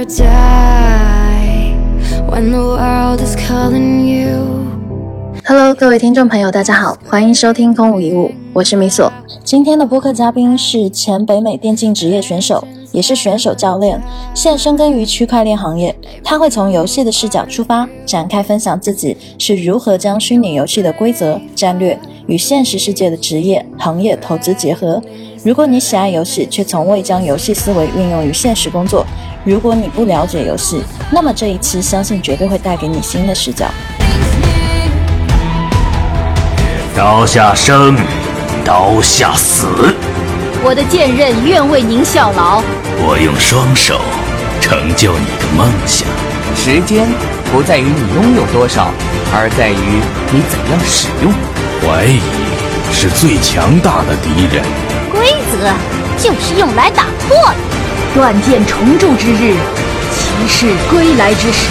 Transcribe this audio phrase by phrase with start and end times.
[0.00, 1.74] or die
[2.26, 4.64] when the world is calling you.
[5.44, 9.12] Hello，各位听众朋友，大家好，欢迎收听空无一物，我是米索。
[9.44, 14.00] 今天的播客嘉宾是前北美电竞职业选手，也是选手教练，
[14.34, 15.94] 现深耕于区块链行业。
[16.24, 25.02] 他会从游戏的视角出发，展开分享自己是如何将虚拟游戏的规则、战略与现实世界的职业、行业投资结合。
[25.42, 29.04] 如果你喜爱游戏，却从未将游戏思维运用于现实工作；
[29.42, 33.64] 如果你不了解游戏，那么这一期相信绝对会带给你新的视角。
[36.94, 37.96] 刀下生，
[38.62, 39.66] 刀下死。
[40.62, 42.62] 我的剑刃愿为您效劳。
[42.98, 43.98] 我用双手
[44.60, 46.06] 成就你的梦想。
[46.54, 47.08] 时间
[47.50, 48.90] 不在于你拥有多少，
[49.32, 51.32] 而在于你怎样使用。
[51.80, 52.20] 怀疑
[52.92, 54.62] 是最强大的敌人。
[55.10, 55.72] 规则
[56.22, 57.69] 就是用来打破的。
[58.12, 59.54] 断剑重铸之日，
[60.10, 61.70] 骑士归来之时。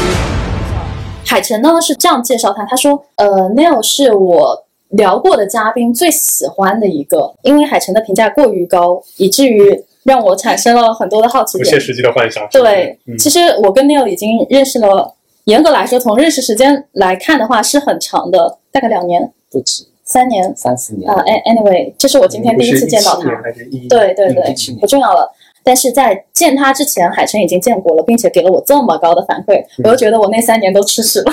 [1.26, 11.66] 海晨呢是这样介绍他，他说：“呃，Neil 是我聊过的嘉宾最喜欢的一个，因为海晨的评价过于高，以至于让我产生了很多的好奇点。
[11.66, 12.48] 不切实际的幻想。
[12.52, 20.56] 对，嗯其实我跟 Neil 已经认识了，严格来说，从认识时间来看的话是很长的，大概两年、不止三年。
[20.56, 23.23] 三四年啊、a n y w a y 这是我今天第一次见到他。
[23.23, 25.32] 不是17年还是一对对对嗯17，年不重要了。
[25.70, 31.31] 但是在见他之前，海晨已经见过了，并且给了我这么高的反馈，我就觉得我那三年都吃屎了。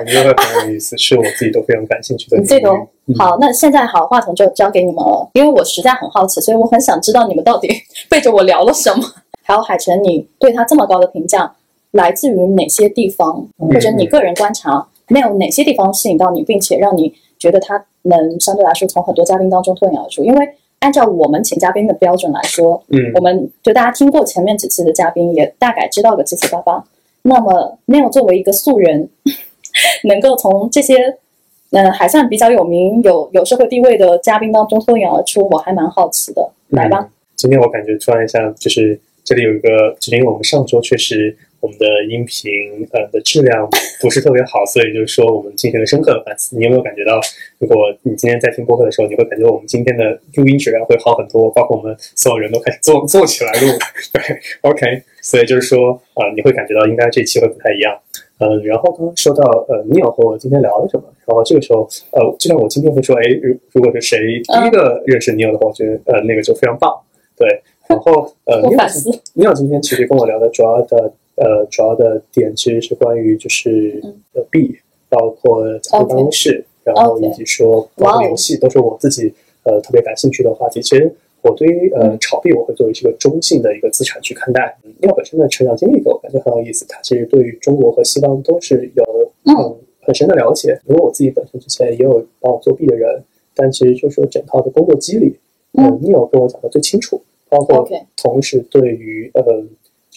[0.00, 2.36] 我觉得很有意思，是我自己都非常感兴趣的。
[2.38, 2.72] 你这个
[3.16, 7.68] 好，那现在好，话筒就交给你们了，因为我实在很好奇，所以我很想知道你们到底
[8.10, 9.04] 背着我聊了什么。
[9.44, 11.54] 还有海晨，你对他这么高的评价
[11.92, 20.24] 来自于哪些地方，嗯或者你个人观察，没有哪些地方吸引到你，并且让你觉得他能相对来说从很多嘉宾当中脱颖而出？
[20.24, 20.48] 因为
[20.80, 26.84] 按照我们请嘉宾的标准来说，嗯我们就大家听过前面几期的嘉宾，也大概知道个七七八八。
[27.22, 29.08] 那么 Neil 作为一个素人，
[30.04, 30.96] 能够从这些
[31.70, 36.50] 嗯、呃还算比较有名、有有社会地位的嘉宾当中脱颖而出，我还蛮好奇的。
[36.68, 39.68] 来吧，今天我感觉突然一下，就是这里有一个，
[39.98, 42.50] 就是因为我们上周确实我们的音频
[42.92, 43.68] 呃的质量
[44.00, 46.56] 不是特别好，所以就是说我们进行了深刻的反思。
[46.56, 47.20] 你有没有感觉到，
[47.58, 53.66] 如果你今天在听播客的时候，你会感觉我们今天的录音质量会好很多，包括我们所有人都开始坐坐起来录。
[54.12, 54.22] 对
[54.62, 57.98] ，OK，所以就是说呃，你会感觉到应该这期会不太一样。
[58.40, 66.94] 嗯，然后刚刚说到呃，Neil 和我今天聊了什么，然后这个时候呃，就像我今天会说，哎，如如果是谁第一个认识 Neil 的话，我觉得呃那个就非常棒，
[67.36, 67.48] 对。
[67.88, 69.10] 然后呃，我 Neil 反思。
[69.34, 74.76] Neil 今天其实跟我聊的主要的呃主要的点其实是关于就是嗯呃币，
[75.08, 79.32] 包括财富办公室，然后以及说包括游戏，都是我自己
[79.64, 80.82] 呃特别感兴趣的话题。
[80.82, 84.76] 其实我对于呃嗯炒币我会作为这个中性的一个资产去看待。
[84.84, 89.04] 嗯 Neil 本身的成长经历给我感觉很有意思，他其实对于中国和西方都是有
[89.44, 90.80] 嗯很很深的了解。
[90.86, 93.22] 因为我自己本身之前也有帮我做币的人，
[93.54, 95.36] 但其实就是说整套的工作机理，
[95.74, 97.22] 呃嗯，Neil 跟我讲的最清楚。
[97.50, 99.42] 包括同时对于呃，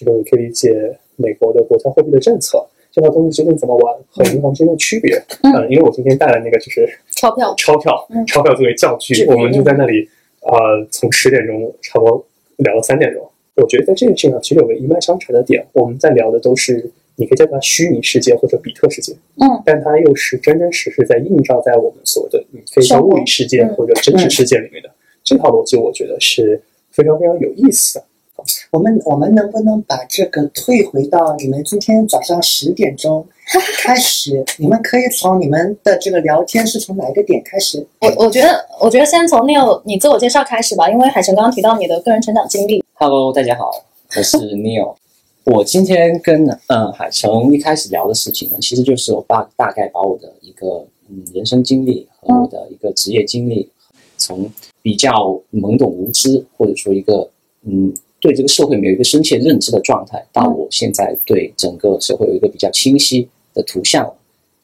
[0.03, 5.15] 这个你可以理解美国的国家货币的政策，这套东西究竟怎么玩和银行之间的区别？
[5.43, 10.09] 嗯呃因为我今天带了那个就是钞票钞票，嗯钞票作为教具是，我们就在那里
[10.41, 12.25] 呃，从十点钟差不多
[12.57, 13.21] 聊到三点钟。
[13.55, 24.89] 我觉得在这个事情上其实有个一脉相承的点，我们在聊的都是你可以叫它虚拟世界或者比特世界，嗯，但它又是真真实实在映照在我们所谓的你可以叫物理世界或者真实世界里面的。
[25.23, 26.59] 这套逻辑，我觉得是
[26.89, 28.05] 非常非常有意思的。
[28.71, 33.25] 我们我们能不能把这个退回到你们今天早上十点钟
[33.83, 34.43] 开始？
[34.57, 37.85] 你们可以从你们的这个聊天是从哪一个点开始？
[37.99, 42.83] 我我觉得，我觉得先从 Neil 你自我介绍开始吧，因为海晨刚刚提到你的个人成长经历。
[42.93, 43.71] Hello，大家好，
[44.15, 44.95] 我是 Neil。
[45.43, 53.67] 我今天跟嗯海城一开始聊的事情呢，其实就是我大大概把我的一个嗯人生经历和我的一个职业经历，
[54.17, 54.49] 从
[54.83, 57.27] 比较懵懂无知，或者说一个
[57.63, 57.91] 嗯
[58.21, 64.09] 对这个社会没有一个深切认知的状态，到我现在对整个社会有一个比较清晰的图像，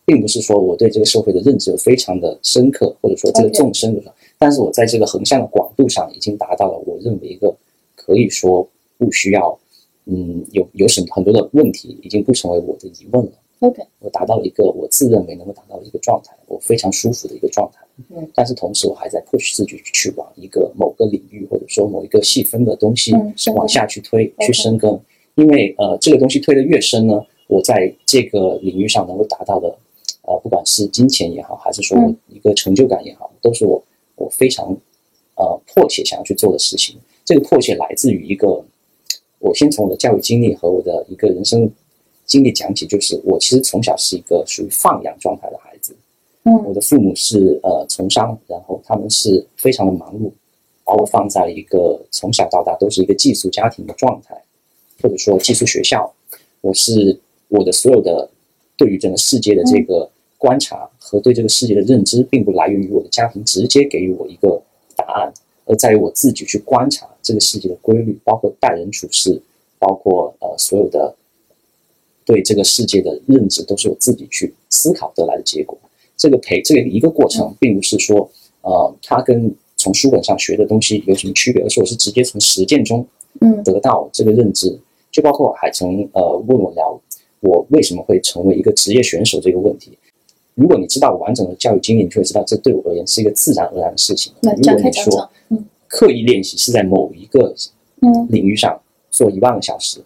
[0.06, 7.54] 并不是说我对这个社会的认知有非常的深刻，或者说这个纵深的但是我在这个横向的广度上已经达到了我认为一个
[7.95, 8.65] 可以说
[9.00, 9.57] 不需要，
[10.06, 13.31] 嗯，有有什么很多的问题已经不成为我的疑问了。
[13.59, 17.83] OK，我达到了一个我自认为能够达到的一个状态，我非常舒服的一个状态。
[18.15, 23.12] 嗯，但是同时我还在 push 自己去往一个某个领域或者说某一个细分的东西
[23.56, 25.00] 往下去推、去深耕，
[25.33, 29.75] 因为呃这个东西推得越深呢，我在这个领域上能够达到的，
[30.21, 33.83] 呃不管是金钱也好，还是说我嗯一个成就感也好，都是我
[34.15, 34.77] 我非常
[35.36, 36.95] 呃迫切想要去做的事情。
[37.25, 38.63] 这个迫切来自于一个
[39.39, 41.71] 我先从我的教育经历和我的一个人生
[42.27, 45.95] 经历讲起，就是我其实从小是一个属于放养状态的孩子。
[46.44, 50.31] 嗯我的父母是呃从商，然后他们是非常的忙碌，
[50.85, 54.41] 把我放在了一个从小到大都是一个寄宿家庭的状态，
[55.01, 56.13] 或者说寄宿学校。
[56.62, 57.19] 我是
[57.50, 58.30] 我的所有的
[58.77, 64.62] 对于整个世界的这个观察和对这个世界的认知，并不来源于我的家庭直接给予我一个
[64.95, 65.33] 答案，
[65.65, 69.41] 而在于我自己去观察这个世界的规律，包括待人处事，
[69.80, 71.13] 包括呃所有的
[72.27, 75.75] 对这个世界的认知，都是我自己去思考得来的结果。
[76.15, 78.29] 这个培这个一个过程，并不是说
[78.62, 83.07] 呃它跟从书本上学的东西有什么区别，而是我是直接从实践中
[83.39, 84.77] 嗯得到这个认知。
[85.09, 87.01] 就包括海城呃问我聊
[87.39, 89.97] 我为什么会成为一个职业选手这个问题。
[90.53, 94.33] 如果你知道完整的教育经历，你就会知道这对我而言是一个自然而然的事情。
[94.41, 95.30] 如果你说
[95.88, 97.56] 刻意练习是在某一个
[98.01, 98.77] 嗯领域上
[99.09, 100.00] 做一万个小时，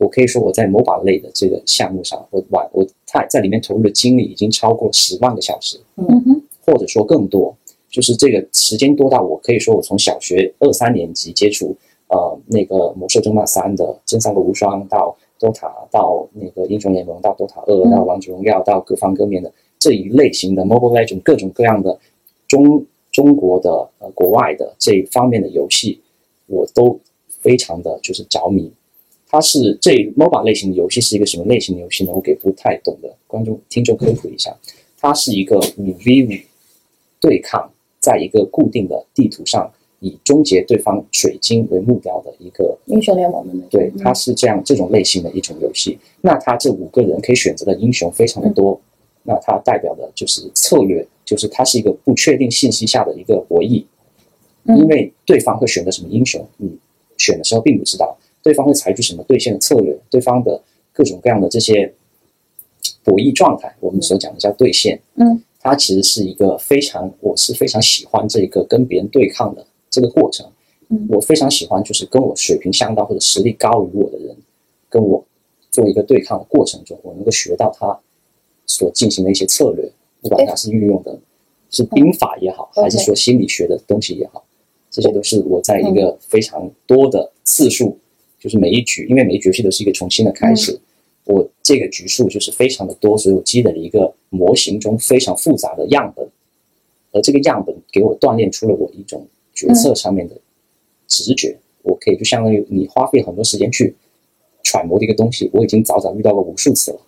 [0.00, 7.54] 我可以说我在某把类的这个项目上，我玩我太在里面投入的精力已经超过十万个小时，嗯哼或者说更多。
[7.90, 11.76] 就是这个时间多到我可以说我从小学二三年级接触
[12.08, 21.98] 呃那个《魔兽争霸三》的真三国无双到 DOTA 到那个英雄联盟到 DOTA 二嗯到王者荣耀到各方各面的这一类型的 Mobile Legend 各种各样的
[22.48, 26.00] 中中国的呃国外的这一方面的游戏，
[26.46, 26.98] 我都
[27.28, 28.72] 非常的就是着迷。
[29.30, 32.12] 它是这 MOBA 类型的游戏是一个什么类型的游戏呢？
[32.12, 34.52] 我给不太懂的观众听众科普一下，
[34.98, 36.30] 它是一个五 v 五
[37.20, 43.98] 对抗，在一个固定的地图上以终结对方水晶为目标的一个英雄联盟的对，嗯。
[44.02, 45.96] 它是这样这种类型的一种游戏。
[46.22, 48.80] 那它这五个人可以选择的英雄非常的多，
[49.22, 53.84] 那它代表的就是策略，就是它是一个不确定信息下的一个博弈，
[54.64, 54.76] 嗯。
[54.76, 56.76] 因为对方会选择什么英雄，你
[57.16, 61.92] 选的时候并不知道，对方会采取什么兑现的策略，对方的各种各样的这些
[63.04, 65.00] 博弈状态，我们所讲的叫兑现。
[65.16, 70.46] 嗯，它其实是一个非常，我是非常喜欢这个跟别人对抗的这个过程。
[70.88, 71.06] 嗯。
[71.08, 74.36] 我非常喜欢就是跟我水平相当或者实力高于我的人，
[74.88, 75.24] 跟我
[75.70, 77.98] 做一个对抗的过程中，我能够学到他
[78.66, 79.90] 所进行的一些策略，
[80.20, 81.18] 不管他是运用的
[81.70, 84.44] 是兵法也好，嗯还是说心理学的东西也好，
[84.90, 87.98] 这些都是我在一个非常多的次数，
[88.40, 90.80] 就是每一局，因为每一局游戏都是一个重新的开始，
[91.26, 96.26] 我这个局数就是非常的多，所以我积累了一个模型中非常复杂的样本，
[97.12, 100.34] 而这个样本给我锻炼出了我一种决策上面的
[101.06, 103.94] 直觉，我可以就相当于你花费很多时间去
[104.62, 106.98] 揣摩的一个东西，我已经早早遇到过无数次了。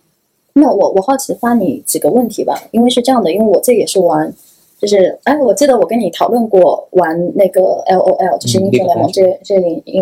[0.53, 4.31] 那我我好奇发你几个问题吧，因为是这样的，因为我这也是玩，
[4.79, 9.55] 就是哎，我记得我跟你讨论过玩那个 L O L，就是英雄联盟这这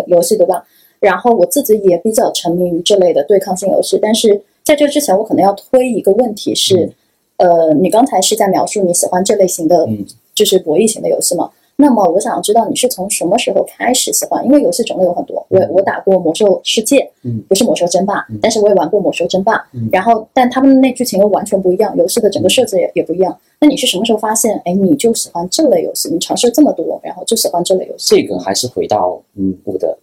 [0.09, 0.67] 游戏对吧？
[1.00, 6.93] 然后我自己也比较沉迷于这类的对抗性游戏，但是在这之前，我可能要推一个问题是，
[7.38, 11.50] 呃，你刚才是在描述你喜欢这类型的嗯，就是博弈型的游戏吗？
[11.76, 14.44] 那么我想知道你是从什么时候开始喜欢？
[14.44, 23.34] 因为游戏种类有很多，我我打过魔兽世界，嗯不是魔兽争霸，嗯但是我也玩过魔兽争霸，嗯然后但他们那剧情又完全不一样，游戏的整个设置也也不一样。
[23.58, 26.10] 那你是什么时候发现，哎，你就喜欢这类游戏？
[26.10, 28.15] 你尝试这么多，然后就喜欢这类游戏？
[28.15, 29.96] 这个还是回到嗯我的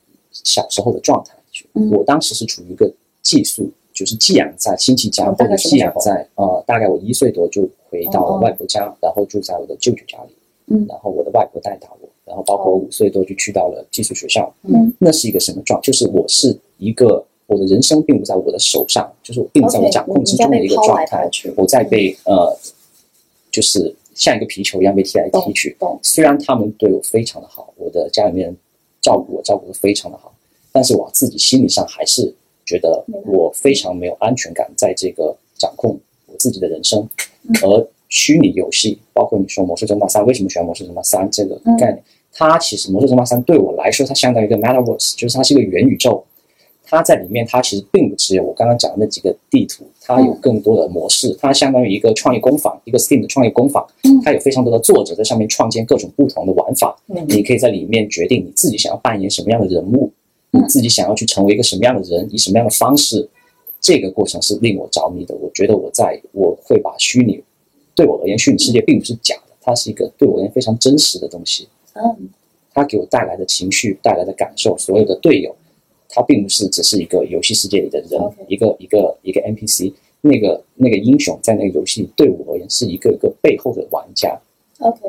[0.43, 1.65] 小时候的状态去。
[1.73, 2.91] 嗯我当时是处于一个
[3.21, 10.31] 寄宿，就是寄养在亲戚家，或者寄养在呃大概我一岁多就回到外婆家，然后住在我的舅舅家里。
[10.69, 14.53] 嗯然后我的外婆带大我，然后包括我五岁多就去到了寄宿学校。
[14.63, 15.79] 嗯，那是一个什么状？
[15.81, 21.29] 就是我是一个我的人生并不在我的手上，就是我并不在我掌控之中的一个状态。
[21.55, 22.53] 我在被呃，
[23.49, 25.77] 就是像一个皮球一样被踢来踢去。
[26.03, 28.57] 虽然他们对我非常的好，我的家里面人
[29.07, 30.33] 照顾我照顾的非常的好，
[30.73, 32.35] 但是我自己心理上还是
[32.65, 36.99] 觉得我非常没有安全感，在这个掌控我自己的人生。
[37.43, 42.03] 嗯而虚拟游戏，包括你说《魔兽争霸三》，为什么喜欢《魔兽争霸三》这个嗯概念？
[42.33, 46.23] 它其实《魔兽争霸三》对我来说，它相当于一个 Metaverse，就是它是一个元宇宙。
[46.89, 51.35] 它在里面，它其实并不只有我刚刚讲的那几个地图，它有更多的模式。
[51.39, 53.85] 它相当于一个创业工坊，一个 Steam 的创业工坊。
[54.03, 56.97] 嗯它有非常多的作者在上面创建各种不同的玩法。
[57.07, 60.11] 嗯你可以在里面决定你自己想要扮演什么样的人物，
[60.51, 63.27] 嗯你自己想要去成为一个什么样的人，以什么样的方式。
[63.81, 65.35] 这个过程是令我着迷的。
[65.35, 67.43] 我觉得我在我会把虚拟，
[67.93, 71.67] 对我而言，虚拟世界并不是假的，它是一个对我而言非常真实的东西。
[71.93, 72.29] 嗯
[72.73, 75.55] 它给我带来的情绪、带来的感受，所有的队友，
[76.17, 79.93] 他并不是只是一个游戏世界里的人一个一个一个 NPC。
[80.21, 84.35] 那个那个英雄在那个游戏对我而言是一个一个背后的玩家。
[84.79, 84.99] ，OK，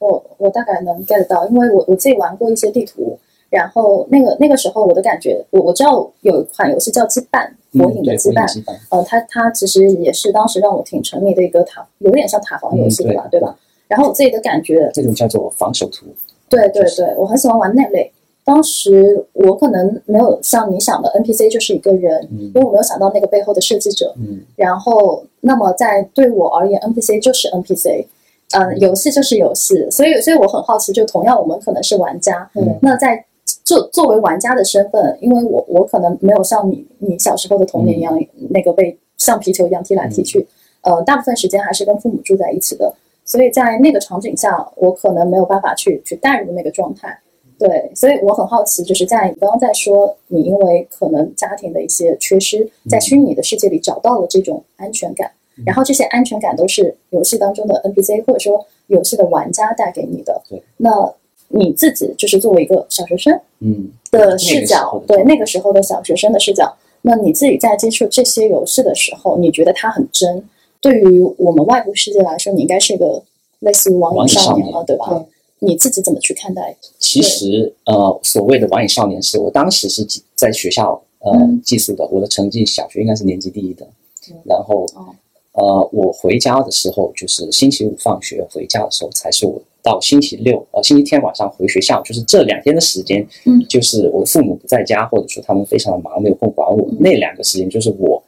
[0.00, 3.16] 我我大概能 get 到，因为我我自己玩过一些地图，
[3.50, 7.48] 然后那个那个时候我的感觉，我我知道有一款游戏叫《羁绊》，
[7.82, 13.56] 火影的羁绊，呃，它它其实也是当时让我挺沉迷的一个塔，有点像塔防游戏的吧，嗯对吧？
[13.86, 16.06] 然后我自己的感觉，这种叫做防守图。
[16.48, 18.10] 对对就是对，我很喜欢玩那类。
[18.48, 22.44] 当时我可能没有像你想的 NPC 就是一个人，嗯。
[22.46, 24.14] 因为我没有想到那个背后的设计者。
[24.16, 24.40] 嗯。
[24.56, 28.06] 然后，那么在对我而言，NPC 就是 NPC，
[28.52, 32.78] 嗯、游戏就是游戏，所以所以我很好奇，就同样我们可能是玩家，嗯。
[32.80, 33.22] 那在
[33.64, 40.46] 作作为玩家的身份，因为我我可能没有像你你小时候的童年一样，那个被像皮球一样踢来踢去，
[40.80, 42.94] 呃，大部分时间还是跟父母住在一起的，
[43.26, 47.20] 所以在那个场景下，我可能没有办法去去代入那个状态。
[47.58, 55.30] 对，所以我很好奇，就是在你刚刚在说，你因为可能家庭的一些缺失，在虚拟的世界里找到了这种安全感，
[55.66, 60.40] 然后这些安全感都是游戏当中的 NPC 或者说游戏的玩家带给你的。
[60.48, 61.12] 对，那
[61.48, 66.72] 你自己就是作为一个小学生嗯，的视角，对那个时候的小学生的视角，
[67.02, 70.44] 那你自己在接触这些游戏的时候，你觉得它很真？
[70.80, 73.20] 对于我们外部世界来说，你应该是一个
[73.58, 74.72] 类似于网瘾少年少年。
[74.72, 75.08] 了，对吧？
[75.08, 75.26] 对
[75.60, 76.76] 你自己怎么去看待？
[76.98, 81.60] 其实呃，所谓的网瘾少年是我当时是寄在学校呃嗯。
[81.62, 83.86] 寄宿的，我的成绩小学应该是年级第一的
[84.30, 85.14] 嗯，然后哦。
[85.52, 93.58] 呃，我回家的时候就是星期五放学回家的时候，才是我到星期六呃星期天晚上回学校，就是这两天的时间，嗯。
[93.68, 96.98] 就是我的父母不在家，或者说他们非常的忙，没有空管我，嗯。
[97.00, 98.22] 那两个时间就是我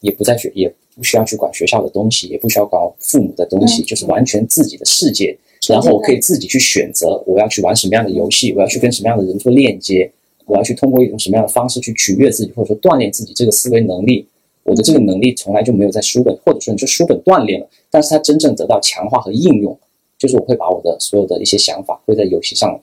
[0.00, 5.36] 也不在学，也不需要去管学校的东西，也不需要管父母的东西，嗯就是完全自己的世界。
[5.60, 10.10] 世界然后我可以自己去选择我要去玩什么样的游戏，我要去跟什么样的人做链接，
[10.46, 14.26] 我要去通过一种什么样的方式去取悦自己，或者说锻炼自己这个思维能力。
[14.62, 19.78] 我的这个能力从来就没有在书本，或者说你说书本锻炼了，但是它真正得到强化和应用，
[20.18, 22.80] 就是我会把我的所有的一些想法会在游戏上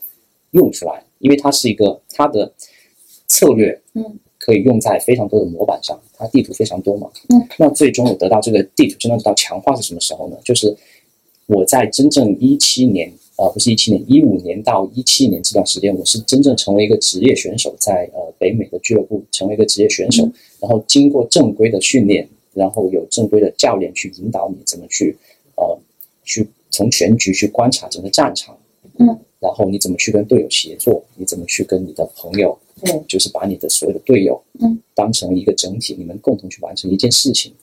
[0.52, 2.54] 用出来，因为它是一个它的
[3.28, 10.36] 策略，嗯，可以用在非常多的模板上，它地图非常多嘛，嗯，那最终我得到这个地图真正得到强化是什么时候呢？
[10.44, 10.76] 就是
[11.48, 20.34] 我在真正一七年，呃，不是一七年，一五年到一七年这段时间，我是真正成为一个职业选手，在呃北美的俱乐部成为一个职业选手，嗯。
[20.60, 25.16] 然后经过正规的训练，然后有正规的教练去引导你怎么去，
[25.56, 25.80] 呃，
[26.26, 28.58] 去从全局去观察整个战场，
[29.00, 37.54] 嗯，然后你怎么去跟队友协作，你怎么去跟你的朋友，嗯，就是把你的所有的队友，嗯，当成一个整体，你们共同去完成一件事情。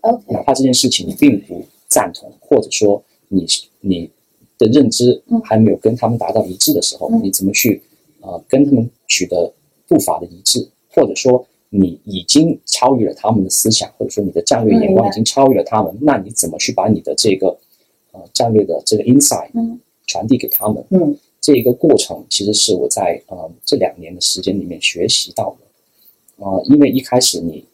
[0.00, 3.46] OK，哪怕这件事情你并不赞同，或者说你
[3.80, 4.10] 你
[4.56, 5.38] 的认知嗯。
[5.42, 7.20] 还没有跟他们达到一致的时候，嗯。
[7.22, 7.82] 你怎么去
[8.22, 9.52] 呃跟他们取得
[9.86, 17.48] 步伐的一致，或者说你已经超越了他们的思想，或者说你的战略眼光已经超越了他们，那你怎么去把你的这个
[18.12, 20.84] 呃战略的这个 insight 嗯传递给他们？
[20.90, 26.44] 嗯，这一个过程其实是我在呃这两年的时间里面学习到的。
[26.44, 27.64] 呃，因为一开始你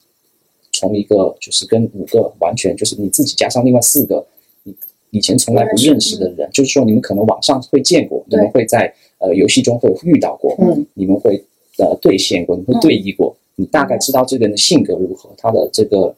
[0.73, 4.27] 从一个就是跟五个完全就是你自己加上另外四个
[4.65, 4.75] 你
[5.11, 11.45] 以前从来不认识的人，就是说你们可能网上会见过，你们会在呃游戏中会遇到过，嗯，你们会
[11.79, 16.15] 呃对线过，你们会对弈过，你大概知道这个人的性格如何，他的这个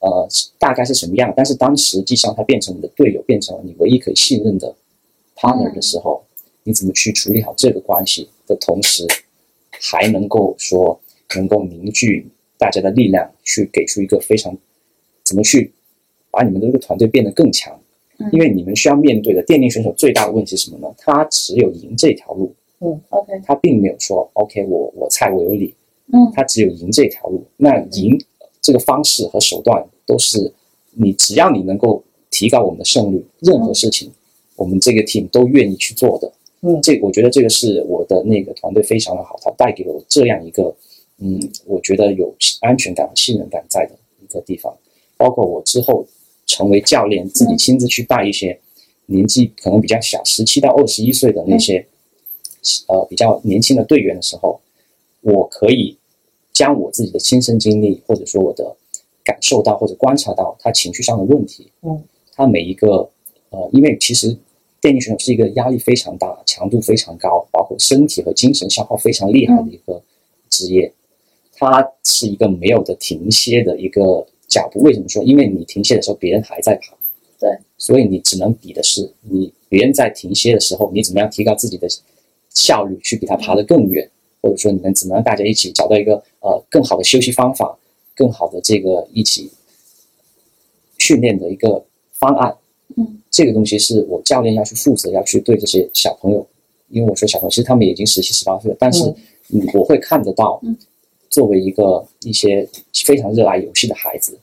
[0.00, 4.74] 呃大概是什么样，但是当实际上他变成你的队友，变成了你唯一可以信任的
[5.40, 6.22] partner 的时候，
[6.64, 9.06] 你怎么去处理好这个关系的同时，
[9.80, 11.00] 还能够说
[11.36, 12.28] 能够凝聚
[12.58, 14.54] 大家的力量，去给出一个非常
[15.24, 15.72] 怎么去
[16.30, 17.74] 把你们的这个团队变得更强。
[18.32, 20.94] 因为你们需要面对的电竞选手最大的问题是什么呢？
[20.98, 25.74] 他只有赢这条路，嗯 OK，他并没有说 OK，我我菜我有理，
[26.12, 27.42] 嗯他只有赢这条路。
[27.56, 28.22] 那赢
[28.60, 30.52] 这个方式和手段都是
[30.92, 34.12] 你只要你能够提高我们的胜率，任何事情
[34.60, 36.30] 我们这个 team 都愿意去做的。
[36.60, 40.74] 嗯这我觉得这个是我的那个团队非常的好，它带给了我这样一个
[41.16, 44.76] 嗯，我觉得有安全感、信任感在的一个地方。
[45.16, 46.06] 包括我之后
[46.46, 48.60] 成为教练，自己亲自去带一些
[49.06, 51.86] 年纪可能比较小，十七到二十一岁的那些
[52.88, 54.60] 呃比较年轻的队员的时候，
[55.22, 55.96] 我可以
[56.52, 58.76] 将我自己的亲身经历，或者说我的
[59.24, 61.72] 感受到或者观察到他情绪上的问题。
[61.80, 62.02] 嗯，
[62.34, 63.08] 他每一个
[63.48, 64.36] 呃，因为其实
[64.80, 70.02] 电竞选手是一个压力非常大、强度非常高，包括身体和精神消耗非常厉害的一个
[70.48, 70.92] 职业。
[71.52, 74.80] 它是一个没有的停歇的一个脚步。
[74.80, 75.22] 为什么说？
[75.22, 76.96] 因为你停歇的时候，别人还在爬。
[77.38, 81.86] 对，所以你只能比的是你别人在停歇的时候，你怎么样提高自己的
[82.48, 84.10] 效率，去比他爬得更远，
[84.40, 87.78] 或者说你们怎么样大家一起找到一个呃更好的休息方法，
[88.14, 89.50] 更好的这个一起
[90.98, 92.56] 训练的一个方案。
[92.96, 96.46] 嗯，这个东西是我教练要去负责，要去对这些小朋友
[96.88, 99.04] 因为我说小朋友其实他们已经十七十八岁了，但是
[99.52, 100.60] 嗯，我会看得到，
[101.28, 102.68] 作为一个一些
[103.04, 104.38] 非常热爱游戏的孩子，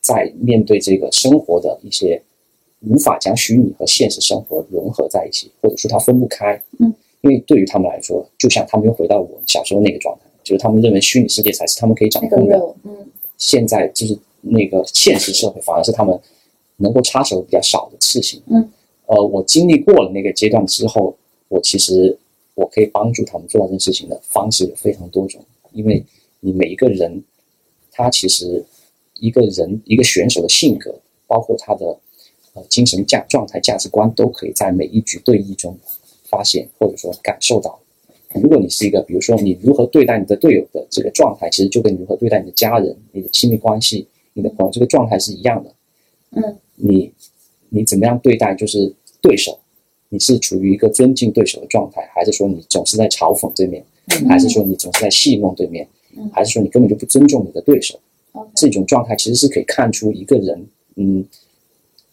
[0.00, 2.20] 在面对这个生活的一些
[2.80, 12.96] 无法将虚拟和现实生活融合在一起，或者说他分不开，嗯，因为对于他们来说，就像他们又回到我小时候那个状态，就是他们认为虚拟世界才是他们可以掌控的，嗯。
[13.38, 16.16] 现在就是那个现实社会反而是他们
[16.82, 18.42] 能够插手比较少的事情。
[18.50, 18.68] 嗯，
[19.06, 21.16] 呃，我经历过了那个阶段之后，
[21.48, 22.16] 我其实
[22.54, 26.04] 我可以帮助他们做到这件事情的方式有非常多种，因为
[26.40, 27.22] 你每一个人，
[27.90, 28.64] 他其实
[29.20, 30.94] 一个人一个选手的性格，
[31.26, 31.86] 包括他的
[32.54, 35.78] 呃精神价状态、价值观，都可以在每一局对弈中
[36.24, 37.78] 发现或者说感受到。
[38.34, 45.70] 如果你是一个，比如说你如何对待你的队友的这个状态，其实就跟你如何对待你的家人、你的亲密关系、你的朋友这个状态是一样的。
[46.34, 47.12] 嗯，你
[47.68, 49.58] 你怎么样对待就是对手？
[50.08, 53.82] 你是处于一个尊敬对手的状态，还是说你总是在嘲讽对面，
[54.28, 56.28] 还是说你总是在戏弄对面，嗯。
[56.34, 57.98] 还是说你根本就不尊重你的对手
[58.54, 61.24] 这种状态其实是可以看出一个人嗯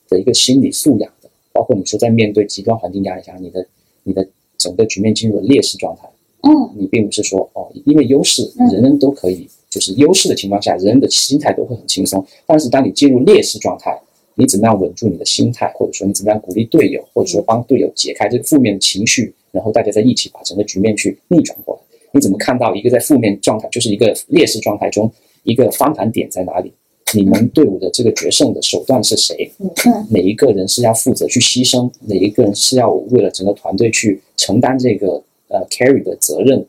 [0.07, 3.67] 的一个心理素养的，包括你说在面对极端环境压力下，你的
[4.03, 4.25] 你的
[4.57, 6.09] 整个局面进入了劣势状态。
[6.43, 6.71] 嗯。
[6.77, 8.67] 你并不是说哦，因为优势嗯。
[8.69, 12.25] 人人都可以，就是优势的情况下，人人的心态都会很轻松。
[12.45, 14.01] 但是当你进入劣势状态，
[14.39, 21.81] 你怎么样稳住你的心态，或者说你怎么样鼓励队友，或者说帮队友解开这个负面的情绪，然后大家在一起把整个局面去逆转过来。
[22.13, 25.11] 你怎么看到一个在负面状态，就是一个劣势状态中
[25.43, 26.71] 一个翻盘点在哪里？
[27.13, 29.51] 你们队伍的这个决胜的手段是谁？
[29.59, 36.65] 嗯嗯哪一个人是要负责去牺牲，哪一个人是要为了整个团队去承担这个呃 carry 的责任，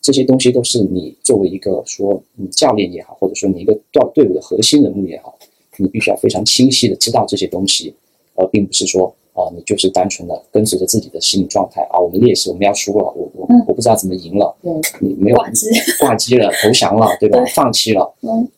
[0.00, 5.38] 这些东西都是你作为一个说你教练也好，或者说你一个队队伍的核心人物也好，
[5.78, 7.94] 你必须要非常清晰的知道这些东西，
[8.34, 15.66] 而并不是说啊、你就是单纯的跟随着自己的心理状态啊，我们劣势，我们要输了，我我嗯我不知道怎么赢了，嗯你没有挂机
[15.98, 17.38] 挂机了，投降了，对吧？
[17.38, 18.48] 对放弃了，嗯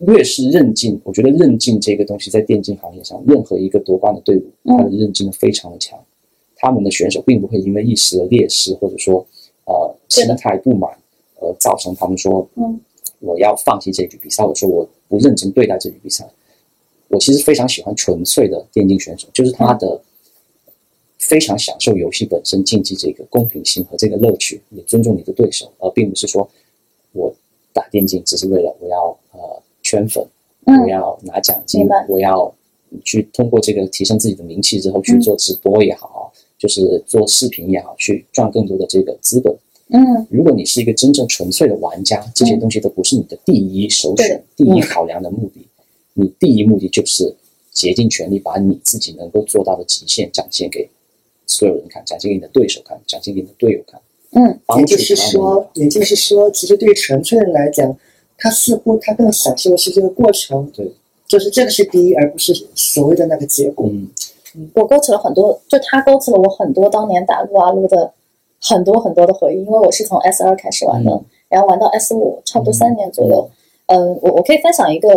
[0.00, 5.96] 越是韧劲，我觉得韧劲这个东西在电竞行业上，任何一个夺冠的队伍，嗯他的韧劲都非常的强。
[6.56, 9.24] 他们的选手并不会因为一时的劣势或者说
[9.66, 10.90] 呃心态不满
[11.40, 12.80] 而造成他们说，嗯，
[13.20, 16.26] 我要放弃这局比赛，我说我不认真对待这局比赛。
[17.08, 20.00] 我其实非常喜欢纯粹的电竞选手，就是他的
[21.18, 26.48] 非常享受游戏本身竞技这个公平性和这个乐趣，也尊重你的对手，而并不是说
[27.12, 27.30] 我
[27.74, 30.26] 打电竞只是为了我要呃圈粉，
[30.64, 32.54] 我嗯要拿奖金我要
[33.04, 39.54] 去通过这个提升自己的名气之后去做直播也好，就是做视频也好，去赚更多的这个资本。
[39.92, 45.66] 嗯如果你是一个真正纯粹的玩家，这些东西都不是你的第一首对选、第一考量的目的。
[46.14, 47.34] 你第一目的就是
[47.70, 50.88] 竭尽全力把你自己能够做到的极限展现给
[51.46, 54.00] 所有人看，展现给你的对手看，展现给你的队友看，
[54.32, 55.16] 嗯也就是。
[55.16, 57.96] 说，也就是说，其实对于纯粹人来讲，
[58.36, 60.90] 他似乎他更享受的是这个过程，对，
[61.26, 63.88] 就是这个是第一，而不是所谓的那个结果。
[63.90, 64.10] 嗯，
[64.74, 68.12] 我勾起了很多，就他勾起了我很多当年打撸啊撸的
[68.62, 73.50] 很多很多的回忆，因为我是从 S 二开始玩的，嗯然后玩到 S 五，差不多三年左右。
[73.86, 75.08] 嗯、我我可以分享一个，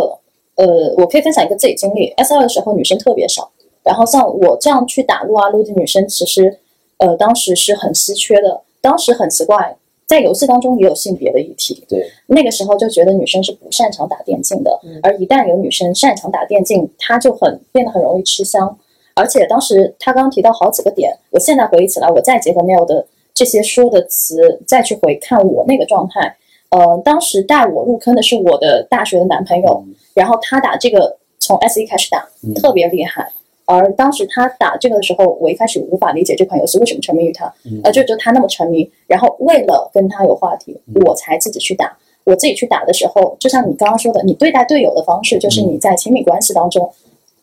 [0.56, 2.08] 呃，我可以分享一个自己经历。
[2.16, 3.50] S 二的时候女生特别少，
[3.82, 6.58] 然后像我这样去打撸啊撸的女生，其实
[6.98, 8.60] 呃当时是很稀缺的。
[8.82, 18.78] 当时很奇怪，在游戏当中也有性别的议题，对，那个时候就觉得女生是不擅长打电竞的，嗯而一旦有女生擅长打电竞，她就很变得很容易吃香。
[19.14, 23.06] 而且当时他刚刚提到好几个点，我现在回忆起来，我再结合 Neil 的
[23.36, 26.34] 这些说的词，再去回看我那个状态，
[26.70, 32.54] 呃，当时带我入坑的是我的大学的男朋友，然后他打这个从 S 一开始打，嗯。
[32.54, 33.30] 特别厉害。
[33.66, 37.78] 而当时他打这个的时候，我一开始无法理解这款游戏为什么沉迷于他，嗯。
[37.84, 41.94] 呃，就觉得他那么沉迷，然后为了跟他有话题，我才自己去打。
[42.24, 46.90] 我自己去打的时候，就像你刚刚说的，你对待队友的方式，就是你在亲密关系当中，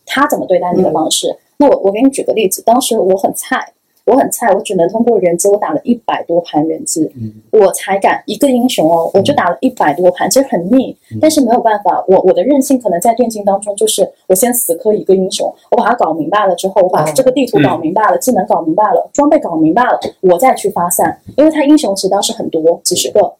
[0.05, 1.37] 他怎么对待你的方式。
[1.57, 3.71] 那我我给你举个例子，当时我很菜，
[4.05, 7.09] 我很菜，我只能通过人机，我打了一百多盘人机，
[7.51, 23.33] 我才敢一个英雄哦，我就打了一百多盘，其实很腻，但是没有办法，我我的韧性可能在电竞当中就是我先死磕一个英雄，我把它搞明白了之后，我把这个地图搞明白了，技能搞明白了，装备搞明白了，我再去发散，因为他英雄其实当时很多，几十个，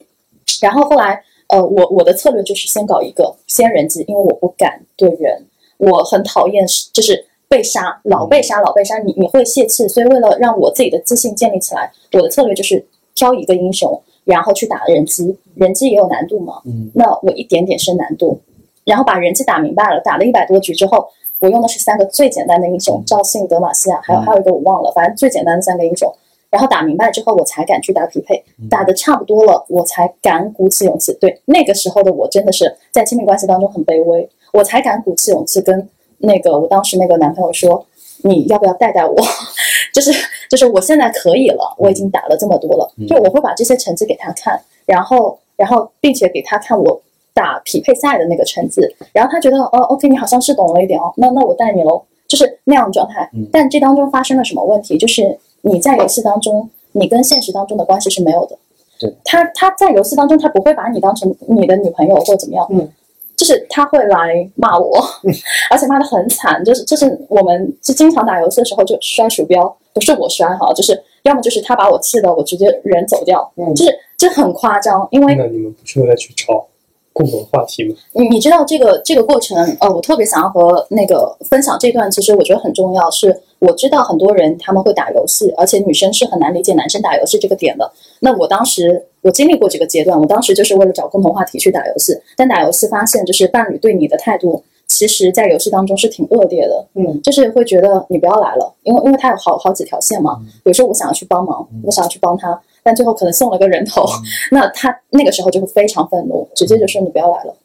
[0.62, 5.45] 然后后来呃，我我的策略就是先搞一个，先人机，因为我不敢对人，
[5.78, 16.89] 我很讨厌就是被杀，老被杀，老被杀，你你会泄气，所以为了让我自己的自信建立起来，我的策略就是挑一个英雄，然后去打人机，人机也有难度嘛，嗯。
[16.96, 18.42] 那我一点点升难度，
[18.86, 21.08] 然后把人机打明白了，打了一百多局之后，
[21.42, 26.12] 我用的是三个最简单的英雄，赵信、德玛西亚，还有还有一个我忘了，反正最简单的三个英雄。
[26.50, 31.13] 然后打明白之后，我才敢去打匹配，打的差不多了，我才敢鼓起勇气。
[31.22, 35.88] 对，那个时候的我真的是在亲密关系当中很卑微，我才敢鼓起勇气跟
[36.23, 37.86] 那个我当时那个男朋友说，
[38.23, 39.15] 你要不要带带我？
[39.93, 40.12] 就是
[40.49, 46.99] 就是我现在可以了，我已经打了这么多了，就我会把这些成绩给他看，然后然后并且给他看我
[47.33, 48.81] 打匹配赛的那个成绩，
[49.12, 53.29] 然后他觉得哦，OK，你好像是懂了一点哦，那那我带你喽，就是那样的状态。
[53.51, 54.97] 但这当中发生了什么问题？
[54.97, 58.57] 就是你在游戏当中，你跟现实当中的关系是没有的。
[58.99, 62.65] 对，他他在游戏当中，他不会把你当成你的女朋友或者怎么样。
[62.71, 62.89] 嗯。
[63.36, 65.04] 就是他会来骂我，
[65.69, 66.63] 而且骂的很惨。
[66.63, 75.08] 就是就是我们就经常打游戏的时候就摔鼠标，不是我摔哈，就是要么就是他把我气的我直接人走掉，嗯就是这很夸张。
[75.12, 76.65] 因为那你们不是为了去找
[77.13, 77.95] 共同话题吗？
[78.12, 83.10] 你你知道这个这个过程，呃，我特别想要和那个分享这段，其实我觉得很重要。
[83.12, 87.89] 是我知道很多人他们会打游戏，而且女生是很难理解男生打游戏这个点的。
[88.19, 96.86] 那我当时我经历过这个阶段，我当时就是为了找共同话题去打游戏，但打游戏发现就是伴侣对你的态度，其实在游戏当中是挺恶劣的。
[96.95, 100.39] 嗯，就是会觉得你不要来了，因为因为他有好好几条线嘛。
[100.63, 104.06] 比如说我想要去帮忙，我想要去帮他，但最后可能送了个人头，
[104.52, 107.56] 那他那个时候就会非常愤怒，直接就说你不要来了。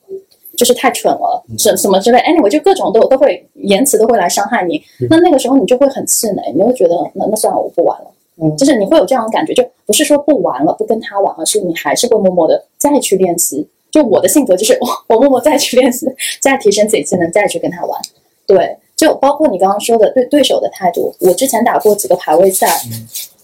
[0.57, 8.11] 就是太蠢了，什什么之类，anyway 就各种都都会言辞都会来伤害你，那那个时候你就会很气馁，你会觉得那那算了，我不玩了。
[8.43, 13.65] 嗯就是你会有这样的感觉，就不是说不玩了，不跟他玩，而是你还是会默默的再去练习。
[13.93, 16.07] 就我的性格就是我我默默再去练习，
[16.41, 18.01] 再提升自己技能，再去跟他玩。
[18.45, 22.67] 对，就包括你刚刚说的对对手的态度，我之前打过几个排位赛，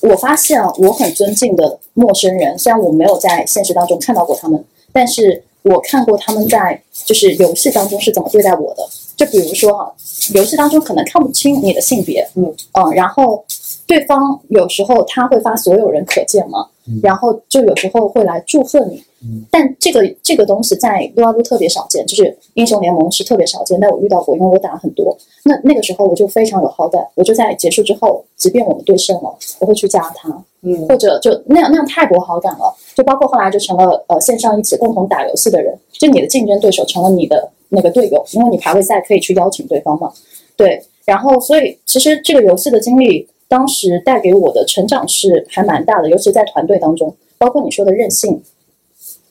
[0.01, 4.63] 我发现我很尊敬的陌生人，虽然我没有在现实当中看到过他们，
[4.93, 8.83] 但是我看过他们在就是游戏当中是怎么对待我的。
[9.17, 9.95] 就比如说哈，
[10.35, 13.45] 游戏当中可能看不清你的性别，嗯嗯，然后
[13.87, 16.67] 对方有时候他会发所有人可见嘛，
[17.03, 19.03] 然后就有时候会来祝贺你，
[19.51, 25.17] 但这个这个东西在撸啊撸特别少见，就是英雄联盟是特别少见，但我遇到过，因为我打了很多。
[25.45, 30.29] 那那个时候我就非常有好感，我就在结束之后，即便我们对胜了，我会去加他，
[30.63, 30.87] 嗯。
[30.87, 40.13] 或者就那样那样太过好感了，就包括后来就成了呃线上一起共同打游戏的人，就你的竞争对手成了你的那个队友，因为你排位赛可以去邀请对方嘛，
[40.57, 48.43] 对，然后所以其实这个游戏的经历，当时带给我的成长是还蛮大的，尤其在团队当中，包括你说的韧性。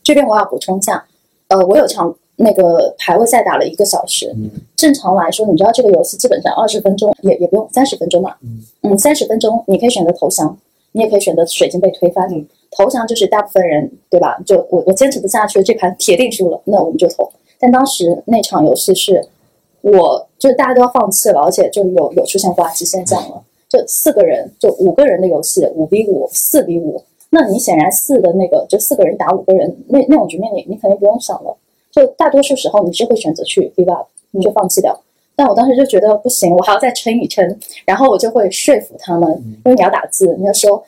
[0.03, 1.05] 这边我要补充一下，
[1.47, 4.35] 呃，我有场那个排位赛打了一个小时，
[4.75, 8.35] 正常来说，你知道这个游戏基本上二十分钟也也不用三十分钟嘛，
[8.81, 10.57] 嗯，三十分钟你可以选择投降，
[10.91, 12.29] 你也可以选择水晶被推翻。
[12.33, 14.35] 嗯投降就是大部分人对吧？
[14.47, 17.31] 就我我坚持不下去了，这盘铁定输了，那我们就投。
[17.59, 19.23] 但当时那场游戏是，
[19.81, 27.01] 我就是大家都要放弃了，而且就有有出现挂机现象了，就四个人就五个人的游戏，五比五，四比五。
[27.31, 31.57] 那你显然四的那个就四个人打五个人，那那种局面你你肯定不用想了。
[31.91, 34.95] 就大多数时候你是会选择去 give up，你就放弃掉。
[35.35, 37.43] 但我当时就觉得不行，我还要再撑一撑，
[37.85, 39.31] 然后我就会说服他们，
[39.65, 40.83] 因为你要打字，你要说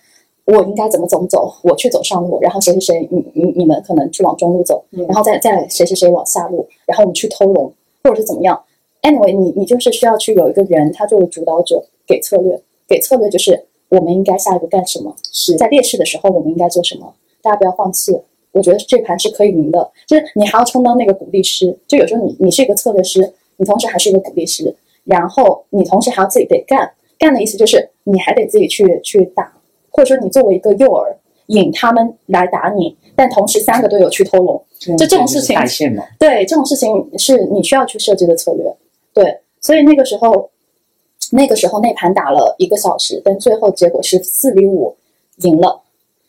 [0.46, 8.62] 我应该怎么怎么走，我去走上路，然后谁谁谁，你你你们可能去往中路走，然后再再谁谁谁往下路，然后我们去偷龙或者是怎么样。
[9.02, 18.18] Anyway，你你就是需要去有一个人，他作为主导者给策略，给策略就是我们应该下一步干什么，是在劣势的时候我们应该做什么，大家不要放弃。
[18.52, 29.52] 我觉得这盘是可以赢的，就是你还要充当那个鼓励师，就有时候你你是一个策略师，你同时还是一个鼓励师，然后你同时还要自己得干，干的意思就是你还得自己去去打，
[29.92, 31.14] 或者说你作为一个诱饵
[31.48, 34.66] 引他们来打你，但同时三个队友去偷龙，
[34.98, 35.54] 就这种事情
[36.18, 38.74] 对，这种事情是你需要去设计的策略。
[39.14, 40.50] 对，所以那个时候，
[41.32, 44.96] 那个时候那盘打了一个小时，但最后结果是四比五
[45.38, 45.82] 赢了。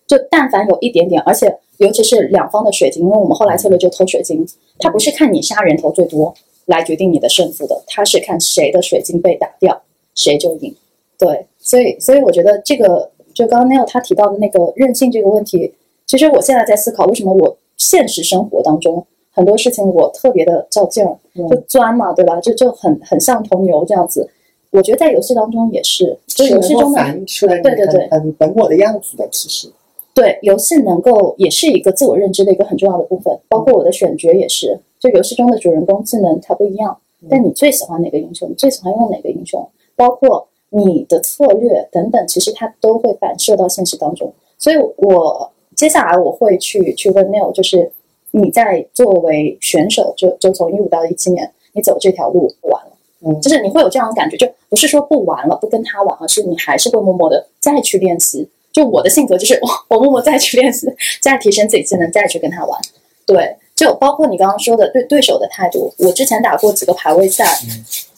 [0.07, 4.47] 就但凡有一点点，而且尤其是两方的水晶，因为我们后来策略就偷水晶，
[4.79, 6.33] 它不是看你杀人头最多
[6.67, 9.83] 来决定你的胜负的，它是看谁的水晶被打掉，
[10.15, 10.75] 谁就赢。
[11.19, 15.75] 对，所以所以我觉得这个就刚刚 Neil 他提到的那个任性这个问题，
[16.07, 21.19] 其实我现在在思考，为什么我现实生活当中很多事情我特别的较劲儿，
[21.51, 22.41] 就钻嘛，对吧？
[22.41, 24.31] 就就很很像头牛这样子。
[24.71, 29.69] 我觉得在游戏当中也是，就是游戏中的对对对很很本我的样子的，其实
[30.15, 34.79] 对，游戏能够也是一个自我认知的一个很重要的部分，包括我的选角也是。
[34.99, 36.97] 就游戏中的主人公技能它不一样，
[37.29, 44.33] 但你最喜欢哪个英雄，你最喜欢用哪个英雄，包括你的策略等等，其实它都会反射到现实当中。
[44.59, 47.93] 所以我接下来我会去去问 Neil，就是
[48.31, 52.93] 你在作为选手，就就从一五到一七年，你走这条路完了。
[53.27, 60.87] 嗯就是你会有这样的感觉，就不是说不玩了，不跟他玩，而是你还是会默默的再去练习，就我的性格就是我 我默默再去练习，
[61.21, 62.81] 再提升自己技能，再去跟他玩。
[63.27, 67.45] 对，就包括你刚刚说的对对手的态度，我之前打过几个排位赛，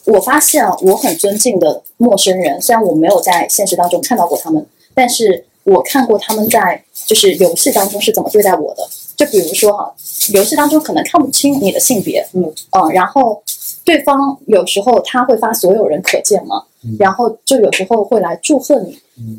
[0.05, 8.87] 我发现啊，我很尊敬的陌生人，虽然我没有在现实当中看到过他们，但是我看过他们在就是游戏当中是怎么对待我的。
[9.17, 9.93] 就比如说哈，
[10.33, 13.41] 游戏当中可能看不清你的性别，嗯啊，然后
[13.89, 16.63] 对方有时候他会发所有人可见嘛，
[16.99, 18.95] 然后就有时候会来祝贺你，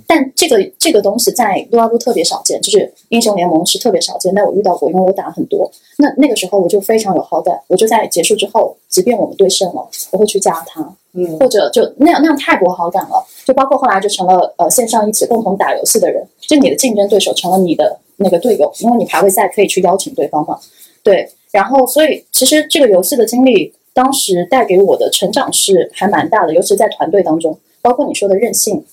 [0.08, 5.70] 但这个这个东西在撸啊撸特别少见，就是英雄联盟是特别少见，但我遇到过，因为我打了很多。
[5.98, 10.80] 那那个时候我就非常有好感，我就在结束之后，即便我们对胜了，我会去加他，
[11.12, 11.38] 嗯。
[11.38, 20.58] 或者就那样那样太过好感了，就包括后来就成了呃线上一起共同打游戏的人，就你的竞争对手成了你的那个队友，因为你排位赛可以去邀请对方嘛，
[21.04, 28.85] 对，然后所以其实这个游戏的经历，当时带给我的成长是还蛮大的，尤其在团队当中，包括你说的韧性。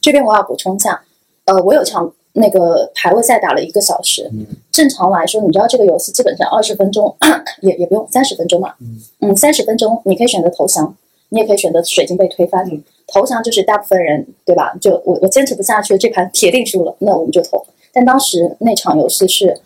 [0.00, 1.02] 这边我要补充一下，
[1.46, 4.30] 呃，我有场那个排位赛打了一个小时，
[4.70, 7.14] 正常来说，你知道这个游戏基本上二十分钟
[7.62, 8.74] 也也不用三十分钟嘛，
[9.20, 10.94] 嗯，三十分钟你可以选择投降，
[11.30, 12.70] 你也可以选择水晶被推翻。
[13.06, 14.74] 投降就是大部分人对吧？
[14.80, 17.64] 就我我坚持不下去，这盘铁定输了，那我们就投。
[17.92, 19.60] 但当时那场游戏是，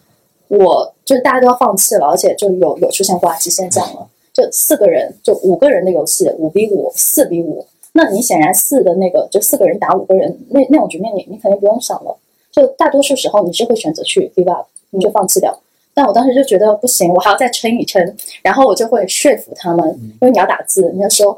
[0.48, 7.66] 我就是大家都要放弃了，而且就有有出现挂机现象了， 就四个人就五个人的游戏，五比五，四比五。
[7.92, 12.16] 那你显然四的那个就四个人打五个人，那那种局面你你肯定不用想了。
[12.52, 15.58] 就大多数时候你是会选择去 give up，你就放弃掉。
[15.92, 19.88] 但我当时就觉得不行，我还要再撑一撑，然后我就会说服他们，
[20.20, 21.36] 因为你要打字，你要说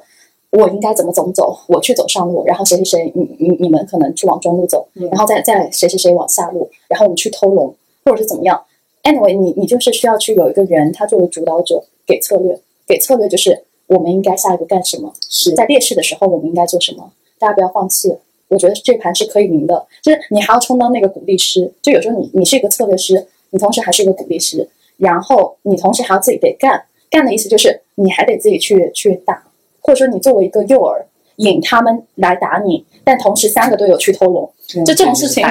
[0.51, 8.63] 我应该怎么怎么走，我去走上路，然后谁谁谁，你你你们可能去往中路走，然后再再谁谁谁往下路，然后我们去偷龙，或者是怎么样。
[9.03, 12.61] Anyway，你你就是需要去有一个人，他作为主导者给策略，
[12.91, 18.13] 给策略就是我们应该下一步干什么，是在劣势的时候我们应该做什么，大家不要放弃。
[18.49, 29.41] 我觉得这盘是可以赢的，就是你还要充当那个鼓励师，就有时候你你是一个策略师，你同时还是一个鼓励师，然后你同时还要自己得干，干的意思就是你还得自己去去打，
[29.81, 31.01] 或者说你作为一个诱饵
[31.37, 34.53] 引他们来打你，但同时三个队友去偷龙，
[34.85, 35.45] 就这种事情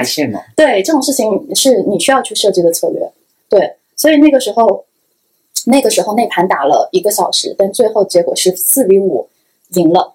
[0.54, 3.10] 对，这种事情是你需要去设计的策略。
[3.48, 4.84] 对，所以那个时候，
[5.66, 9.28] 那个时候那盘打了一个小时，但最后结果是四比五
[9.74, 10.14] 赢了。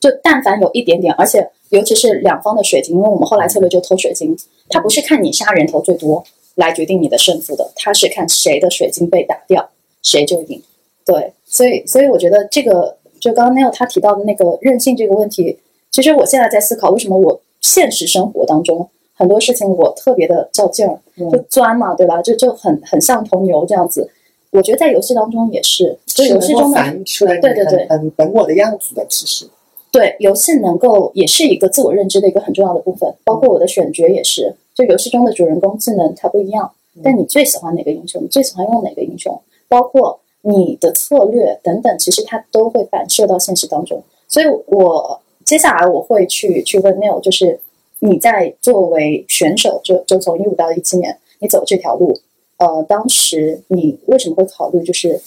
[0.00, 4.36] 就但凡有一点点，而且尤其是两方的水晶，因为我们后来策略就偷水晶，
[4.68, 6.24] 它不是看你杀人头最多
[6.56, 9.70] 来决定你的胜负的，它是看谁的水晶被打掉，
[10.02, 10.60] 谁就赢。
[11.04, 15.56] 对，所以所以我觉得这个就刚刚 Neil 他提到的那个任性这个问题，
[15.92, 20.98] 其实我现在在思考，为什么我现实生活当中很多事情我特别的较劲儿，
[21.30, 22.20] 就钻嘛，对吧？
[22.20, 24.10] 就就很很像头牛这样子。
[24.52, 29.46] 我觉得在游戏当中也是，就游戏中的反映出来你对对对很很本我的样子的，其实
[29.90, 34.54] 对游戏能够也是一个自我认知的一个很重要的部分，包括我的选角也是。
[34.74, 36.70] 就游戏中的主人公技能它不一样，
[37.02, 39.38] 但你最喜欢哪个英雄，你最喜欢用哪个英雄，
[39.68, 44.02] 包括你的策略等等，其实它都会反射到现实当中。
[44.28, 47.60] 所以我接下来我会去去问 Neil，就是
[48.00, 52.18] 你在作为选手，就就从一五到一七年，你走这条路，
[52.62, 54.84] 呃，当时你为什么会考虑？
[54.84, 55.20] 就是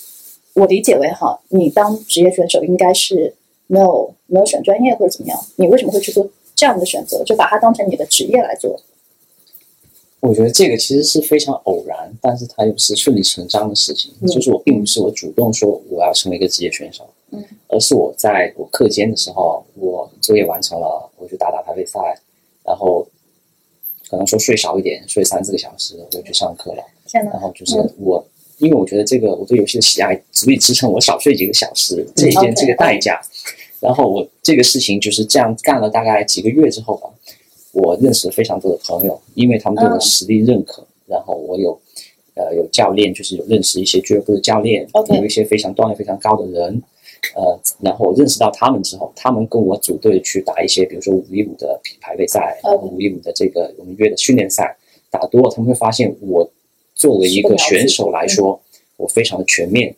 [0.54, 3.34] 我理解为哈，你当职业选手应该是
[3.68, 7.22] 没有没有选专业或者怎么样，你为什么会去做这样的选择？
[7.26, 8.80] 就把它当成你的职业来做？
[10.22, 14.14] 我觉得这个其实是非常偶然，但是它又是顺理成章的事情。
[14.28, 22.00] 就是我并不是我主动说我要成为一个职业选手，嗯，而是我在我课间的时候，我作业完成了，我就打打排位赛，
[22.64, 23.06] 然后
[24.10, 26.84] 可能说睡少一点，睡三四个小时，我就去上课了。
[27.24, 27.40] 然！
[27.40, 28.26] 后就是我，
[28.58, 33.22] 因为我觉得这个我对游戏的喜爱足以支撑我少睡几个小时这一件这个代价。
[33.80, 37.10] 然后我这个事情就是这样干了大概几个月之后吧，
[37.74, 41.80] 我认识了非常多的朋友，因为他们对我实力认可，然后我有
[42.34, 46.82] 呃有教练，就是有认识一些俱乐部的教练有一些非常段位非常高的人。
[47.36, 54.76] 呃，然后我认识到他们之后，他们跟我组队去打一些，比如说五 v 五的排位赛，然后五 v 五的这个我们约的训练赛，
[55.10, 56.50] 打多了，他们会发现我
[56.96, 58.60] 作为一个选手来说，
[58.98, 59.94] 我非常的全面，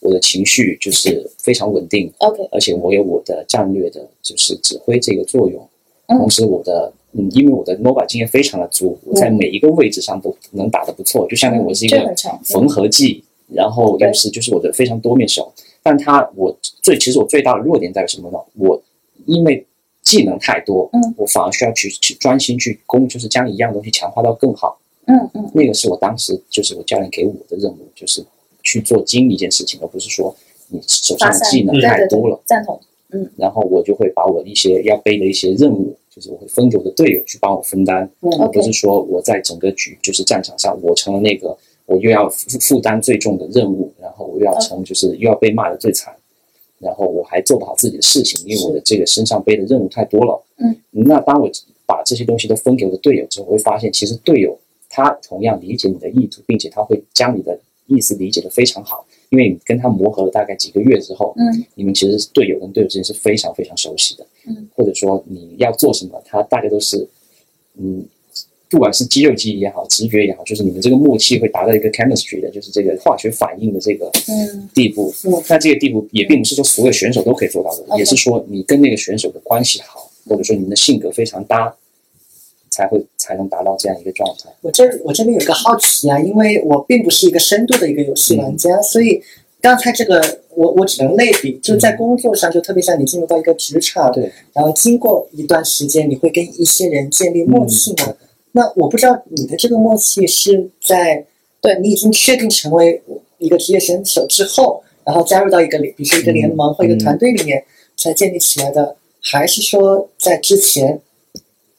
[0.00, 5.60] 我的情绪就是非常稳定，OK，而且我有我的战略的，就是指挥这个作用。
[6.06, 15.50] 嗯同时，我的嗯，因为我的 MOBA 经验非常的足，我在每一个位置上都能打得不错，就相当于我是一个缝合剂，然后又是就是我的非常多面手。
[15.82, 18.38] 但他我最其实我最大的弱点在于什么呢？
[18.58, 18.82] 我
[19.24, 19.64] 因为
[20.02, 24.78] 技能太多，嗯，我反而需要去去专心去攻，就是将一样东西强化到更好。
[25.06, 28.24] 嗯嗯那个是我当时就是我教练给我的任务，就是
[28.62, 30.34] 去做精一件事情，而不是说
[30.68, 32.80] 你手上，的技能太多了。，赞同。
[33.10, 46.12] 嗯，然后我就会把我一些要背的一些任务，就是我会分给我的队友去帮我分担，嗯而不是说我在整个局就是战场上我成了那个我又要负负担最重的任务，然后我又要成就是又要被骂的最惨，
[46.80, 50.42] 然后我还做不好自己的事情，因为我的这个身上背的任务太多了。
[50.56, 51.48] 嗯，那当我
[51.86, 54.58] 把这些东西都分给我的队友之后，我会发现其实队友
[54.94, 67.08] 他同样理解你的意图，并且他会将你的意思理解的非常好，因为你跟他磨合了大概几个月之后，嗯，你们其实队友跟队友之间是非常非常熟悉的，嗯，或者说你要做什么，他大家都是，
[67.76, 68.06] 嗯。
[68.70, 75.14] 不管是肌肉记忆也好，直觉也好，就是你们这个默契会达到一个 chemistry 的，就是这个化学反应的这个嗯地步。
[75.24, 81.72] 嗯那这个地步也并不是说所有选手都可以做到的也是说你跟那个选手的关系好，或者说你们的性格非常搭，
[82.74, 84.50] 才会才能达到这样一个状态。
[84.62, 89.22] 我这我这边有一个好奇啊，因为我并不是一个深度的一个游戏玩嗯家，所以
[89.60, 90.20] 刚才这个
[90.56, 98.06] 我我只能类比，就在工作上，就特别像你进入到一个职场，对，然后经过一段时间，你会跟一些人建立默契嘛？
[98.08, 98.16] 嗯
[98.56, 101.26] 那我不知道你的这个默契是在
[101.60, 103.02] 对你已经确定成为
[103.38, 107.64] 一个职业选手之后，然后加入到一个，比如说一个联盟或一个团队里面
[107.96, 111.00] 才建立起来的，还是说在之前？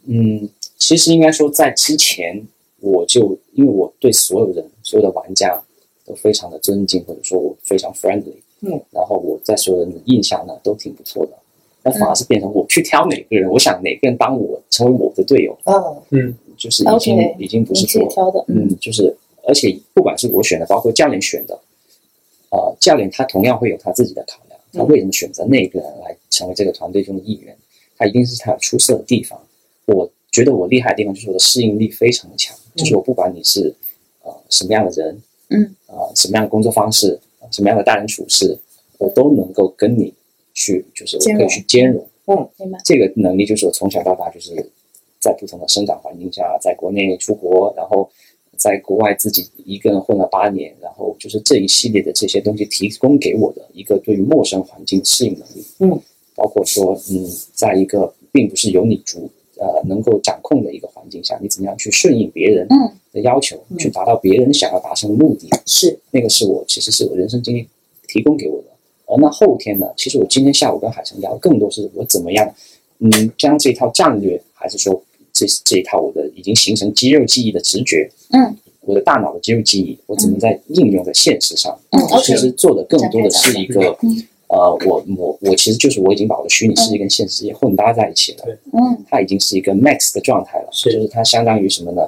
[0.08, 2.46] 嗯，其实应该说在之前，
[2.80, 5.62] 我就因为我对所有人、所有的玩家
[6.06, 11.32] 都非常的尊敬，或者说我非常 friendly，嗯，然后我在所有人的印象呢都挺不错的。
[11.84, 15.74] 那反而是变成我去挑哪个人，我想哪个人当我成为我的队友，啊，
[16.58, 19.16] 就是已经已经不是说挑的，嗯，就是
[19.48, 21.60] 而且不管是我选的，包括教练选的，
[22.50, 27.56] 呃，教练他同样会有他自己的考量，他为什么选择那个人来成为这个团队中的一员？
[27.98, 29.40] 他一定是他有出色的地方。
[30.36, 33.74] 我觉得我厉害的地方就是我的适应力非常的强，就是我不管你是
[34.22, 35.18] 呃什么样的人，
[35.48, 38.58] 嗯，呃什么样的工作方式，呃什么样的待人处事，
[38.98, 40.14] 我都能够跟你
[40.54, 42.06] 去，就是我可以去兼容。
[42.58, 42.78] 明白？
[42.84, 44.54] 这个能力就是我从小到大就是
[45.22, 48.10] 在不同的生长环境下，在国内出国，然后
[48.58, 55.66] 在国外自己一个人混了八年，然后就是这一系列的这些东西提供给我的一个对于陌生环境适应能力。
[55.80, 55.98] 嗯，
[56.36, 65.50] 包括说，嗯，在一个并不是由你主呃能够掌控的一个环境下，你怎么样去顺应别人嗯的要求，去达到别人想要达成的目的。
[65.66, 67.68] 是那个是我其实是我人生经历
[68.08, 68.68] 提供给我的。
[69.08, 72.52] 而那后天呢，其实我今天下午跟海城聊，更多是我怎么样，
[73.00, 75.00] 嗯，将这一套战略，还是说
[75.32, 81.78] 这这一套我的已经形成肌肉记忆的直觉，嗯，我的大脑的肌肉记忆，我怎么在应用在现实上？
[81.92, 88.46] 嗯其实做的更多的是一个嗯，呃，我我我其实就是我已经把我的虚拟世界跟现实世界混搭在一起了。
[88.74, 89.04] 嗯。
[89.10, 90.92] 它已经是一个 max 的状态了，是。
[90.92, 92.08] 就是它相当于什么呢？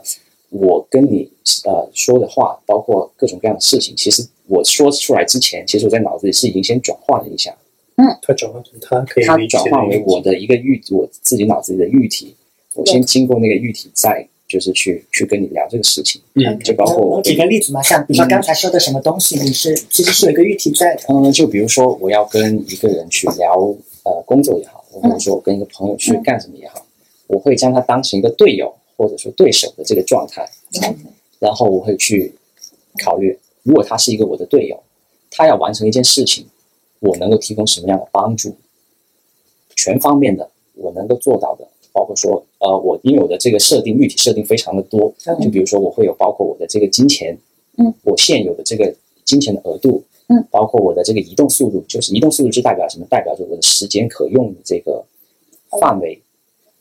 [0.49, 1.29] 我跟你
[1.65, 7.55] 呃说的话，包括各种各样的事情，其实我说出来之前，其实我在脑子里是已经先转化了一下，
[7.95, 8.05] 嗯。
[8.21, 12.35] 它转化成它可以它转化为我的一个预，我自己脑子里的预体，
[12.75, 17.81] 我先经过那个预体，再就是去去跟你聊这个事情，嗯就包括我举个例子嘛？
[17.81, 21.03] 像比如说刚才说的什么东西，你是其实是有一个预体在的。
[21.09, 23.55] 嗯，就比如说我要跟一个人去聊
[24.03, 26.85] 呃工作也好，或者说我跟一个朋友去干什么也好，
[27.27, 30.49] 我会将他当成一个队友或者说对手的这个状态，
[31.39, 32.33] 然后我会去
[33.03, 34.81] 考虑，如果他是一个我的队友，
[35.29, 36.47] 他要完成一件事情，
[36.99, 38.55] 我能够提供什么样的帮助，
[39.75, 47.35] 全方面的我能够做到的，包括说呃我因为我的这个设定预体设定非常的多，就比如说我会有包括我的这个金钱，
[47.77, 48.93] 嗯，我现有的这个
[49.25, 53.07] 金钱的额度，嗯，包括我的这个移动速度，就是移动速度就代表什么？
[53.09, 55.03] 代表着我的时间可用的这个
[55.81, 56.21] 范围，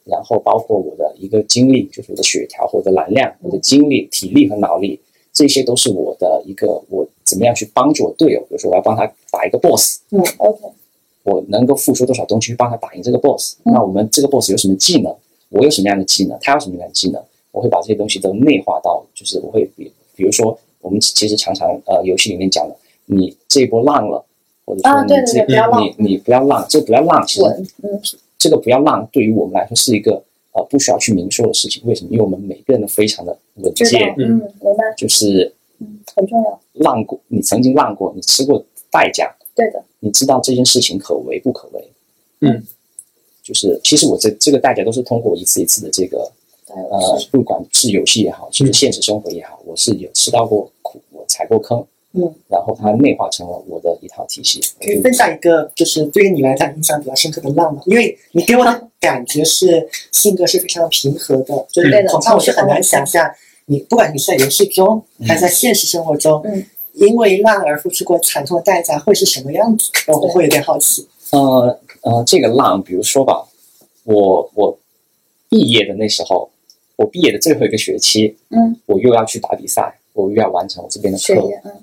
[0.05, 5.01] 然后包括我的一个精力，就是我的血条、或者蓝量、我的精力、体力和脑力，
[5.33, 10.61] 这些都是我的一个我怎么样去帮助我队友，比如说我要帮他打一个 boss，嗯，OK，
[11.27, 15.15] 我能够付出多少东西去帮他打赢这个 boss？、嗯那我们这个 boss 有什么技能？
[15.51, 16.39] 我有什么样的技能？
[16.41, 17.23] 他有什么样的技能？
[17.53, 22.77] 我会把这些东西都内化到，就是我会比，比如说我们其实常常呃游戏里面讲的，
[23.07, 24.25] 你这一波浪了，
[24.65, 27.47] 或者说你这、对不要浪你你不要浪，这不要浪，其实，
[27.83, 28.01] 嗯
[28.39, 30.23] 这个不要浪对于我们来说是一个
[30.53, 31.83] 呃不需要去明说的事情。
[31.87, 32.11] 为什么？
[32.13, 34.29] 因为我们每个人都非常的稳健，，嗯，
[34.61, 41.91] 明白，就是嗯，很重要，浪过，你曾经浪过，你吃过代价，对的，你知道这件事情可为不可为。
[42.41, 42.63] 嗯，
[43.43, 46.31] 就是其实我这这个大家都是通过一次一次的这个
[46.69, 54.61] 呃，不管是游戏也好，是现实生活也好，我是有吃到过苦，我踩过坑，嗯，然后它内化成了我的一套体系。
[54.81, 57.83] 可以分享一个，就是对于你来讲印象比较深刻的浪漫？
[57.87, 63.29] 因为你给我的感觉是性格是非常平和的，就是对的恐怕我是很难想象
[63.65, 66.65] 你，不管你是在游戏中还是在现实生活中，嗯，
[66.97, 69.91] 因为浪而付出过惨痛的代价会是什么样子？
[70.09, 71.07] 我会有点好奇。
[71.31, 73.47] 呃呃，这个浪，比如说吧，
[74.05, 74.79] 我我
[75.51, 76.49] 毕业的那时候，
[76.97, 81.35] 我毕业的最后一个学期，嗯，我又要去打比赛，我又要完成我这边的课，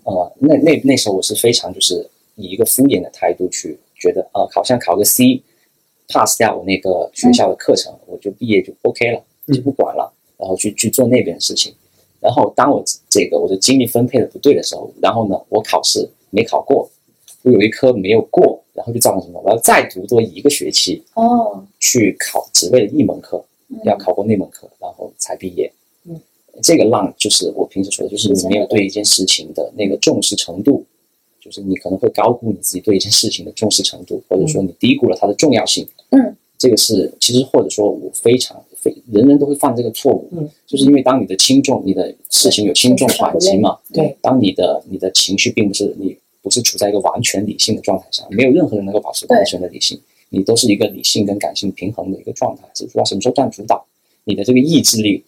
[0.05, 9.21] 呃，那那那时候我是非常就是以一个敷衍的态度去觉得，呃，好像考个 C，pass 掉我那个学校的课程，我就毕业就 OK 了，
[9.53, 11.75] 就不管了，然后去去做那边的事情。
[12.23, 16.89] 然后当我这个我的精力分配的不对的时候，然后呢，我考试没考过，
[17.41, 19.41] 我有一科没有过，然后就造成什么？
[19.43, 23.43] 我要再读多一个学期哦，去考，只为了一门课，
[23.83, 25.69] 要考过那门课，然后才毕业。
[26.05, 26.17] 嗯，
[26.61, 30.85] 这个浪就是我平时说的，就是你没有对一件事情的那个重视程度，
[31.41, 35.85] 就是你可能会高估你自己对一件事情的重视程度，或者说你低估了它的重要性。
[36.11, 40.29] 嗯，这个是其实或者说我非常非人人都会犯这个错误。
[40.33, 43.77] 嗯，就是因为当你的轻重，你的事情有轻重缓急嘛。
[43.93, 53.85] 对，当你的你的情绪并不是你不是处在一个完全理性的状态下，没有任何人能够保持完全的理性，你都是一个理性跟感性平衡的一个状态，只不过什么时候占主导，
[54.25, 55.23] 你的这个意志力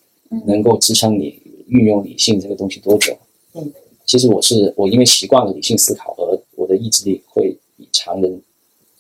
[0.46, 3.18] 能够支撑你运用理性这个东西多久。
[3.54, 3.72] 嗯，
[4.06, 8.42] 其实我是我因为习惯了理性思考，而我的意志力会比常人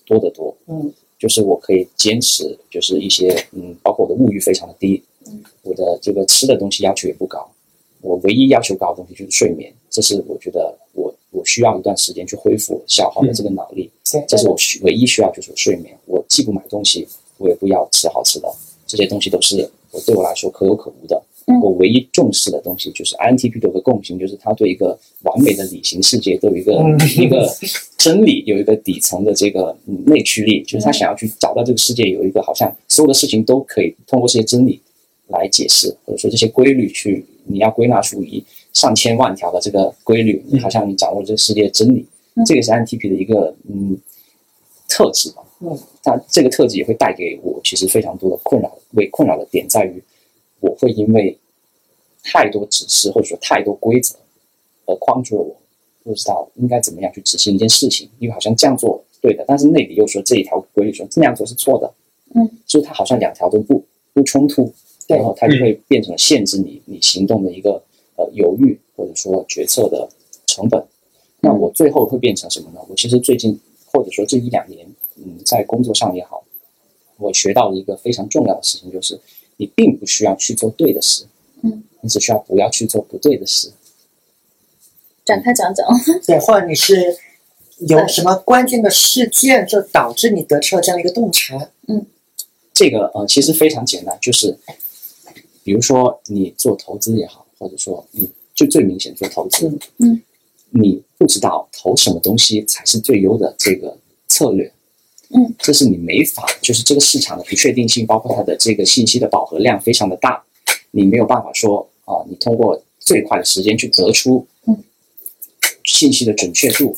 [0.06, 0.56] 多得多。
[0.68, 0.94] 嗯，
[1.26, 7.50] 就是我可以坚持，就是一些嗯，包括我的物欲非常的低，嗯，我的这个吃的东西要求也不高，
[8.02, 17.08] 我唯一要求高的东西就是睡眠，这是我觉得我我需要一段时间去恢复消耗的这个脑力，对这是我需唯一需要就是睡眠，我既不买东西，
[17.40, 18.48] 我也不要吃好吃的，
[18.86, 21.20] 这些东西都是我对我来说可有可无的。
[21.48, 27.48] 嗯我唯一重视的东西就是 INTP 都有个共性，就是他对一个完美的理性世界都有一个、嗯一个
[27.98, 34.82] 真理，有一个底层的这个嗯内驱力，就是他想要去找到这个世界有一个好像所有的事情都可以通过这些真理
[35.28, 38.44] 来解释，或者说这些规律去你要归纳出一
[38.74, 43.96] 上千万条的这个规律，你好像你掌握了这个世界真理，嗯这个是 INTP 的一个嗯
[44.90, 45.44] 特质吧。
[45.60, 50.02] 嗯，但这个特质也会带给我其实非常多的困扰，为困扰的点在于。
[50.66, 51.38] 我会因为
[52.24, 54.16] 太多指示或者说太多规则
[54.88, 55.56] 而框住了我，
[56.04, 61.94] 不知道应该怎么样去执行一件事情，因为好像这样做对的，但是内里又说这一条规律说那样做是错的，
[62.34, 64.74] 嗯，所以它好像两条都不不冲突，
[65.08, 67.80] 然后它就会变成限制你你行动的一个
[68.16, 70.10] 呃犹豫或者说决策的
[70.48, 70.84] 成本。
[71.42, 72.80] 那我最后会变成什么呢？
[72.90, 73.60] 我其实最近
[73.92, 74.84] 或者说这一两年，
[75.18, 76.44] 嗯，在工作上也好，
[77.18, 79.20] 我学到了一个非常重要的事情，就是。
[79.58, 81.26] 你并不需要去做对的事，
[81.64, 83.72] 嗯，你只需要不要去做不对的事。
[85.24, 85.88] 展开讲讲。
[86.26, 87.18] 对，或者你是
[87.88, 91.72] 有什么关键的事件，就导致你得出了这样一个洞察。
[91.88, 92.06] 嗯，
[92.74, 94.58] 这个呃其实非常简单，就是
[95.64, 100.22] 比如说你做投资也好，或者说你就最明显做投资，嗯，
[100.70, 103.98] 你不知道投什么东西才是最优的这个
[104.28, 104.72] 策略。
[105.38, 110.42] 嗯，这是你没法，就是这个市场的不确定性，包括它的这个信息的饱和量非常的大，
[110.92, 114.84] 你没有办法说啊，你通过最快的时间去得出嗯
[115.84, 116.96] 信息的准确度，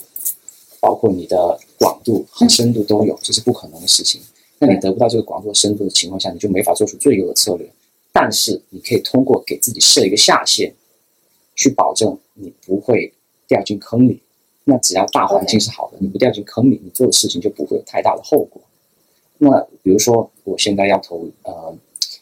[0.80, 4.22] 包括你的广度和深度都有，这是不可能的事情。
[4.60, 7.68] 那你得不到这个广度和深度的情况下，你就没法做出最优的策略。
[8.12, 10.74] 但是你可以通过给自己设一个下限，
[11.56, 13.14] 去保证你不会
[13.48, 14.22] 掉进坑里。
[14.70, 18.61] 那只要大环境是好的，你不掉进坑里，你做的事情就不会有太大的后果。
[19.38, 21.74] 那比如说，我现在要投呃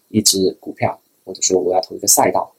[0.10, 2.54] 一只股票，或者说我要投一个赛道，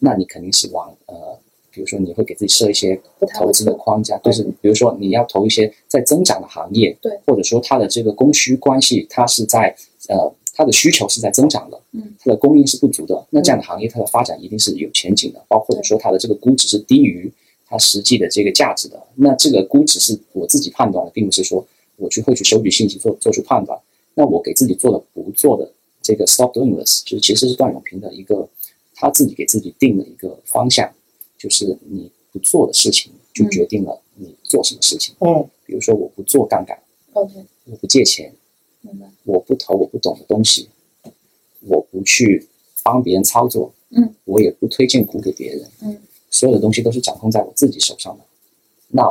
[0.00, 1.38] 那你肯定是往呃，
[1.70, 3.00] 比如说你会给自己设一些
[3.34, 9.74] 投资的框架，就是比如说你要投一些在增长的行业，对，或者说它的这个供需关系，它是在
[10.10, 17.32] 呃它的需求是在增长的，嗯，它的供应是不足的，那这样的行业它的发展一定是有前景的，包括说它的这个估值是低于。
[17.68, 21.66] 它实际的这个价值的，那这个估值是我自己判断的，并不是说
[21.96, 23.78] 我去获取收集信息做做出判断。
[24.14, 25.70] 那我给自己做的不做的
[26.02, 28.48] 这个 stop doing this，就是其实是段永平的一个
[28.94, 30.90] 他自己给自己定的一个方向，
[31.36, 35.14] 就是你不做的事情就决定了你做什么事情。
[35.20, 36.76] 嗯，比如说我不做杠杆
[37.12, 37.34] ，OK，
[37.66, 38.32] 我不借钱，
[38.80, 40.68] 明白，我不投我不懂的东西，
[41.60, 42.48] 我不去
[42.82, 46.00] 帮别人操作，嗯，我也不推荐股给别人，嗯。
[46.30, 48.24] 所有的东西都是掌控在我自己手上的。
[48.88, 49.04] 那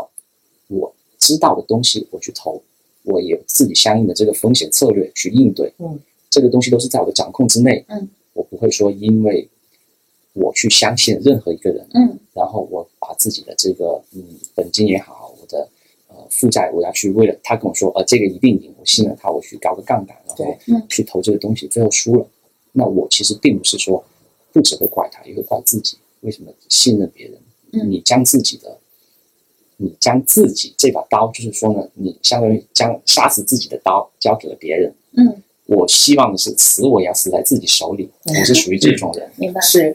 [0.67, 2.61] 我知道的东西我去投，
[3.03, 5.73] 我有自己相应的这个风险策略去应对。
[5.77, 5.99] 嗯，
[6.29, 7.83] 这个东西都是在我的掌控之内。
[7.87, 9.47] 嗯，我不会说因为
[10.33, 15.67] 我去相信任何一个人，嗯，然后我把自己的这个嗯本金也好，我的
[16.09, 22.27] 呃负债我要去为了他跟我说呃这个一定赢，我信任他，我去搞个杠杆，然后嗯去投这个东西，最后输了。
[22.73, 24.03] 那我其实并不是说
[24.53, 25.97] 不只会怪他，也会怪自己。
[26.21, 27.35] 为什么信任别人？
[27.73, 28.77] 嗯你将自己的
[29.75, 34.91] 你将自己这把刀，就是说呢，你相当于将杀死自己的刀交给了别人。
[35.17, 39.29] 嗯，我希望的是死我也要死在自己手里，我是属于这种人。
[39.35, 39.59] 明白。
[39.59, 39.93] 是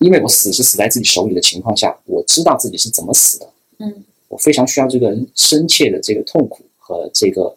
[0.00, 3.48] 因为我死是死在自己手里的情况下，我知道自己是怎么死的。
[3.78, 7.56] 嗯，我非常需要这个深切的这个痛苦和这个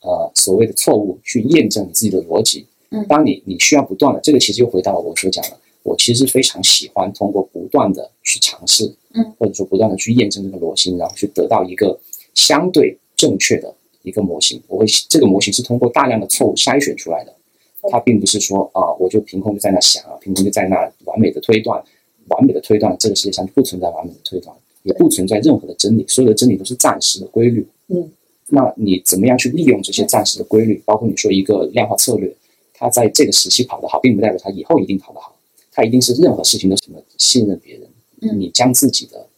[0.00, 2.66] 呃所谓的错误去验证你自己的逻辑。
[2.90, 11.96] 嗯当你你需要不断的，这个其实又回到我所讲的，我其实非常喜欢通过不断的去尝试，嗯，或者说不断的去验证这个逻辑，然后去得到一个
[12.34, 13.72] 相对正确的
[14.02, 14.60] 一个模型。
[14.66, 17.32] 我会这个模型是通过大量的错误筛选出来的。
[17.88, 21.80] 它并不是说啊，我就凭空就在那想啊，凭空就在那完美的推断，
[22.26, 27.64] 完美的推断，这个世界上就不存在完美的推断，也不存在任何的真理，所有的真理都是暂时的规律。
[27.86, 28.10] 嗯，
[28.48, 30.82] 那你怎么样去利用这些暂时的规律？
[30.84, 32.34] 包括你说一个量化策略，
[32.74, 35.35] 它在这个时期跑得好，并不代表它以后一定跑得好，
[35.76, 37.88] 它一定是任何事情都什么信任别人，
[38.22, 39.28] 嗯你将自己的。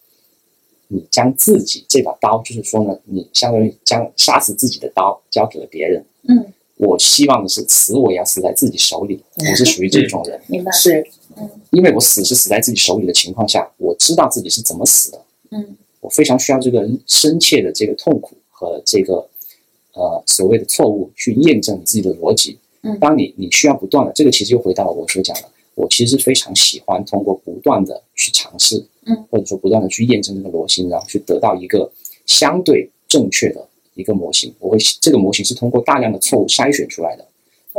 [0.90, 6.02] 你将自己这把刀，就是说呢，你相当于将杀死自己的刀交给了别人。
[6.22, 10.40] 嗯，我希望的是死我也要死在自己手里，我是属于这种人。
[10.46, 10.72] 明白。
[10.72, 11.06] 是
[11.72, 15.22] 因为我死是死在自己手里的情况下，我知道自己是怎么死的。
[15.50, 19.28] 嗯，我非常需要这个深切的这个痛苦和这个
[19.92, 22.56] 呃所谓的错误去验证你自己的逻辑。
[22.80, 31.88] 嗯当你你需要不断的，这个其实又回到我所讲的，我其实非常喜欢通过不断的去尝试，嗯，或者说不断的去验证这个模型，然后去得到一个
[32.26, 33.64] 相对正确的
[33.94, 34.52] 一个模型。
[34.58, 37.24] 我会这个模型是通过大量的错误筛选出来的。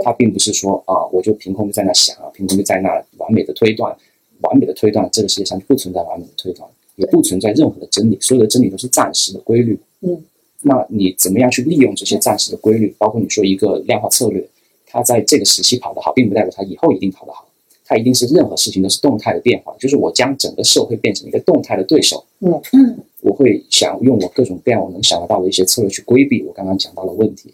[0.02, 3.94] 它并不是说啊，我就凭空就在那想啊，凭空就在那完美的推断，
[4.40, 9.78] 完美的推断，这个世界上就不存在完美的推断，也不存在任何的真理，所有的真理都是暂时的规律。
[10.00, 10.24] 嗯，
[10.62, 12.96] 那你怎么样去利用这些暂时的规律？
[12.98, 14.48] 包括你说一个量化策略，
[14.86, 17.46] 它在这个时期跑得好，并不代表它以后一定跑得好，
[17.90, 22.24] 它一定是任何事情都是动态的变化，就是我将整个社会变成一个动态的对手。
[22.42, 27.52] 嗯嗯我会想用我各种各样我能想得到的一些策略去规避我刚刚讲到的问题。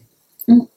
[0.47, 0.67] 嗯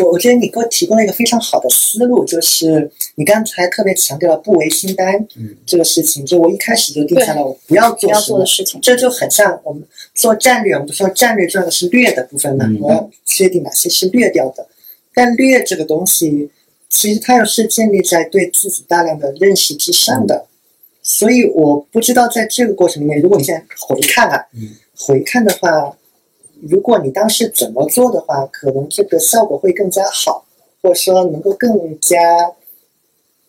[0.00, 8.78] 我我觉得你给我提供了一个非常好的思路，就是你刚才特别强调了不为心单嗯这个事情，就我一开始就定下了我不要不要做什么做的事情。
[8.82, 9.82] 这就很像我们
[10.14, 14.66] 做战略，我们说战略重要的是略的部分嘛，嗯我要确定哪些是略掉的。
[15.14, 16.50] 但略这个东西，
[16.92, 20.46] 其实它又是建立在对自己大量的认识之上的，
[21.02, 24.76] 所以我不知道在这个过程里面，如果你现在回看啊，嗯。
[24.94, 25.96] 回看的话，
[26.60, 30.44] 如果你当时怎么做的话，可能这个效果会更加好，
[30.82, 32.18] 或者说能够更加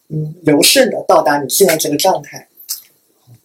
[0.07, 2.47] 嗯柔顺的到达你现在这个状态。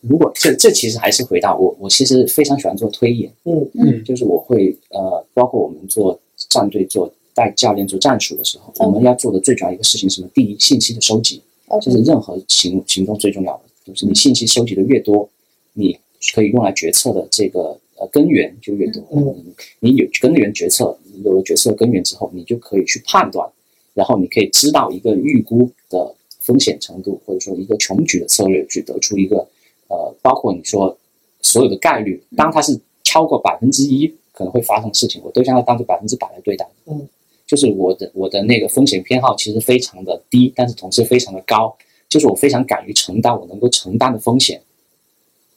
[0.00, 3.68] 如果这这其实还是回到我，我其实非常喜欢做推演，嗯。
[3.74, 4.04] 嗯。
[4.04, 6.18] 就是我会呃，包括我们做
[6.48, 10.28] 战队、做带教练、做战术的时候，嗯我们要做的最主要一个事情是什么？
[10.34, 11.40] 第一，信息的收集，
[11.80, 15.28] 就是任何行行动最重要的，就是你信息收集的越多，
[15.74, 15.96] 你
[16.34, 19.00] 可以用来决策的这个呃根源就越多。
[19.12, 23.48] 嗯你有根源决策，你有了决策根源之后，你就可以去判断，
[23.94, 29.46] 然后你可以知道一个预估的风险程度，或者说一个穷举的策略，去得出一个
[29.88, 30.98] 呃，包括你说
[31.40, 36.68] 所有的概率，当它是超过百分之一可能会发生的事情，我都将它当做百分之百来对待。
[36.86, 37.08] 嗯，
[37.48, 41.74] 就是我的我的那个风险偏好其实非常的低，但是同时非常的高，
[42.06, 44.60] 就是我非常敢于承担我能够承担的风险。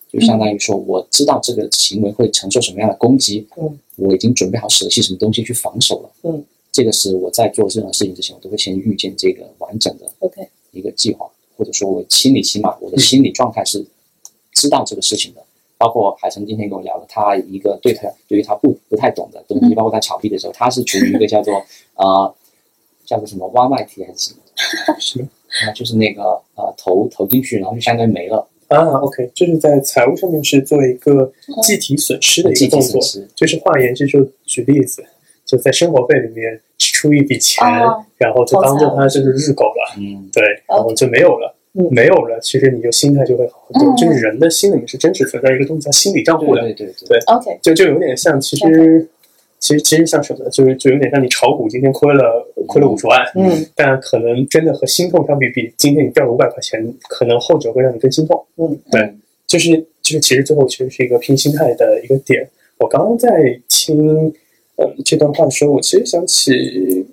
[0.09, 13.85] 就相当于说，我知道这个行为会承受什么样的攻击，嗯，我已经准备好舍弃什么东西去防守了，嗯，这个是我在做任何事情之前，我都会先预见这个完整的 OK 一个计划，或者说我心里起码我的心理状态是
[14.53, 15.43] 知道这个事情的。
[15.81, 21.55] 包括海晨今天跟我聊的，他一个对他对于他不不太懂的东西，包括他炒币的时候，他是处于一个叫做
[21.95, 22.31] 呃
[23.03, 24.31] 叫做什么挖麦体还是
[24.99, 25.25] 什么，
[25.65, 26.21] 啊，就是那个
[26.53, 31.31] 呃投投进去，然后就相当于没了，啊，OK，就是在财务上面是做一个
[31.63, 35.03] 计提损失的一计个动作体损失，就是换言之，就举例子，
[35.43, 41.55] 就在生活费里面出一笔钱，哦然后就当做它就是日狗了，嗯，对，然后就没有了。
[41.73, 43.93] 嗯没有了，其实你就心态就会好很多。
[43.93, 49.07] 嗯就是人的心里面是真实存在一个东西叫心理账户的，对对对对 OK，就就有点像，其实
[49.59, 50.49] 其实其实像什么？
[50.49, 58.43] 就是就有点像你炒股今天亏了亏了五十万，嗯但可能真的和心痛相比，比今天你掉了五百块钱，可能后者会让你更心痛。
[58.57, 59.13] 嗯，对，
[59.47, 62.49] 就是就是其实最后其实是一个拼心态的一个点。
[62.79, 63.29] 我刚刚在
[63.69, 64.33] 听
[64.75, 66.51] 呃这段话的时候，我其实想起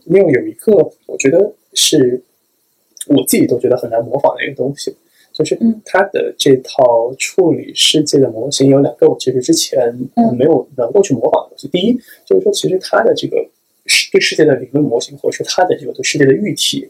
[0.08, 2.22] Neil 有一个我觉得是
[3.08, 4.94] 我自己都觉得很难模仿的一个东西，
[5.32, 5.80] 就是嗯。
[5.84, 9.80] 他的这套处理世界的模型有两个，我其实之前
[10.16, 10.36] 嗯。
[10.36, 11.68] 没有能够去模仿的东西。
[11.68, 11.92] 第一
[12.24, 13.46] 就是说，其实它的这个
[13.86, 16.88] 世对世界的理论模型，或者说它的这个对世界的预体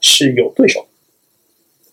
[0.00, 0.86] 是有对手，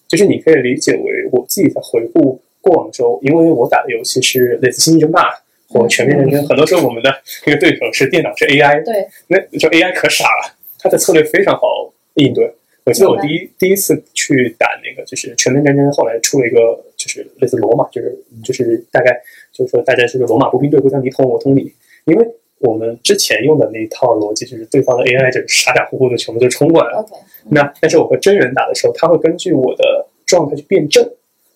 [0.08, 5.30] 就是你可以理解为我自己在回顾过往的时候，因为我打的游戏是类似《星际争霸》
[5.68, 7.10] 或《全面战争》，很多时候我们的
[7.46, 12.54] 那个对手是电脑是 AI，对，那就 AI 可傻了，它的策略非常好应对。
[12.86, 16.60] 我记得我第一第一次去打那个就是全面战争，后来出了一个
[16.96, 19.20] 就是类似罗马，就是就是大概
[19.52, 21.74] 就是说大家是个罗马步兵队互相你捅我捅你，
[22.06, 22.28] 因为
[22.60, 27.06] 我们之前用的那一套逻辑就是对方的 AI 就是傻傻乎乎的全部就冲过来了。
[27.50, 31.04] 那但是我和真人打的时候，他会根据我的状态去辩证。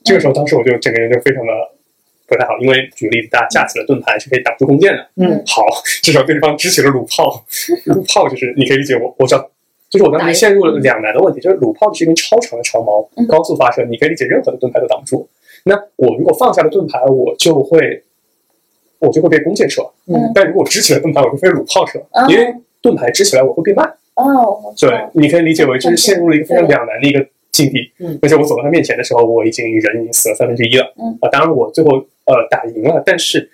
[0.03, 1.51] 这个时候，当时我就整个人就非常的
[2.25, 5.09] 不太好，因为举个例子，大家架起了盾牌是可以挡住弓箭的。
[5.17, 5.63] 嗯，好，
[6.01, 7.45] 至少对方支起了弩炮，
[7.85, 9.51] 弩炮就是你可以理解我，我知道。
[9.89, 15.27] 就是我当时陷入了两难的问题，就是鲁炮是一根超长的长矛，嗯高速发射，你可以理解任何的盾牌都挡不住。
[15.63, 18.03] 那我如果放下了盾牌，我就会
[18.99, 23.91] 我就会被弓箭射，嗯但如果支起了盾牌，我就被鲁炮射，哦因为盾牌支起来我会变慢。
[24.15, 27.91] 哦，对，你可以理解为就是陷入了一个非常两难的一个境地。
[27.99, 30.93] 嗯而且我走到他面前的时候，我已经人已经死了三分之一了。
[30.97, 31.91] 嗯啊，当然我最后
[32.25, 33.49] 呃打赢了，但是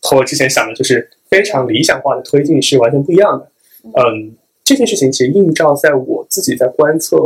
[0.00, 3.50] 和我之前想的就是非常理想化的推进是完全不一样的。
[3.84, 4.34] 嗯，
[4.64, 7.18] 这件事情其实映照在我自己在观测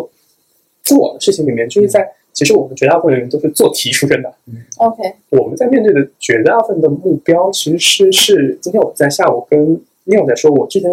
[0.89, 4.34] 过往的事情里面，就是在其实我们绝大部分人都是做题出身的。
[4.76, 10.91] OK，我们在面对的绝大部分的目标，其实是是今天我在下午跟 Neil 在说，我之前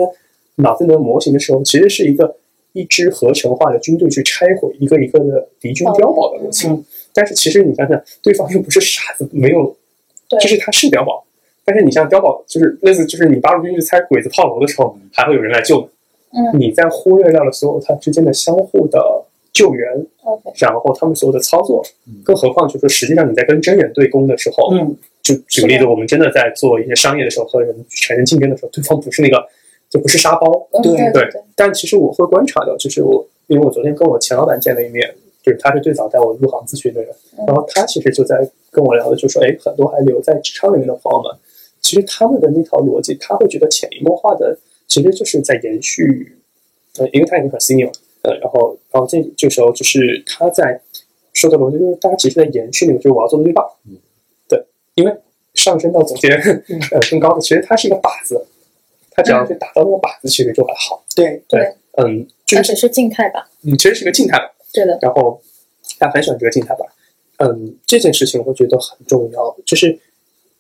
[0.56, 2.38] 脑子里的模型的时候，其实是一个
[2.74, 6.84] 一支合成化的军队去拆毁一个一个的敌军碉堡的模型。
[7.14, 9.76] 但是其实你想想，对方又不是傻子，没有，
[10.28, 11.26] 对就是他是碉堡，
[11.64, 15.88] 但是你像碉堡，就是类似就是你八路军去拆鬼子炮楼的时候，还会有人来救你。
[16.36, 16.60] 嗯。
[16.60, 19.24] 你在忽略掉了所有它之间的相互的
[19.54, 21.82] 救援，，OK，然后他们所有的操作，
[22.24, 29.48] 更何况就是说实际上你在跟真人对攻的时候，嗯，就举个例子，我们真的在做一些商业的时候和人产生竞争的时候，对方不是那个
[29.90, 30.96] 就不是沙包，嗯对。
[31.12, 31.42] 对对。
[31.56, 35.10] 但其实我会观察到，就是我因为我昨天跟我前老板见了一面，
[35.42, 37.46] 就是他是最早带我入行咨询的人，嗯。
[37.48, 41.32] 然后他其实就在跟我聊的，就说，哎，很多还留在职场里面的朋友们，
[41.80, 44.58] 其实他们的那套逻辑，他会觉得潜移默化的，
[44.88, 46.38] 其实就是在延续，
[46.98, 50.80] 呃，因为他已经很 senior，呃，然后，然后这这时候就是他在
[51.34, 53.98] 说的逻辑，就是大家其实在延续那个，就是我要做的最棒，嗯，
[54.48, 54.66] 对，
[54.96, 55.16] 因为
[55.54, 56.32] 上升到总监，
[56.92, 58.46] 呃，更高的，其实它是一个靶子，
[59.12, 63.50] 他只要去打到那个靶子，其实就还好，对，对，嗯，就是而且是静态吧？
[63.64, 64.52] 嗯，其实是一个静态吧。
[64.74, 65.42] 对的，然后
[66.00, 66.86] 他很喜欢这个静态吧。
[67.38, 69.98] 嗯，这件事情我觉得很重要，就是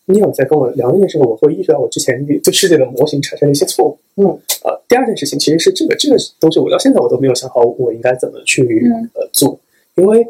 [0.07, 3.97] 你有在跟我聊那件事，我会意识到我之前对世界的模型产生了一些错误。
[4.17, 4.25] 嗯，
[4.63, 9.59] 呃，第二件事情其实是这个这个东西，我到现在我都没有想好我应该怎么去、嗯呃做，
[9.95, 10.25] 因为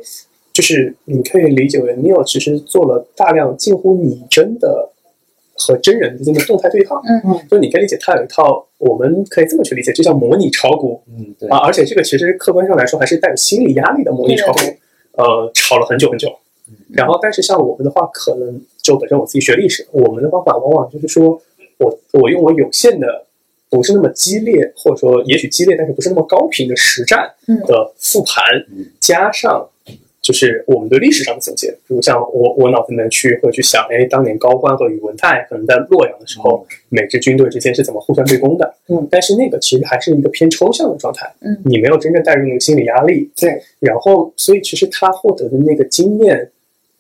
[0.54, 4.90] 就是你可以理解为 Neil 其实做了大量近乎拟真的
[5.58, 7.02] 和真人之间的动态对抗。
[7.06, 11.02] 嗯嗯，就你可以理解，它有一套我们可以这么去理解，就像模拟炒股。
[11.10, 14.60] 嗯，对啊，而且这个其实客观上来说还是带有心理压力的模拟炒股，
[15.18, 16.30] 呃，炒了很久很久。
[16.94, 21.42] 然后，但是像我们的话，可能就本身我自己学历史，我们的方法往往就是说
[21.78, 23.26] 我我用我有限的，
[23.70, 29.68] 不是那么激烈，或者说也许激烈，但是不是那么高频的实战嗯的复盘，嗯加上
[30.22, 38.74] 就是我们对历史上的总结，比如像我我脑子里面去会去想，哎，当年高欢和宇文泰可能在洛阳的时候，每支军队之间是怎么互相对攻的？
[38.88, 46.50] 嗯，但是那个其实还是一个偏抽象的状态，嗯你没有真正带入那个心理压力，对，然后所以其实他获得的那个经验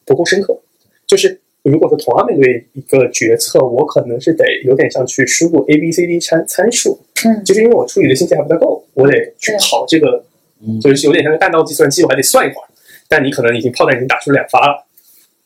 [0.06, 0.60] 不够深刻，
[1.08, 1.40] 就是。
[1.66, 10.24] 如果说同样面对一个决策，我可能是得有点像去输入 A、B、C、D 参参数，嗯就是因为我处理的信息还不太够，我得去对跑这个
[10.62, 12.68] 嗯就是有点像个弹道计算机，我还得算一会儿。
[13.08, 14.86] 但你可能已经炮弹已经打出两发了，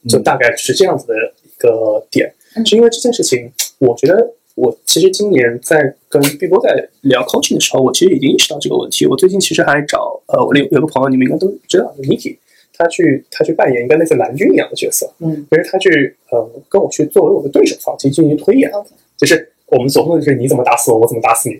[0.10, 1.14] 就大概是这样子的
[1.45, 2.34] 一个点。
[2.57, 9.05] 嗯是因为这件事情，我觉得我其实今年在跟碧波在聊 coaching 的时候，我其实已经意识到这个问题。
[9.05, 12.36] 我最近其实还找呃，我有有个朋友，你们应该都知道，就是 Niki，
[12.80, 18.71] 他去他去扮演一个类似蓝军一样的角色，嗯，就是他去呃跟我去作为我的对手方去进行推演。
[19.17, 21.59] 就是我们总共就是你怎么打死我，我怎么打死你。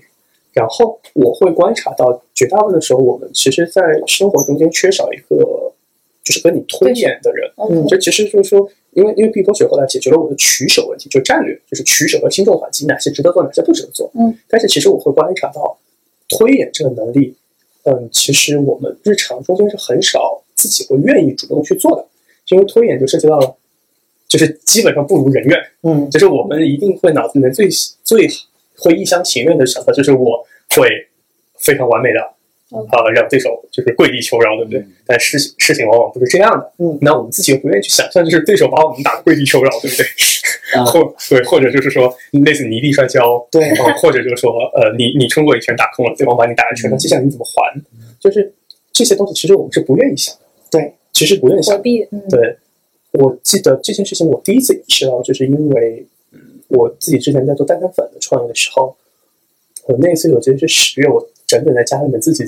[0.54, 5.72] 然后我会观察到，绝大部分的时候，我们其实，在生活中间缺少一个，
[6.24, 7.52] 就是跟你推演的人。
[7.58, 14.10] OK，这其实就是说，因为因为碧波水后来解决了我的取舍问题，就战略，就是取舍和轻重缓急，哪些值得做，哪些不值得做。
[14.16, 15.78] 嗯，但是其实我会观察到，
[16.30, 17.36] 推演这个能力，
[17.84, 22.06] 嗯，其实我们日常中间是很少自己会愿意主动去做的，
[22.50, 23.56] 因为拖延就涉及到了，
[24.28, 25.58] 就是基本上不如人愿。
[25.84, 27.70] 嗯，就是我们一定会脑子里面最
[28.04, 28.28] 最
[28.78, 30.46] 会一厢情愿的想到，就是我
[30.76, 30.90] 会
[31.58, 32.20] 非常完美的，
[32.72, 34.86] 嗯呃，让对手就是跪地求饶，对不对？
[35.06, 36.72] 但事情事情往往不是这样的。
[36.80, 40.06] 嗯那我们自己又不愿意去想象，就是对手把我们打得跪地求饶，对不对？
[40.76, 42.14] 啊 或对，或者就是说
[42.46, 47.82] 类似泥地摔跤，对呃或者就是说呃，你你冲过一拳打空了，对方把你打一拳，那接下来你怎么还？
[48.20, 48.54] 就是
[48.92, 50.42] 这些东西，其实我们是不愿意想的。
[50.72, 51.78] 对，其实不愿意想。
[51.78, 52.58] 嗯，对，
[53.12, 58.96] 我记得这件事情，我第一次意识到，就是因为，嗯，我自己之前在做蛋蛋粉的创业的时候，
[59.86, 62.44] 我那次我记得是十月，我整整在家里面自己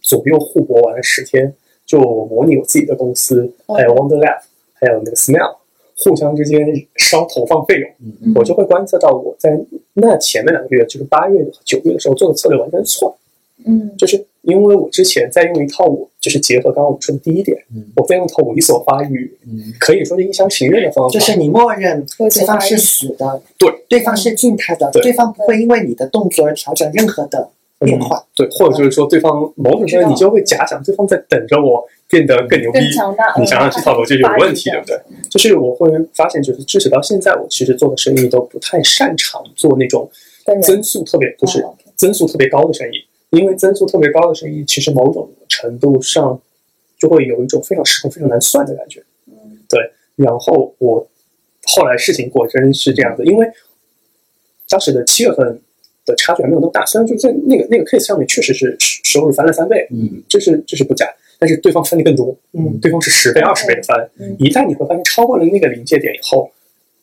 [0.00, 1.54] 左右互搏玩了十天，
[1.86, 4.42] 就模拟我自己的公司，还有 Wonder Lab，
[4.74, 5.56] 还有那个 Smell，
[5.96, 6.60] 互相之间
[6.96, 7.90] 烧投放费用，
[8.22, 8.32] 嗯。
[8.34, 9.58] 我就会观测到我在
[9.94, 13.16] 那前面两个月，就是八月和九月的时候做的策略完全错，
[13.64, 13.96] 嗯。
[13.96, 17.84] 就是因为我之前在用一套我就是结合刚刚我们说的第一点，嗯。
[17.96, 19.72] 我在用一套猥琐发育，嗯。
[19.78, 25.02] 可以说是一厢情愿的方法，就是你默认对方是死的，对，对方是静态的，对。
[25.02, 28.24] 对方不会因为你的动作而调整任何的变化。
[28.34, 35.00] 对，或者就是说对方某种程度你就会假想对方在等着我变得更牛逼，强大你想想这套逻辑有问题，对不对？
[35.30, 40.10] 就是我会发现，就是至少到现在，我其实做的生意都不太擅长做那种
[40.62, 41.64] 增速特别不是
[41.96, 42.96] 增速特别高的生意，
[43.32, 46.40] 因为增速特别高的生意，其实某种程度上
[46.98, 49.02] 就会有一种非常失控、非常难算的感觉。
[49.68, 49.80] 对。
[50.16, 51.08] 然后我
[51.64, 53.50] 后来事情果真是这样子，因为
[54.68, 55.60] 当时的七月份
[56.04, 61.06] 的差距还没有那么大，虽然就在那个那个 case 上面确实是收入翻了三倍，嗯这是这是不假，
[61.38, 63.98] 但是对方翻的更多，嗯对方是十倍、二十倍的翻。
[64.18, 66.50] 嗯一旦你会发现超过了那个临界点以后，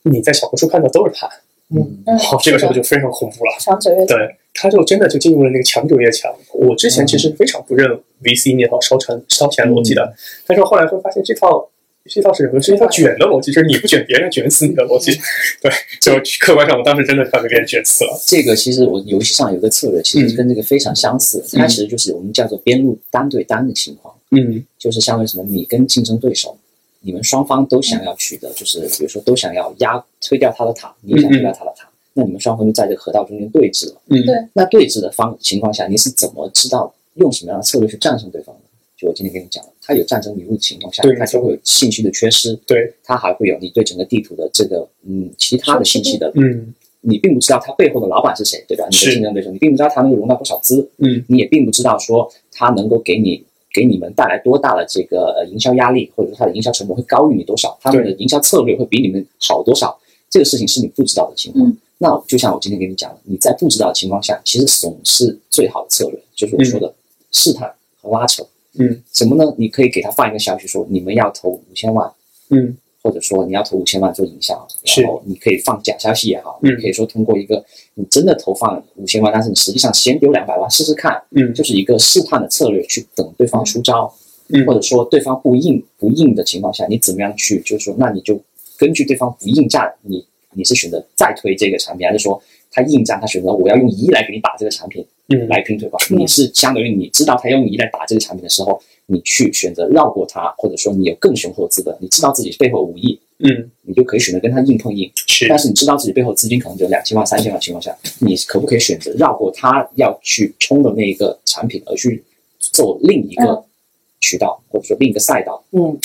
[0.03, 1.27] 你在小红书看到都是盘，
[1.75, 3.51] 嗯，嗯，好，这个时候就非常恐怖了。
[3.59, 6.33] 强者越强对，他就真的就进入了那个强者越强。
[6.53, 7.87] 我之前其实非常不认
[8.23, 10.13] VC 那套烧钱烧钱逻辑的，
[10.47, 11.69] 但是后来会发现这套
[12.05, 12.59] 这套是什么？
[12.59, 15.11] 是一套卷的逻辑，就是你不卷别人，卷死你的逻辑。
[15.61, 18.19] 对，就客观上我当时真的快被别人卷死了。
[18.25, 26.57] 这个其实我游戏上有个策略，其实跟这个非常相似，它其实就是我们叫做边路单对单的情况，嗯就是相当于什么，你跟竞争对手，
[27.01, 34.01] 你们双方都想要取得，就是比如说都想要压推掉他的塔，你也想推掉他的塔，那你们双方就在这个河道中间对峙了。
[34.07, 34.25] 嗯。
[34.25, 34.35] 对。
[34.53, 38.61] 那对峙的方情况下，你是怎么知道用什么样的策略去战胜对方的？
[38.97, 46.73] 就我今天跟你讲的，他有战争迷雾的情况下对，它就会有信息的缺失，对，他还会有你对整个地图的这个嗯其他的信息的嗯。
[47.01, 48.85] 你并不知道他背后的老板是谁，对吧？
[48.91, 51.23] 你的竞争对手，你并不知道他能够融到多少资，嗯。
[51.29, 53.41] 你也并不知道说他能够给你
[53.73, 59.99] 给你们带来多大的这个呃营销压力，或者说他的营销成本会高于你多少，他们的营销策略会比你们好多少，
[60.29, 61.65] 这个事情是你不知道的情况。
[61.67, 66.93] 嗯那就像我今天给你讲的，你在不知道的情况下，其实怂是最好的策略，就是我说的
[67.33, 67.69] 试探
[68.01, 68.41] 和拉扯。
[68.75, 69.53] 嗯什么呢？
[69.57, 72.09] 你可以给他放一个消息说，你们要投五千万，
[72.51, 74.65] 嗯或者说你要投五千万做营销，
[74.97, 77.65] 然后你可以放假消息也好，嗯你可以说通过一个
[77.99, 81.53] 你真的投放五千万，但是你实际上先丢两百万试试看，嗯。
[81.53, 84.09] 就是一个试探的策略，去等对方出招，
[84.47, 84.65] 嗯。
[84.65, 88.41] 或者说对方不应不应的情况下，你怎么样去，就是说，那你就
[88.77, 92.41] 根据对方不应战，你你是选择再推这个产品，还是说
[92.71, 95.45] 他应战，他选择我要用一来给你打这个产品，嗯。
[95.49, 96.01] 来拼推广？
[96.17, 105.09] 你是相当于你知道他要用一来打这个产品的时候，你去选择绕过他，或者说你有更雄厚的资本，你知道自己背后有五亿，嗯你就可以选择跟他硬碰硬。
[105.15, 112.23] 是但是你知道自己背后资金可能只有两千万、三千万的情况下，你可不可以选择绕过他要去冲的那一个产品，而去
[112.59, 113.63] 做另一个嗯
[114.19, 115.63] 渠道，或者说另一个赛道？
[115.71, 115.97] 嗯，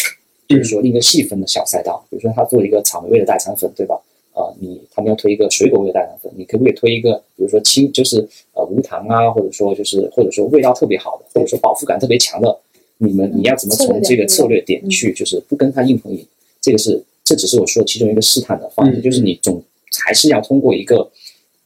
[0.46, 4.00] 比如说另一个细分的小赛道，比如说他做一个草莓味的代餐粉，对吧？
[4.34, 8.18] 呃，你他们要推一个水果味的代餐粉，你可不可以推一个，比如说清就是
[8.52, 12.56] 呃无糖啊，或者说就是或者说味道特别好的，或者说饱腹感特别强的？
[12.98, 16.24] 你们你要怎么从这个策略点去，就是不跟他硬碰硬？
[16.60, 19.62] 这个是这只是我说的其中一个试探的方式，嗯就是你总
[20.04, 21.10] 还是要通过一个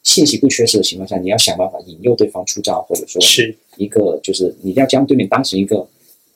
[0.03, 3.57] 信息不缺失的情况下，你要想办法引诱对方出招，或者说是。
[3.77, 5.77] 一个就是你要将对面当成一个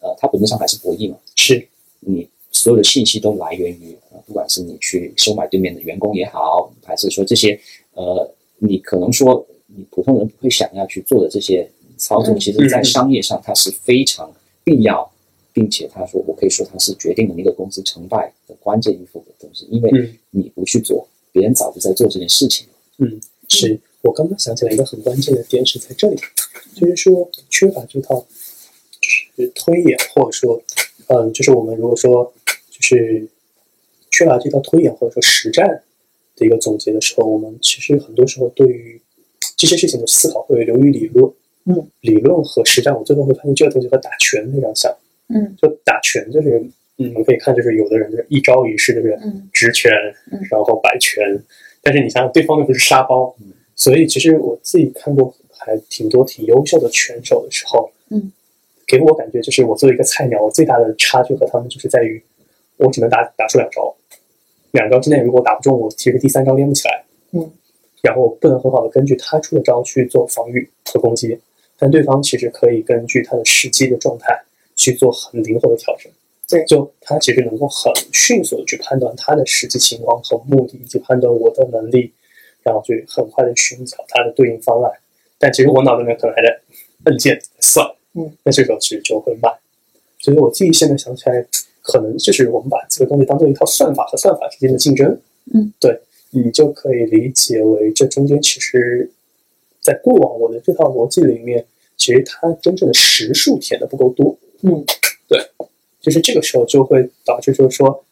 [0.00, 1.66] 呃，它本质上还是博弈嘛，是。
[1.98, 7.58] 你所有的信息都来源于呃，不管是你去收买对面的员工也好，还是说这些
[7.94, 15.11] 呃，你可能说你普通人不会想要去做的这些操作，嗯其实在商业上它是非常必要，
[15.52, 20.18] 并且他说我可以说它是决定了一个公司成败的关键因素的东西，因为嗯。
[20.34, 22.72] 你不去做，别人早就在做这件事情了。
[22.98, 23.78] 嗯，是。
[24.00, 26.16] 我刚刚想起来一个很关键的点是在这里，
[26.74, 28.26] 就是说缺乏这套
[28.98, 30.62] 就是推演，或者说，
[31.08, 32.32] 嗯，就是我们如果说
[32.70, 33.28] 就是
[34.10, 35.82] 缺乏这套推演或者说实战
[36.34, 39.00] 的一个总结的时候，我们其实很多时候对于
[39.56, 41.30] 这些事情的思考会流于理论，
[41.66, 44.96] 嗯，理论和实战，我最后会发现这个东西和打拳非常像，
[45.34, 46.58] 嗯，就打拳就是，
[46.98, 49.48] 嗯，我们可以看就是有的人就是一招一式，就是嗯。
[49.52, 49.90] 直拳，
[50.30, 50.38] 嗯。
[50.50, 51.22] 然后摆拳，
[51.82, 53.34] 但是你想想对方又不是沙包，
[53.74, 58.32] 所以其实我自己看过还挺多挺优秀的拳手的时候，嗯，
[58.86, 62.22] 给我感觉就是我作为一个菜鸟，我最大的差距和他们就是在于，
[62.76, 63.94] 我只能打打出两招，
[64.72, 67.50] 两招之内如果打不中我，其实第三招连不起来，嗯，
[68.02, 71.38] 然后不能很好的根据他出的招去做防御和攻击，
[71.78, 74.42] 但对方其实可以根据他的实际的状态
[74.82, 76.10] 去做很灵活的调整。
[76.48, 82.12] 对就他其实能够很迅速的去判断他的实际情况和目的，以及判断我的能力，
[82.62, 84.92] 然后去很快的寻找他的对应方案。
[85.38, 86.60] 但其实我脑子里面可能还在
[87.04, 89.50] 按键算，嗯，那这时候其实就会慢。
[90.18, 91.46] 所以我自己现在想起来，
[91.80, 95.18] 可能就是我们把这个东西当做一套算法和算法之间的竞争，
[95.54, 95.98] 嗯，对
[96.30, 99.10] 你就可以理解为这中间其实，
[99.80, 101.64] 在过往我的这套逻辑里面，
[101.96, 104.84] 其实它真正的实数填的不够多，嗯，
[105.28, 105.38] 对，
[106.00, 108.04] 就是这个时候就会导致就是说，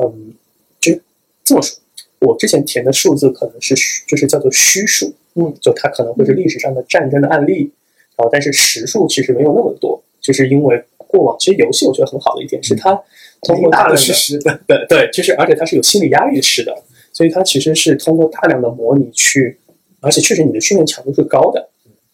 [0.00, 0.32] 嗯，
[0.80, 0.98] 就
[1.44, 1.78] 这么说，
[2.20, 7.70] 我之前填的数字可能是虚，就是叫做虚数，嗯，就它可能会是历史上的战争的案例，
[8.16, 13.00] 然后但是实数其实没有那么多，就是因为过往其实游戏我觉得很好的一点是它
[13.42, 16.74] 通过大量的是实的，对对，就是而且它是有心理压力式的，
[17.12, 19.58] 所以它其实是通过大量的模拟去，
[20.00, 21.68] 而且确实你的训练强度是高的，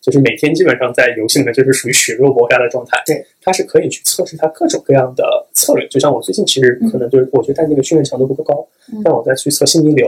[0.04, 3.02] 就是每天基本上在游戏里面就是属于血肉搏杀的状态。
[3.06, 5.24] 对，它是可以去测试它各种各样的
[5.54, 5.88] 策略。
[5.88, 8.68] 就像我最近其实可能就是我觉得带那个训练强度不够高，
[9.02, 10.06] 但我再去测心灵流，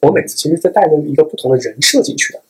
[0.00, 2.40] 我每次其实再带了一个不同的人设进去的。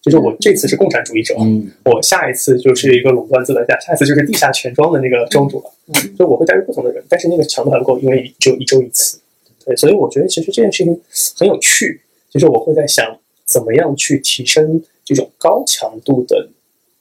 [0.00, 5.64] 就是我这次是共产主义者，嗯，我下一次就是一个垄断资本家，下一次就是地下钱庄的那个庄主了。
[5.88, 9.18] 嗯，就我会带入不同的人，但是那个强度还不够，因为只有一周一次。
[9.64, 11.00] 对，所以我觉得其实这件事情
[11.36, 12.00] 很有趣。
[12.30, 16.50] 就是我会在想，怎么样去提升这种高强度的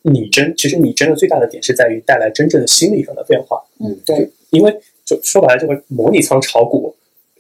[0.03, 0.55] 拟真。
[0.55, 3.61] 其实拟真的最大的点是在于带来真正的心理上的变化。
[3.79, 6.95] 嗯，对，因为就说白了，这个模拟仓炒股，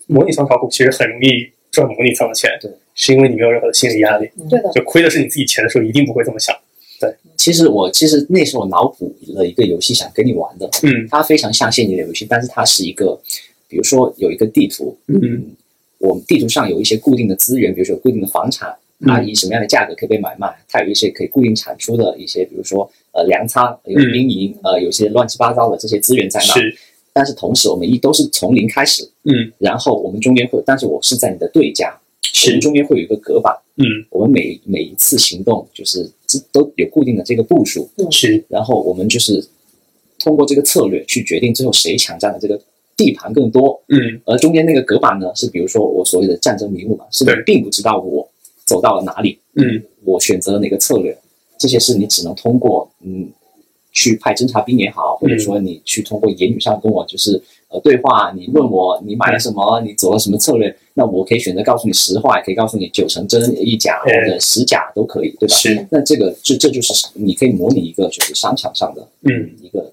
[0.07, 2.49] 模拟仓炒股其实很容易赚模拟仓的钱。
[2.59, 4.29] 对，是因为你没有任何的心理压力。
[4.49, 6.53] 对的，就亏的是你自己钱的时候，一定不会这么想。
[6.97, 13.19] 对其实我其实那时候脑补了一个游戏想跟你玩的，嗯它非常像现你的游戏，但是它是一个，
[13.67, 15.53] 比如说有一个地图，嗯
[15.97, 26.53] 我们地图上有一些固定的资源，比如说有固定的房产，嗯它以什么样的价格可以被买卖，它有一些可以固定产出的一些，比如说呃粮仓、有嗯兵营，呃有些乱七八糟的这些资源在那。
[26.53, 26.77] 是，
[27.11, 29.51] 但是同时我们一都是从零开始，嗯。
[29.57, 31.97] 然后我们中间会，但是我是在你的对家，
[32.45, 33.85] 我们中间会有一个隔板，嗯。
[34.09, 39.45] 我们每每一次行动就是这都有固定的这个步数，是，然后我们就是
[40.19, 42.59] 通过这个策略去决定最后谁抢占的这个
[42.95, 44.21] 地盘更多，嗯。
[44.25, 48.29] 而中间那个隔板呢，是比如说我所谓的战争迷雾嘛，是并不知道我
[48.65, 49.83] 走到了哪里，嗯。
[50.03, 51.17] 我选择了哪个策略，
[51.57, 53.27] 这些是你只能通过嗯
[53.91, 65.55] 去派侦察兵也好，或者说你去通过言语上跟我就是呃对话，你问我你买了什么，你走了什么策略，那我可以选择告诉你实话，也可以告诉你九成真一假或嗯者十假都可以，对吧？
[65.55, 69.49] 是，那这个这这就是你可以模拟一个就是商场上的嗯。
[69.59, 69.91] 一个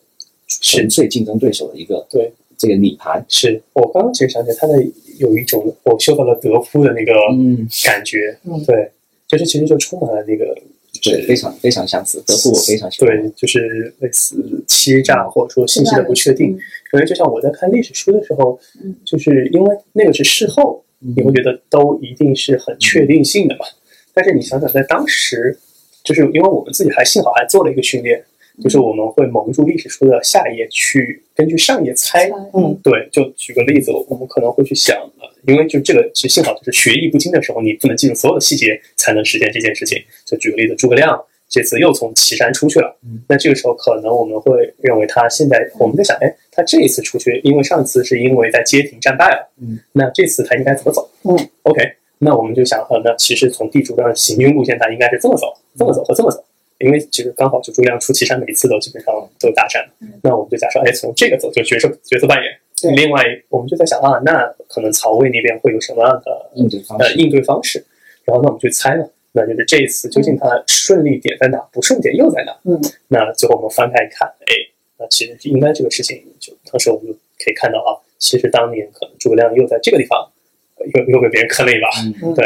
[0.60, 2.30] 纯粹竞争对手的一个对。
[2.58, 3.60] 这个拟盘，是。
[3.72, 4.74] 我刚刚其实想起来，它的
[5.22, 8.90] 有一种我嗅到了德夫的那个嗯，感觉，嗯对，
[9.26, 10.56] 就是其实就充满了那个。
[11.02, 13.08] 对，非常非常相似，德芙我非常喜欢。
[13.08, 14.36] 对，就是类似
[14.68, 16.50] 欺诈或者说信息的不确定。
[16.92, 23.64] 因为就像我在看历史书的时候，嗯就是因为那个是事后，嗯你会觉得都一定是很确定性的嘛。
[24.12, 25.58] 但是你想想，在当时，
[26.04, 28.22] 就是因为我们自己还幸好还做了一个训练，
[28.60, 32.28] 就是我们会蒙住历史书的下一页去根据上一页猜。
[32.52, 39.98] 嗯，对，就举个例子，我们可能会去想，呃，因为就这个其实幸好就是学艺不精的时候，你不能记住所有的细节才能实现这件事情。
[40.26, 51.10] 就举个例子，诸葛亮这次又从岐山出去了，嗯那这个时候可能我们会认为他现在我们在想，哎，他这一次出去，因为上次是因为在街亭战败了，嗯，那这次他应该怎么走？
[51.24, 51.82] 嗯，OK，
[52.18, 55.46] 那我们就想，呃，那其实从地图上行军路线，他应该是这么走，
[55.76, 56.42] 这么走和这么走。
[56.82, 59.88] 因为其实刚好就诸葛亮出岐山，每一次都基本上都有大战，
[60.22, 67.84] 那我们就假设，哎，从这个走就角色角色扮演，对另外，我们就在想啊，那可能曹魏那边会有什么样的应对方式，呃应对方式？
[68.24, 72.56] 然后那我们去猜嘛，那就是这一次究竟它顺利点在哪，不顺点又在哪？
[72.64, 74.54] 嗯，那最后我们翻开一看，哎，
[74.98, 77.12] 那其实应该这个事情就当时我们就
[77.44, 80.41] 可以看到啊，其实当年可能诸葛亮又在这个地方呃
[80.84, 81.88] 又又被别人坑了一把，
[82.22, 82.34] 嗯。
[82.34, 82.44] 对，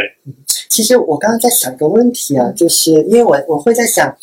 [0.69, 4.17] 其实我刚刚在想一个问题啊，就是因为我我会在想，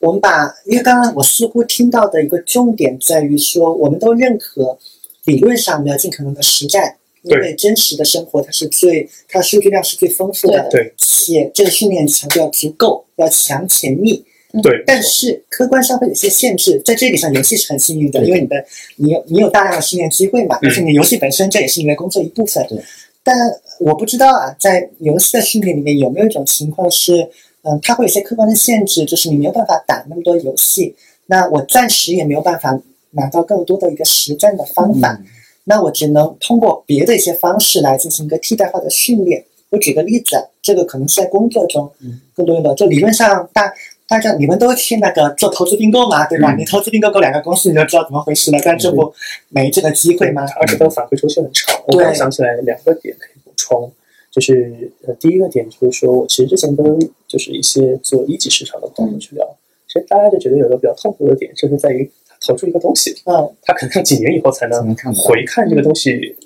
[0.00, 4.78] 我们把因为刚刚我似乎听到的一个重点在于说，我们都认可
[5.24, 10.92] 理论上我们要尽可能的实战，因为真实的生活它是最它的数据量是最丰富的，对。
[10.96, 14.24] 且这个训练强度要足够，要强且密。
[14.62, 18.62] 对，但是客观上会有些限制，在这一点上，游戏是很幸运的，因为你的
[18.96, 20.68] 你有你有大量的训练机会嘛，嗯。
[20.68, 22.66] 而且你游戏本身这也是你的工作一部分。
[22.68, 22.78] 对。
[23.24, 23.36] 但
[23.80, 27.30] 我不知道啊，在游戏的训练里面有没有一种情况是，
[27.62, 30.94] 嗯，它会有些客观的限制，就是你没有办法打那么多游戏，
[31.26, 32.78] 那我暂时也没有办法
[33.12, 35.26] 拿到更多的一个实战的方法，嗯。
[35.64, 39.44] 那我只能通过别的一些方式来进行一个替代化的训练。
[39.70, 42.20] 我举个例子，这个可能是在工作中嗯。
[42.34, 43.72] 更多用到，就理论上大
[44.12, 46.52] 大家你们都去那个做投资并购嘛，对吧？
[46.52, 48.58] 嗯你投资并购过两个公司，你就知道怎么回事了。
[48.62, 49.10] 但这不
[49.48, 50.44] 没这个机会吗？
[50.60, 51.80] 而且都反馈周期很长。
[51.86, 53.90] 我对刚想起来两个点可以补充，
[54.30, 56.84] 就是呃，第一个点就是说我其实之前跟
[57.26, 59.46] 就是一些做一级市场的朋友去聊，
[59.88, 66.36] 其实大家就觉得有个比较痛苦的点，就是在于他投出一个东西，嗯，他可能要几年以后才能回看这个东西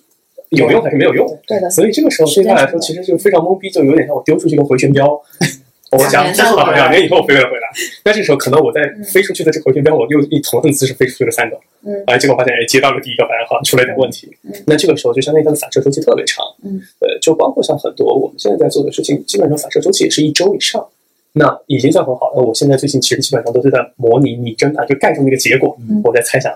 [0.51, 1.27] 有用还是没有用。
[1.49, 5.21] 对的，所以这个时候对他来说其实就非常懵逼，就有点像我丢出去一个回旋镖，
[5.97, 7.69] 我想这是两年以后飞了回来，
[8.05, 14.31] 那这时候可能我在飞出去的这个回旋镖，我又以同样的姿势飞出去了三个，嗯哎，结果发现哎接到了第一个反而好像出了点问题，
[14.67, 20.87] 那这个时候就相当于它的反射周期特别长，嗯，呃，就包括像很多我们现在在做的事情，基本上反射周期也是一周以上。
[21.39, 22.43] 那已经算很好了。
[22.43, 26.51] 我现在最近其实基本上都是在模拟拟真啊，就盖住那个结果，嗯我在猜想，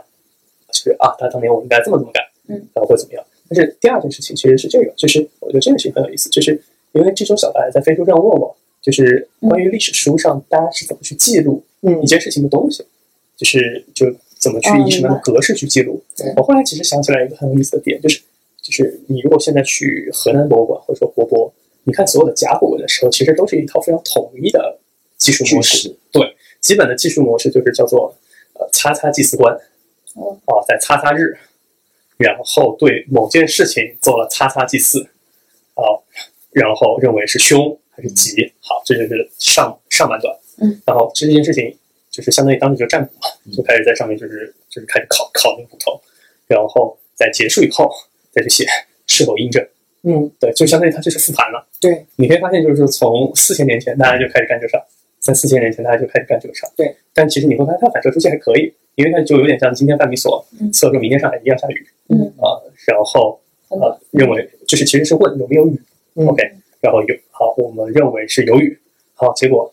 [0.73, 3.23] 就是啊，他当年我应该这么这么干，嗯，然后会怎么样？
[3.47, 6.59] 但是第二件事情其实是这个，就是我觉得这个事情很有意思，就是
[6.93, 12.85] 因为这周小白在飞书上问我，就是关于历史书上大家是怎么去记录嗯一件事情的东西，
[13.37, 14.07] 就是就
[14.39, 16.33] 怎么去哦以什么样的格式去记录对。
[16.37, 18.21] 我后来其实想起来一个很有意思的点，就是
[18.63, 21.53] 就是你如果现在去河南博物馆或者说国博，
[21.85, 24.79] 你看所有的甲骨文的时候，其实都是一套非常统一的
[25.17, 25.95] 技术模式。
[26.13, 28.15] 对，基本的技术模式就是叫做
[28.55, 29.55] 呃擦擦祭祀官，
[30.15, 31.37] 哦啊，在擦擦日，
[32.17, 35.03] 然后对某件事情做了擦擦祭祀，
[35.75, 35.85] 啊，
[36.53, 40.35] 然后认为是凶还是急，好，这就是上上半段。
[40.63, 41.75] 嗯，然后这件事情
[42.11, 46.01] 就是相当于当时就占卜嘛，就开始在上面就是就是开始考考那个骨头，
[46.47, 47.91] 然后在结束以后
[48.31, 48.67] 再去写
[49.07, 49.67] 是否印证。
[50.03, 51.67] 嗯，对，就相当于它就是复盘了。
[51.81, 54.85] 对，你可以发现，就是从四千年前大家就开始干这个事儿，
[55.19, 56.73] 在四千年前大家就开始干这个事儿。
[56.77, 63.39] 对，但其实你会发现它反射周期还可以，因为它就有点像今天范米索嗯测说明天上海一定要下雨，嗯啊，然后
[63.69, 65.79] 很呃认为就是其实是问有没有雨、
[66.15, 68.79] 嗯 o k 然后有好，我们认为是有雨，
[69.15, 69.73] 好，结果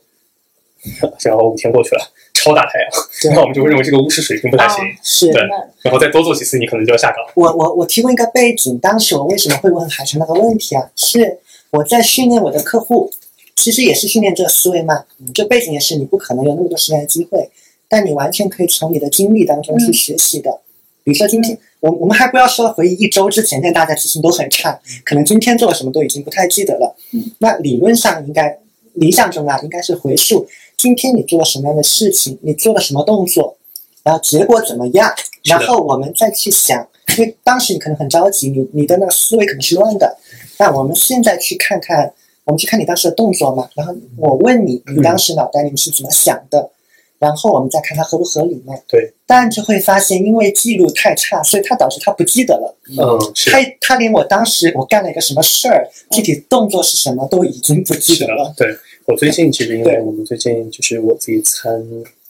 [1.24, 2.02] 然后五天过去了，
[2.34, 2.90] 超大太阳，
[3.22, 5.42] 对那我们就会认为这个巫师水平不太行，是对，
[5.82, 7.18] 然后再多做几次，你可能就要下岗。
[7.36, 10.90] 我我我提供一个背景，当时我为什么会问海城那个问题啊？
[10.96, 11.40] 是
[11.72, 13.12] 我在训练我的客户，
[13.56, 15.06] 其实也是训练这个思维嘛。
[15.34, 17.50] 这背景也是你不可能有那么多实践的机会，
[17.90, 20.62] 但你完全可以从你的经历当中去学习的。
[21.04, 26.96] 比如说今天，我我们还不要说回忆一周之前，那大家记性都很差，可能今天做了什么都已经不太记得了。
[27.40, 28.58] 那理论上应该，
[28.94, 33.56] 理想中啊，应该是回溯今天你做了什么样的事情，你做了什么动作，
[34.04, 35.14] 然后结果怎么样，
[35.44, 40.18] 然后我们再去想，因为当时你可能很着急，你你的那个思维可能是乱的。
[40.60, 42.12] 那我们现在去看看，
[42.46, 46.72] 我们去看你当时的动作嘛，然后我问你，你当时脑袋里面是怎么想的，
[47.20, 48.74] 然后我们再看它合不合理嘛。
[48.88, 52.78] 对，但就会发现，因为记录太差，所以他导致他不记得了。
[52.90, 61.72] 嗯，他他连我当时我干了一个什么事儿，具体动作是什么都已经不记得了。，对我最近其实因为我们最近就是我自己参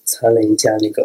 [0.06, 1.04] 参了一家那个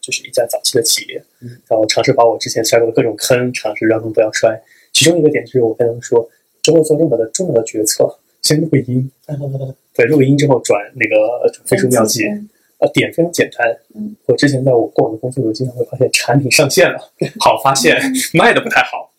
[0.00, 1.22] 就是一家早期的企业，
[1.68, 4.60] 然后尝试把我之前摔过的各种坑尝试让他们不要摔。
[4.92, 6.28] 其中一个点就是我跟他们说，
[6.62, 9.08] 之后做任何的重要的决策，先录个音，
[9.94, 12.24] 对，录音之后转那个飞书妙记，
[12.80, 13.68] 呃，点非常简单。
[13.94, 16.98] 嗯，我之前在我过往的工作中经常会发现产品上线了，
[17.38, 18.00] 好发现
[18.32, 19.10] 卖的不太好，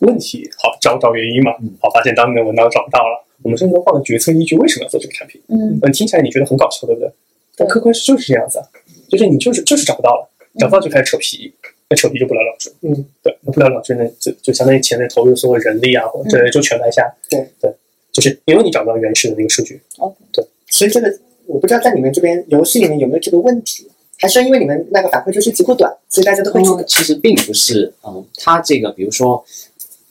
[0.00, 5.40] 问题好找找原因嘛，好发现当年的文档找不到了，我们甚至都放了决策依据，为什么要做这个产品？
[5.48, 7.10] 嗯嗯，听起来你觉得很搞笑，对不对？
[7.56, 8.66] 但客观就是这样子啊，
[9.08, 10.28] 就是你就是就是找不到了，
[10.58, 11.52] 找不到就开始扯皮，
[11.88, 12.72] 那扯皮就不了了之。
[12.80, 17.08] 嗯，对，那不了了之呢，就就相当于前面投入所有人力啊，或者这就全白瞎。
[17.28, 17.72] 对对，
[18.10, 19.80] 就是因为你找不到原始的那个数据。
[20.72, 21.12] 所以这个
[21.50, 23.86] 我不知道在你们这边游戏里面有没有这个问题，
[24.18, 26.82] 还是因为你们那个反馈周期足够短，所以大家都会记得。
[26.82, 29.44] 嗯其实并不是，嗯，他这个比如说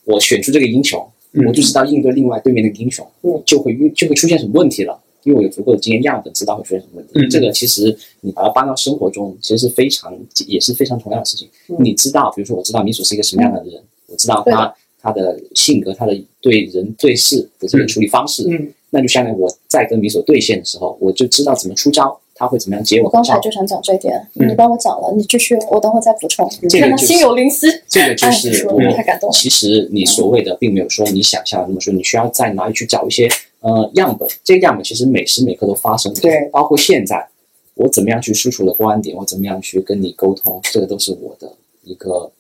[0.04, 1.00] 我选出这个英雄，
[1.34, 5.00] 嗯我就知道应对另外对面那个英雄，嗯就会遇就会出现什么问题了。
[5.24, 7.12] 因为我有足够的经验样本，知道会出现什么问题。
[7.16, 10.18] 嗯这个其实你把它搬到生活中，其实是非常
[10.48, 11.48] 也是非常同样的事情。
[11.68, 23.10] 嗯你知道，比如说我知道米索是一个什么样的人，我知道对他他的性格，他的对人对事的这个处理方式，嗯，那就相当于我在跟米索对线的时候，我就知道怎么出招，他会怎么样接我我。
[23.10, 26.50] 刚才就想讲这一点，嗯你帮我讲了，你继续，我等会再补充。
[26.68, 29.34] 这个就是心有灵犀，这个就哎是说我的太感动了。
[29.34, 33.30] 其实你所谓的并没有说你想象的那么说，你需要在哪里去找一些
[33.60, 37.28] 呃样本，这个样本其实每时每刻都发生的，对包括现在
[37.76, 42.32] 我怎么样去输出我的观点，我怎么样去跟你沟通，这个都是我的一个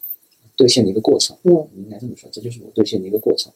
[0.57, 1.37] 兑现的一个过程。
[1.43, 3.51] 嗯，你应该这么说，这就是我兑现的一个过程。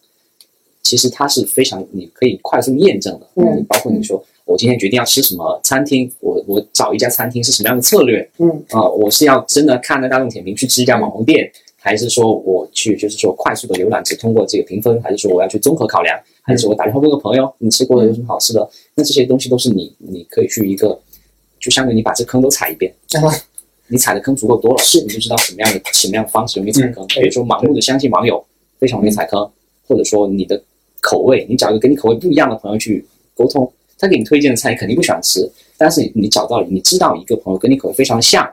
[0.84, 8.49] 其实它是非常你可以快速验证的，嗯包括你说我今天决定要吃什么餐厅，我我找一家餐厅是什么样的策略，嗯。
[8.69, 18.69] 啊、我是要真的看着大众点评去吃一家网红店，还是说我去就是说快速的浏览只通过这个评分，还是说我要去综合考量，还是我打电话问个朋友，你吃过的有什么好吃的？
[18.95, 20.99] 那这些东西都是你你可以去一个，
[21.59, 23.29] 就相当于你把这坑都踩一遍，然后
[23.88, 25.01] 你踩的坑足够多了，是。
[25.01, 27.01] 你就知道什么样的什么样的方式容易踩坑。
[27.05, 28.45] 嗯比如说盲目的相信网友，
[28.77, 29.49] 非常容易踩坑，
[29.88, 30.61] 或者说你的
[31.04, 35.47] 口味，你找一个跟你口味不一样的朋友去沟通，他给你推荐的菜你肯定不喜欢吃，
[35.78, 38.49] 但是你找到你知道一个朋友跟你口味非常像，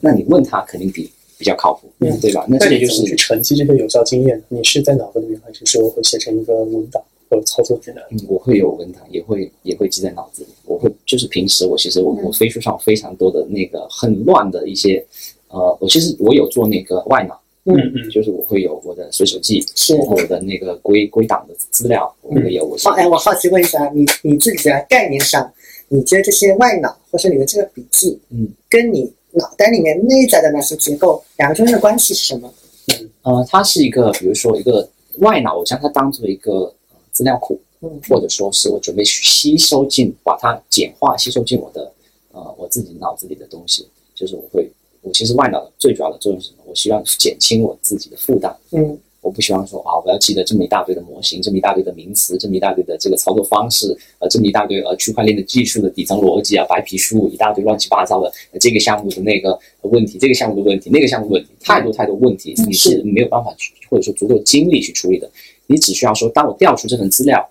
[0.00, 2.44] 那你问他肯定比比较靠谱，嗯对吧？
[2.48, 4.42] 那这些就是去沉积这些有效经验？
[4.48, 8.02] 你是在脑子里面，还是说会写成一个文档或者操作指南？
[8.10, 10.48] 嗯，我会有文档，也会也会记在脑子里。
[10.66, 15.04] 我会就是平时我其实我我飞书上非常多的那个很乱的一些，
[15.48, 19.94] 呃，我其实我有做那个外脑，嗯嗯就是我会有我的随手记，是。
[19.94, 25.52] 我的那个归归档的资料，我会有我哎，我好奇问一下，你你自己在概念上，
[25.88, 32.52] 你觉得这些外脑或是你的这个笔记，嗯，跟你脑袋里面内在的那些结构，两个中间的关系是什么？
[32.88, 34.88] 嗯呃，它是一个比如说一个
[35.18, 36.52] 外脑，我将它当做一个
[36.90, 37.88] 呃资料库，嗯。
[38.08, 41.92] 或者说是我准备去吸收进，把它简化吸收进我的
[42.32, 44.68] 呃我自己脑子里的东西，就是我会，
[45.02, 46.64] 我其实外脑最主要的作用是什么？
[46.66, 48.56] 我希望减轻我自己的负担。
[48.72, 65.30] 嗯我不希望说啊，我要记得这么一大堆的模型，这么一大堆的名词，这么一大堆的这个操作方式，呃，这么一大堆呃区块链的技术的底层逻辑啊，白皮书一大堆乱七八糟的、呃这个项目的那个问题，这个项目的问题，那个项目的问题，太多太多问题，你是没有办法去或者说足够精力去处理的。
[65.68, 67.48] 你只需要说，当我调出这份资料，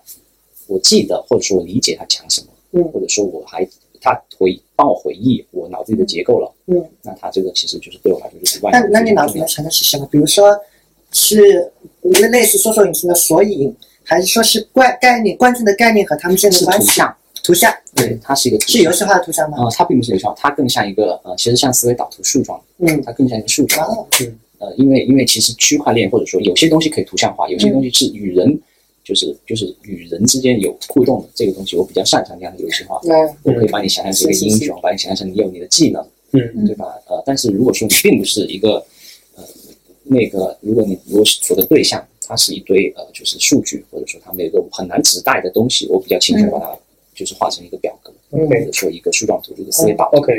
[0.66, 3.66] 我记得或者说我理解它讲什么，嗯或者说我还
[4.02, 10.06] 他回帮我回忆我脑子里的结构了，嗯，那它这个其实就是对我来说就是外那那你脑子里面想的是什么？
[10.10, 10.58] 比如说
[11.12, 11.72] 是
[12.02, 16.86] 类类似搜索引擎的索引，还是说是关概念关键的概念和他们之间是的关系？
[16.86, 17.72] 图像，图像。
[17.94, 18.78] 对，它是一个图像。
[18.78, 19.58] 是游戏化的图像吗？
[19.58, 23.86] 呃，它并不是游戏化，它更像一个呃，其实像思维导图树状，嗯，它更像一个树状。
[23.86, 24.06] 哦
[24.58, 28.60] 呃，因为因为其实区块链或者说有些东西可以图像化，有些东西是与人，
[29.04, 33.00] 就是就是与人之间有互动的这个东西，我比较擅长这样的游戏化。
[33.04, 36.86] 那我可以把你想象成一个英雄，把你想象成你有你的技能，嗯对吧？
[37.08, 38.84] 呃，但是如果说你并不是一个
[39.36, 39.42] 呃
[40.04, 46.78] 那个，如果你如果所的对象它是一堆呃就是数据，或者说它们有一个很难指代的东西，我比较倾向把它
[47.14, 50.18] 就是画成一个表格，嗯或者说一个树状图，一个思维导图。
[50.18, 50.32] OK，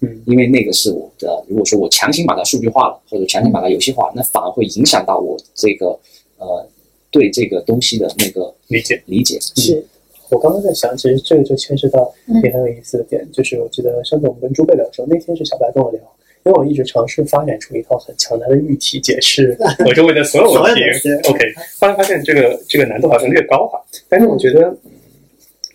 [0.00, 5.98] 嗯因为那个是我的，如果说我强行把它数据化了，或者强行把它游戏化，那反而会影响到我这个
[6.38, 6.68] 呃
[7.12, 9.00] 对这个东西的那个理解。
[9.06, 9.38] 理解。
[9.40, 9.84] 是
[10.30, 16.00] 我刚刚在想，其实这个就牵涉到嗯也很有意思的点，就是我记得上次我们跟朱贝聊的时候，那天是小白跟我聊，
[16.44, 19.54] 因为我一直尝试发展出一套很强大的预题解释
[19.86, 20.80] 我周围的所有问题。
[21.28, 21.38] OK，
[21.78, 24.74] 后来发现这个这个难度好像略高哈，但是我觉得，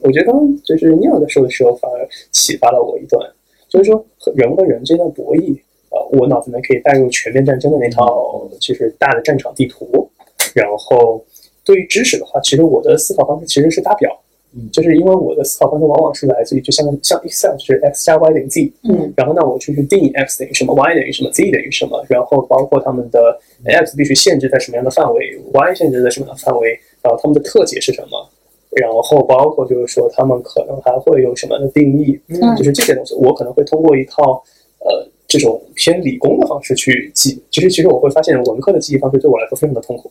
[0.01, 3.29] 我觉得刚刚就是 Neil 在说的时候，反而启发了我一段，
[3.69, 5.55] 就是说和人和人之间的博弈，
[5.91, 10.09] 呃，我脑子里面可以带入全面战争的那套就是大的战场地图，
[10.55, 11.23] 然后
[11.67, 14.09] 对于知识的话，其实我的思考方式其实是大表。
[14.55, 28.29] 嗯就是因为我的思考方式往往是来自于就像像 Excel 就是 x 加 y 等于 z，嗯，然后呢我就去定义 x 等于什么，y 等于什么，z 等于什么，然后包括他们的 x 必须限制在什么样的范围，y 限制在什么样的范围，然后他们的特解是什么，
[28.71, 34.41] 然后包括就是说他们可能还会有什么样的定义，嗯就是这些东西，我可能会通过一套
[34.79, 40.09] 呃这种偏理工的方式去记，其实其实我会发现文科的记忆方式对我来说非常的痛苦，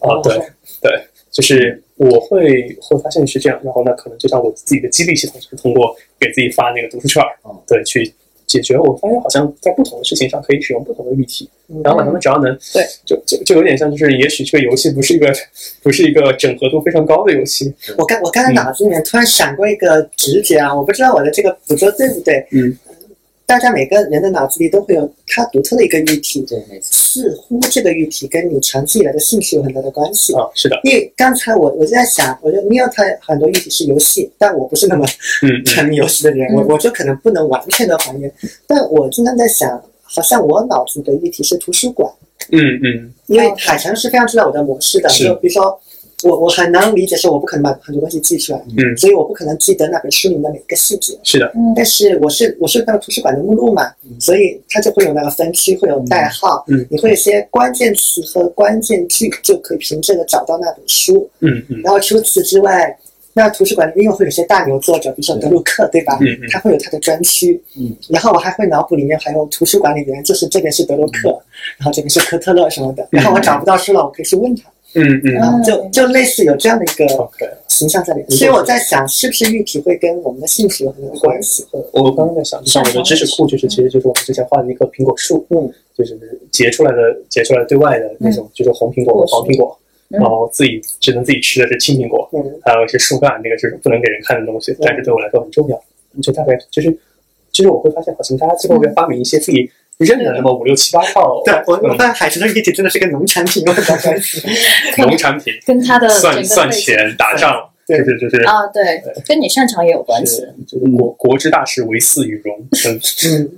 [0.00, 0.36] 啊对
[0.80, 0.90] 对，
[1.30, 7.22] 就是我会会发现是这样，然后呢，可能就像我自己的激励系统，就是通过给自己发那个读书券
[7.66, 8.12] 对，去
[8.46, 8.78] 解决。
[8.78, 15.32] 我发现好像在不同的事情上可以使用不同的语体，嗯然后把它们只要能，对，就就就有点像，就是也许这个游戏不是一个
[15.82, 22.46] 不是一个整合度非常高的游戏，我刚我刚才脑子里面突然闪过一个直觉啊，我不知道我的这个捕捉对不对。
[22.52, 22.76] 嗯，
[23.44, 27.07] 大家每个人的脑子里都会有它独特的一个议题，对，没错。
[27.18, 30.32] 似乎这个议题跟你长期以来的兴趣有很大的关系。
[30.34, 35.04] 啊，是的，因为刚才我我就在想，我觉得 Neil 他很多议题是游戏，但我不是那么
[35.66, 38.32] 沉迷游戏的人，我我就可能不能完全的还原。
[38.66, 42.08] 但我经常在想，好像我脑子的议题是图书馆，
[42.52, 45.78] 嗯嗯因为海城是非常知道我的模式的，就比如说。
[46.24, 51.16] 我我很难理解，说我不可能把很多东西记出来，嗯所以我不可能记得那本书里面的每一个细节。
[51.22, 61.28] 是的，但是我是我是那个图书馆的目录嘛，所以它就会有那个分区，会有代号，嗯你会有些关键词和关键句，就可以凭这个找到那本书。
[61.40, 62.96] 嗯嗯然后除此之外，
[63.32, 66.18] 那图书馆里因为会有些大牛作者，比如说德鲁克，对吧？
[66.20, 67.62] 嗯嗯他会有他的专区。
[67.78, 71.28] 嗯，然后我还会脑补里面还有图书馆里面，就是这边是德鲁克，
[71.78, 73.06] 然后这边是科特勒什么的。
[73.12, 74.64] 然后我找不到书了，我可以去问他。
[74.94, 75.62] 嗯嗯。
[75.62, 77.06] 就就类似有这样的一个
[77.68, 78.30] 形象在里面。
[78.30, 81.66] 所以我在想，是不是玉体会跟我们的兴趣有很多关系？
[81.92, 86.18] 我刚刚在想，就像我的知识库，就是其实就是我们之前画的一棵苹果树，嗯，就是
[86.50, 86.98] 结出来的
[87.28, 89.78] 结出来对外的那种，就是红苹果和黄苹果，
[90.08, 95.80] 然后自己只能自己吃的是青苹果，嗯，还有一些树干，那个是不能给人看的东西，但是对我来说很重要。
[96.22, 96.90] 就大概就是，
[97.52, 99.70] 就是我会发现，好像大家最后会发明一些自己。
[100.06, 104.42] 认了那么五六七八套，对我我发现海神的玉体真的是个农产品，有很大关系。
[104.98, 110.46] 农产品跟他的算算钱打仗，就是就是啊，对，跟你擅长也有关系。
[110.66, 112.56] 就是国国之大事，唯祀与戎。
[113.26, 113.50] 嗯，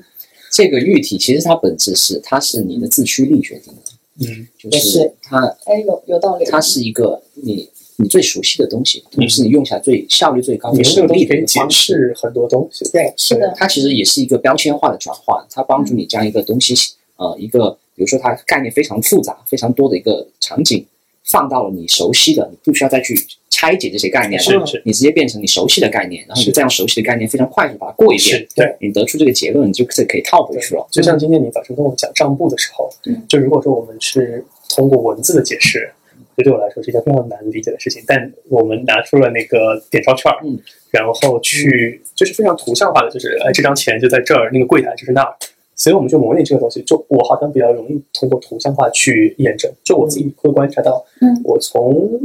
[0.51, 4.27] 这个玉体其实它本质是，它是你的自驱力决定的。
[4.27, 6.45] 嗯，就是它，哎，有有道理。
[6.47, 7.69] 它是一个你。
[8.01, 12.89] 你最熟悉的东西，同时你用起来最效率最高、最省力的一个方式，很多东西。
[12.91, 13.53] 对，是的。
[13.57, 16.75] 它其实也是一个标签化的转换，它帮助你将一个东西，
[17.17, 20.87] 呃，一个比如说它概念非常复杂、非常多的一个场景，
[21.31, 23.15] 放到了你熟悉的，你不需要再去
[23.51, 30.87] 拆解这些概念了，是你直接变成你熟悉的概念，然后你这样熟悉的概念非常快速把它过一遍，对，你得出这个结论，你就可以套回去了。
[30.91, 32.91] 就像今天你早晨跟我讲账簿的时候，
[33.29, 34.45] 就如果说我们是
[34.75, 35.93] 通过文字的解释。
[36.41, 40.59] 这对我来说是一件非常难理解的事情，但我们拿出了那个点钞券，嗯，
[40.91, 45.37] 然后去就是非常图像化的，就是哎，这张钱就在这儿，那个柜台就是那儿，
[45.77, 46.81] 所以我们就模拟这个东西。
[46.83, 52.19] 就我好像比较容易通过图像化去验证，就我自己会观察到，嗯，我从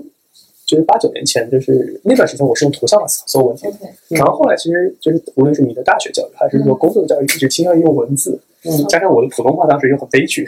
[0.66, 3.68] 就是八九年前，就是那段时间我是用图像化思考所有问题，
[4.10, 10.48] 然后后来其实就是无论是你的大学教育还是说工作的教育，一直倾向于用文字，嗯，加上我的普通话当时又很悲剧，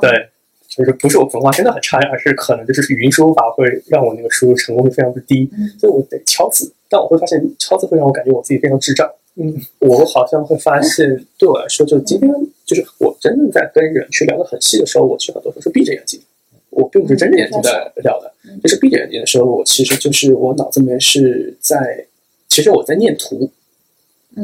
[0.00, 0.10] 对。
[0.76, 5.48] 就是不是我普通话真的很差，而是可能就是语音输入法会让我那个输入成功率非常的低，
[5.80, 6.70] 所以我得敲字。
[6.88, 9.10] 但我会发现敲字会让我感觉我自己非常智障。
[9.36, 12.30] 嗯，我好像会发现，对我来说，就今天
[12.66, 16.20] 就是我真正在跟人去聊得很细的时候，我其实很多时候是闭着眼睛，
[16.68, 18.30] 我并不是睁着眼睛在聊的。
[18.62, 22.06] 就是闭着眼睛的时候，我其实就是我脑子里面是在，
[22.48, 23.50] 其实我在念图，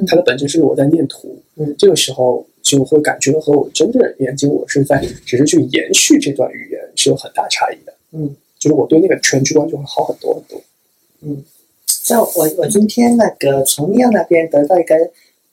[0.07, 1.43] 它的本质是我在念图。
[1.57, 2.47] 嗯，这个时候。
[2.63, 7.93] 就会感觉和我真正研究，我是在只是去延续这段语言是有很大差异的。
[8.13, 10.63] 嗯，就是我对那个全局观就会好很多很多。
[11.23, 11.43] 嗯，
[11.87, 14.95] 像我我今天那个从妙那边得到一个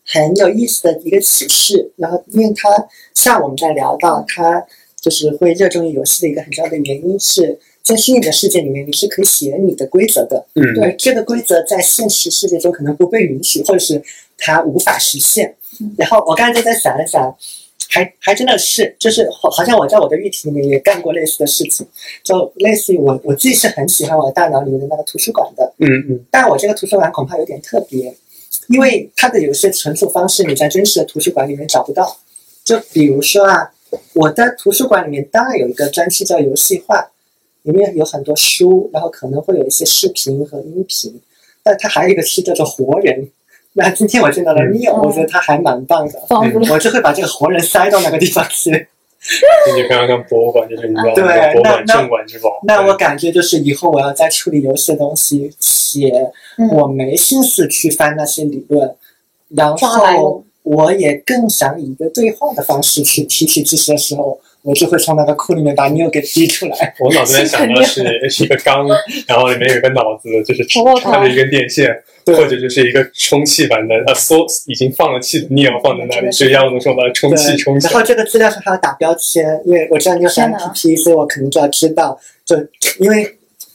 [0.05, 2.69] 很有意思的一个启示，然后因为他
[3.13, 4.65] 下午我们在聊到他
[5.01, 10.45] 就是会热衷于游戏的一个很重要的原因是在虚拟的世界里面你是可以写你的规则的。
[10.55, 14.01] 嗯，对，这个规则在现实世界中可能不被允许，或者是
[14.37, 15.55] 它无法实现。
[15.97, 17.35] 然后我刚才就在想一想，
[17.89, 21.87] 还还真的是，就是好，好像我在我的议题里面也干过类似的事情，
[22.23, 28.13] 就类似于我我自己是很喜欢我的大脑里面的那个图书馆的，嗯嗯，但我这个图书馆恐怕有点特别，
[28.67, 32.17] 因为它的有些存储方式你在真实的图书馆里面找不到，
[32.63, 33.71] 就比如说啊，
[34.13, 37.09] 我的图书馆里面当然有一个专区叫游戏化，
[37.63, 41.19] 里面有很多书，然后可能会有一些视频和音频，
[41.63, 43.29] 但它还有一个区叫做活人。
[43.73, 46.19] 那今天我见到了 Neil，我觉得他还蛮棒的，
[46.71, 48.71] 我就会把这个活人塞到那个地方去。
[49.75, 51.23] 你刚刚看博物馆，就是你知道，对，
[51.61, 52.59] 那那镇馆之宝。
[52.63, 56.09] 那我感觉就是以后我要在处理游戏的东西，且
[56.71, 58.95] 我没心思去翻那些理论，
[59.49, 64.39] 然后我也更想以一个对话的方式去提取知识的时候。
[64.61, 66.93] 我就会从那个库里面把 New 给逼出来。
[66.99, 68.85] 我脑子里想的是是一个缸，
[69.25, 71.95] 然后里面有一个脑子，就是插着一根电线，
[72.25, 77.87] 或者就是一个充气版的，它缩已经放了气的 New 放在那里，就要的时候把它充气充气。
[77.87, 82.57] 然后这个资料上还要打标签，因为我知道你有 MPP，所以我可能就要知道，就
[82.99, 83.23] 因为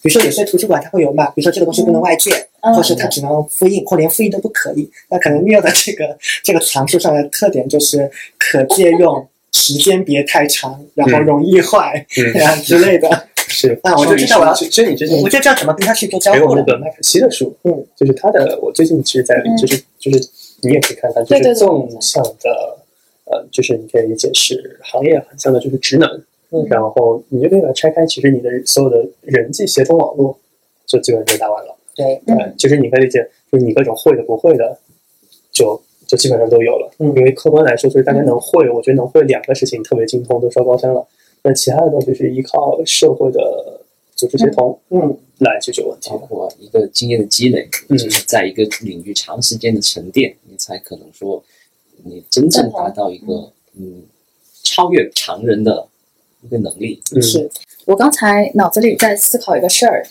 [0.02, 2.30] 比如说有些图书馆它会有嘛，比如说这个东西不能外借，
[2.76, 4.90] 或是它只能复印，或连复印都不可以。
[5.08, 9.26] 那可能 Neo 的这个这个藏书上的特点就是可借用。
[9.54, 12.04] 时间别太长，然后容易坏，
[12.44, 13.28] 啊之类的。
[13.46, 14.52] 是，那我就知道我要。
[14.52, 18.58] 其实你之前我就知道怎么跟他去做交互给我那个麦肯锡的书，嗯，就是他的。
[18.60, 20.28] 我最近其实在，就是就是
[20.62, 22.78] 你也可以看看，就是纵向的，
[23.26, 26.10] 呃，就是你可以理解是行业很像的，就是职能。
[26.50, 30.36] 嗯，然后你就可以把它拆开，其实你的所有的人际协同网络
[30.86, 31.76] 就基本上就打完了。
[31.94, 34.78] 对，对，其实你可以理解，就是你各种会的不会的，
[35.52, 35.80] 就。
[36.06, 41.06] 就基本上都有了，嗯，因为客观来说，就是大家能会，我觉得能会两个事情特别精通，都烧高香了。
[41.42, 43.80] 那其他的东西是依靠社会的
[44.14, 46.10] 组织协同，嗯，来解决问题。
[46.10, 51.42] 包括一个经验的积累，就是在一个领域长时间的沉淀，你才可能说
[52.04, 54.02] 你真正达到一个嗯
[54.62, 55.86] 超越常人的
[56.42, 57.00] 一个能力。
[57.20, 57.50] 是
[57.86, 60.06] 我刚才脑子里在思考一个事儿，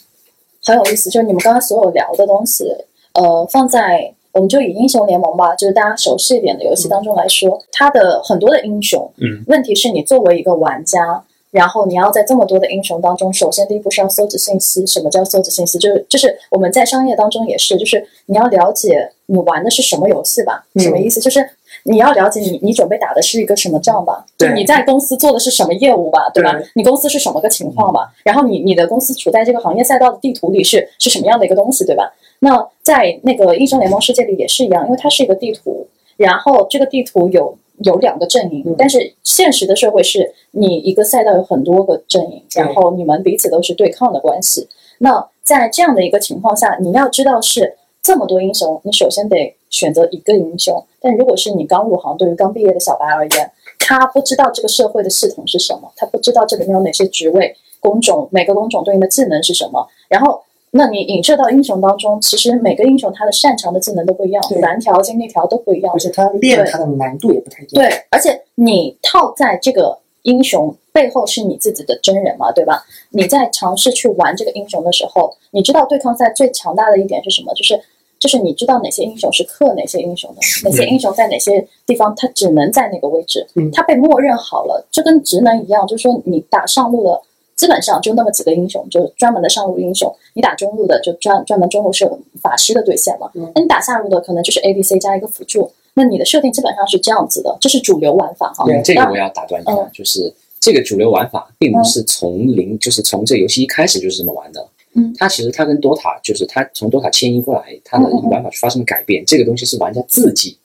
[0.64, 2.66] 很有意思，就是你们刚刚所有聊的东西，
[3.14, 4.14] 呃，放在。
[4.34, 14.86] 我们就以英雄联盟吧，就是大家熟悉一点的游戏当中来说，它的很多的英雄，嗯，问题是你作为一个玩家，然后你要在这么多的英雄当中，首先第一步是要搜集信息。
[14.88, 15.78] 什么叫搜集信息？
[15.78, 20.66] 就是就是我们在商业当中也是，就是你要了解你玩的是什么游戏吧？
[20.78, 21.20] 什么意思？
[21.20, 21.48] 就是
[21.84, 24.26] 你要了解你你准备打的是一个什么仗吧？
[24.38, 26.30] 就对你在公司做的是什么业务吧？
[26.34, 26.66] 对吧对？
[26.76, 28.12] 你公司是什么个情况吧？
[28.24, 32.14] 然后你你的公司处在这个行业赛道的地图里是是什么样的一个东西，对吧？
[32.40, 35.88] 那在那个英雄联盟世界里也是一样，因为它是一个地图，
[36.18, 44.68] 然后这个地图有有两个阵营，但是现实的社会是你一个赛道有很多个阵营，然后你们彼此都是对抗的关系。
[45.00, 50.84] 那在这样的一个情况下，你要知道是这么多英雄，你首先得选择一个英雄。
[51.02, 60.44] 但如果是你刚入行，对于刚毕业的小白而言，他不知道这个社会的系统是什么，他不知道这里面有哪些职位、工种，每个工种对应的技能是什么，然后。
[60.76, 66.00] 那你影射到英雄当中，其实每个英雄他的擅长的技能都不一样，对蓝条、精力条都不一样而。
[66.00, 67.74] 且他练他的难度也不太一样。
[67.76, 72.84] 对，而且你套在这个英雄背后是你自己的真人嘛，对吧？
[73.12, 77.54] 你在尝试去玩这个英雄的时候，你知道对抗赛最强大的一点是什么？
[77.54, 77.80] 就是
[78.24, 87.22] 就是你知道哪些英雄是克哪些英雄的，哪些英雄在哪些地方他只能在那个位置嗯，他被默认好了，这跟职能一样，就是说你打上路的。
[87.56, 90.14] 基本上就那么几个英雄，就专门的上路英雄。
[90.34, 93.30] 你打中路的就专专门中路是法师的对线嘛。
[93.54, 95.72] 那你打下路的可能就是 A、B、C 加一个辅助。
[95.94, 98.66] 那你的设定基本上是这样子的，这是主流玩法哈。
[98.66, 104.68] 对，这个我要打断一下嗯，就是这个主流玩法并不是从零，就是从这游戏一开始就是这么玩的。
[104.96, 109.24] 嗯，它其实它跟 DOTA 就是它从 DOTA 迁移过来，它的玩法发生了改变。
[109.26, 110.58] 这个东西是玩家自己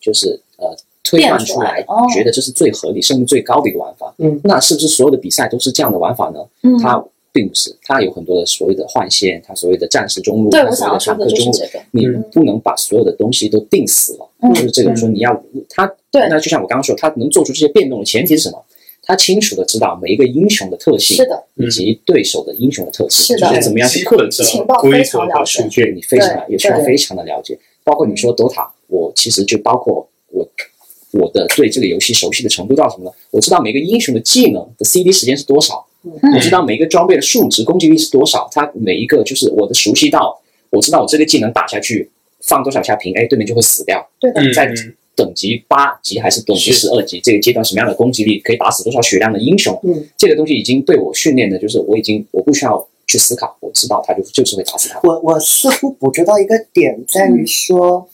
[0.00, 1.84] 就是呃推断出来
[2.14, 4.14] 觉得这是最合理、胜率最高的一个玩法。
[4.18, 6.40] 嗯，那是不是所有的比赛都是这样的玩法呢？
[6.62, 11.52] 嗯，它并不是，它有很多的所谓的换线，它所谓的战士中路，它所谓的的坦克中路。
[11.90, 14.28] 你嗯不能把所有的东西都定死了。
[14.42, 18.62] 嗯就是这个说你要他对那就像我刚刚说，他能做出这些变动的前提是什么？
[19.04, 24.44] 他清楚的知道每一个英雄的特性，是的，以及对手的英雄的特性，是的就是怎么样去克制。
[24.44, 27.58] 情报的规则非常了解和数据，你非常也需要非常的了解。
[27.82, 30.48] 包括你说 DOTA，我其实就包括我
[31.10, 33.10] 我的对这个游戏熟悉的程度到什么呢？
[33.32, 42.08] 我知道每个英雄的技能的 CD 时间是多少，嗯我知道每个装备的数值攻击力是多少，它每一个就是我的熟悉到，我知道我这个技能打下去
[42.40, 44.08] 放多少下平 A，对面就会死掉。
[44.20, 44.72] 对的，在
[45.14, 55.00] 等级八级还是等级是十二级这个阶段什么样的攻击力可以打死多少血量的英雄，嗯，这个东西已经被我训练的，就是我已经我不需要去思考，我知道他就就是会打死他。
[55.04, 58.08] 我我似乎捕捉到一个点，在于说，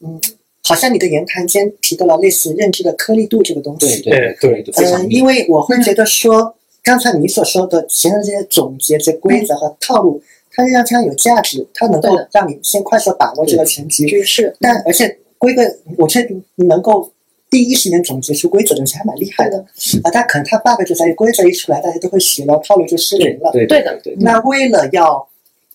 [0.00, 0.20] 嗯，
[0.62, 4.02] 好像你的言谈间提到了类似认知的颗粒度这个东西。
[4.02, 14.06] 对对对对，非常嗯，因为我会觉得说，刚才你所说的前面这些总结、这规则和套路，它是非常有价值，它能够让你先快速把握这个全局。
[14.06, 14.54] 局势。
[14.60, 15.62] 但而且规则，
[15.98, 17.10] 我确定能够
[17.50, 19.58] 第一时间总结出规则的人，其实还蛮厉害的。
[20.02, 23.50] 啊，但可能他 bug 就在于规则一出来，大家都会学，然后套路就失灵了。
[23.52, 25.28] 对对的对，那为了要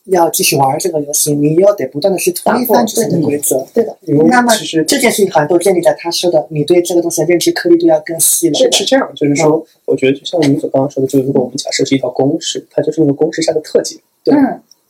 [0.05, 3.65] 要继续玩这个游戏，你又得不断的去推翻之前的规则。
[3.73, 3.95] 对的，
[4.27, 8.55] 那么其实这件事情好像都建立在他说的，你对这个东西的认知颗粒度要更细了。
[8.55, 14.35] 是是这样，就是说，我觉得就像你所刚刚说的，就是如果我们假设是一条公式，它就是那个公式下的特解，对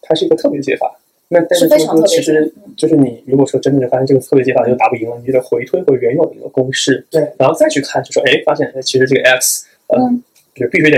[0.02, 0.98] 它是一个特别解法。
[1.32, 10.24] 那但是说，其实就是你如果说真的就发现这个策略解法就打不赢了，你就得回推回原有的一个公式，对，然后再去看，就说哎，发现哎其实这个 x 呃，嗯。
[10.54, 10.98] 就必须得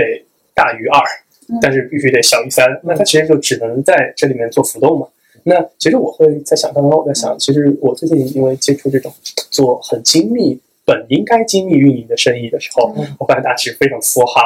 [0.52, 1.00] 大于二
[1.48, 5.06] 嗯，但是必须得小于三，那它其实就只能在这里面做浮动嘛。
[5.44, 9.12] 那其实我会在想，刚刚我在想，其实我最近因为接触这种
[9.52, 13.06] 做很精密、本应该精密运营的生意的时候，嗯。
[13.20, 14.42] 我发现大家其实非常梭哈，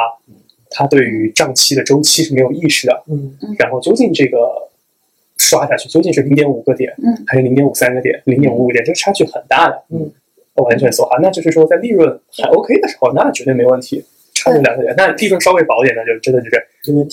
[0.69, 3.03] 他对于账期的周期是没有意识的。
[3.07, 3.35] 嗯。
[3.57, 4.68] 然后究竟这个
[5.39, 9.81] 刷下去究竟是零点五个点，嗯还是零点五三个点、零点五五个点，这个差距很大的。
[9.89, 10.11] 嗯，
[10.55, 11.17] 完全梭哈。
[11.21, 14.05] 那就是说，在利润还 OK 的时候，那绝对没问题，
[14.35, 14.93] 差这两个点。
[14.95, 16.67] 那利润稍微薄一点，那就真的就是。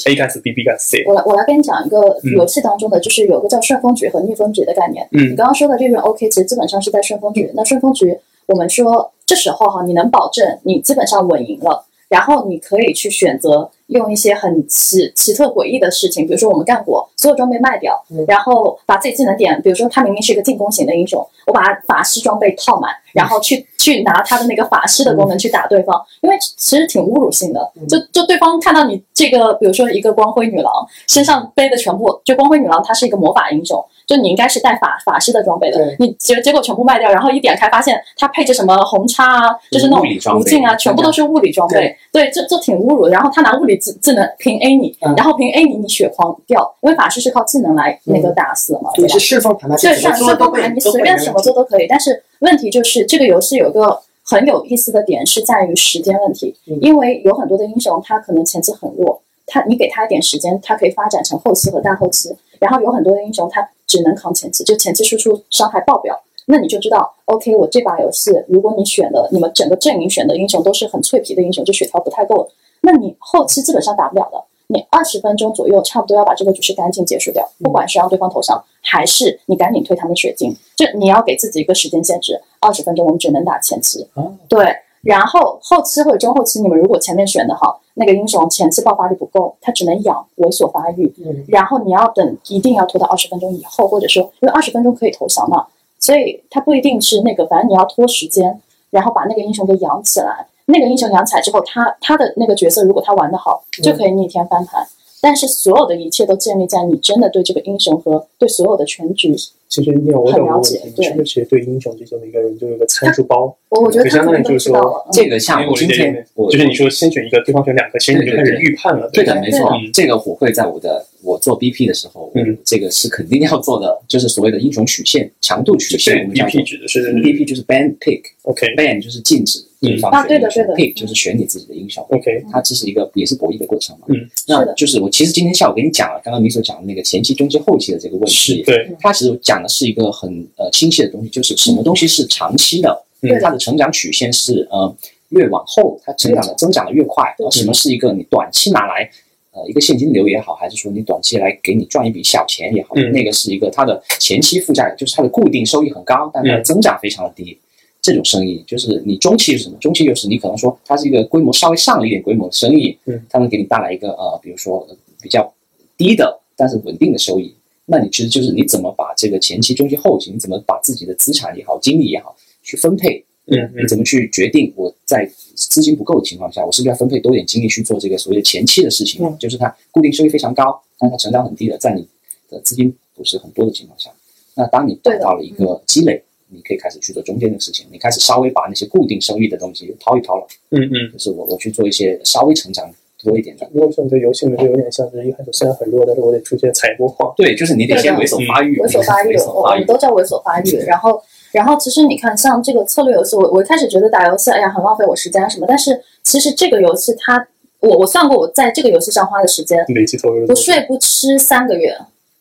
[0.06, 1.04] A 干死 B，B 干死 C。
[1.06, 5.06] 我来我来跟你讲一个嗯游戏当中的，就是有个叫顺风局和逆风局的概念。
[5.10, 7.50] 嗯你刚刚说的利润 OK，其实基本上是在顺风局。
[7.54, 8.16] 那顺风局，
[8.46, 27.72] 我们说这时候哈，你能保证你基本上稳赢了，然后你可以去选择用一些很奇奇特诡异的事情，比如说我们干过所有装备卖掉，嗯然后把自己技能点，比如说他明明是一个进攻型的英雄，我把他法师装备套满，然后去去拿他的那个法师的功能去打对方，因为其实挺侮辱性的。
[27.88, 30.72] 就就对方看到你这个，比如说一个光辉女郎
[31.08, 43.10] 身上背的全部，就光辉女郎她是一个魔法英雄，就你应该是带法法师的装备的，你结结果全部卖掉，然后一点开发现它配着什么红叉啊，就是那种无尽啊，全部都是物理装备，对，这这挺侮辱的。
[43.10, 49.18] 然后他拿物理技技能平 A 你，嗯然后平 A 你，你血狂掉，因为法师是靠技能来那个打死嘛，你是？
[49.18, 49.76] 顺风盘嘛？
[49.76, 51.86] 对，顺风盘，你随便什么做都可以。
[51.88, 62.36] 但是问题就是，这个游戏有个很有意思的点是在于时间问题，因为有很多的英雄他可能前期很弱，他你给他一点时间，他可以发展成后期和大后期。
[62.58, 72.48] 然后有很多的英雄他只能扛前期，就前期输出伤害爆表，那你就知道，OK，我这把游戏如果你选的你们整个阵营选的英雄都是很脆皮的英雄，就血条不太够，
[72.82, 74.44] 那你后期基本上打不了的。
[74.68, 84.08] 你二十分钟左右，差不多要把这个局势赶紧结束掉，不管是让对方投降，还是你赶紧推他们血晶，就你要给自己一个时间限制，二十分钟我们只能打前期。
[84.48, 91.12] 对，然后后期或者中后期，你们如果前面选的好，那个英雄前期爆发力不够，他只能养猥琐发育，
[91.48, 95.66] 然后你要等，一定要拖到二十分钟以后，或者说因为二十分钟可以投降嘛，
[95.98, 98.60] 所以他不一定是那个，反正你要拖时间，
[98.90, 100.46] 然后把那个英雄给养起来。
[100.66, 104.86] 那个英雄养起来之后，他他的那个角色如果他玩得好，就可以逆天翻盘。
[105.26, 109.34] 但是所有的一切都建立在你真的对这个英雄和对所有的全局。
[109.68, 113.52] 其实你有我很懂了解对是不是其实对英雄这种的一个人就有一个参数包？
[113.70, 119.00] 我我觉得就相当于他们就是说这个像因为我我今天就是你说先选一个，对方选两个，其实你就开始预判了。
[119.00, 132.02] 吧对的，没错嗯，这个我会在我的我做 BP 的时候，嗯，这个是肯定要做的， 就是所谓的英雄曲线、强度曲线，我们叫做 BP 指的是 BP 就是 ban pick，ban OK 就是禁止对方啊选英雄对的对的，pick 就是选你自己的英雄。
[132.10, 134.06] OK，它这是一个也是博弈的过程嘛。
[134.08, 134.14] 嗯，
[134.46, 143.38] 那就是我其实今天下午跟你讲了，刚刚你所讲的那个前期、中期、后期的这个问题，是对，它其实讲的是一个很呃清晰的东西，就是什么东西是长期的，嗯。
[143.42, 144.96] 它的成长曲线是呃
[145.30, 149.10] 越往后它成长的增长的越快，而什么是一个你短期拿来
[149.56, 157.58] 呃一个现金流也好，还是说你短期来给你赚一笔小钱也好，嗯那个是一个它的前期负债就是它的固定收益很高，但它的嗯增长非常的低。
[158.02, 159.76] 这种生意就是你中期是什么？
[159.80, 165.52] 中期就是你可能说它是一个规模稍微上了一点规模的生意，嗯，它能给你带来一个呃，比如说呃比较
[165.96, 167.52] 低的但是稳定的收益。
[167.88, 173.24] 那你其实就是你怎么把这个前期、中期、后期，你怎么把自己的资产也好、精力也好去分配？
[173.46, 179.24] 嗯嗯你怎么去决定我在资金不够的情况下，我是不是要分配多一点精力去做这个所谓的前期的事情？
[179.24, 182.06] 嗯就是它固定收益非常高，但它成长很低的，在你
[182.48, 184.10] 的资金不是很多的情况下，
[184.54, 191.12] 那当你达到了一个积累，你可以开始去做中间的事情，你开始稍微把那些固定收益的东西掏一掏了，嗯嗯。
[191.12, 192.88] 就是我我去做一些稍微成长
[193.22, 193.68] 多一点的。
[193.72, 197.32] 如果说你这游戏里面就有点像是一开始虽然很弱，但是我得出现采波矿。
[197.36, 199.86] 对，就是你得先猥琐发育，猥琐发育，猥琐发育我我们。
[199.86, 200.76] 都叫猥琐发育。
[200.86, 201.20] 然后，
[201.56, 205.64] 然后其实你看，像这个策略游戏，我我一开始觉得打游戏，哎呀，很浪费我时间啊什么。
[205.66, 207.48] 但是其实这个游戏它，
[207.80, 211.96] 我我算过，我在这个游戏上花的时间，累计投入不睡不吃三个月，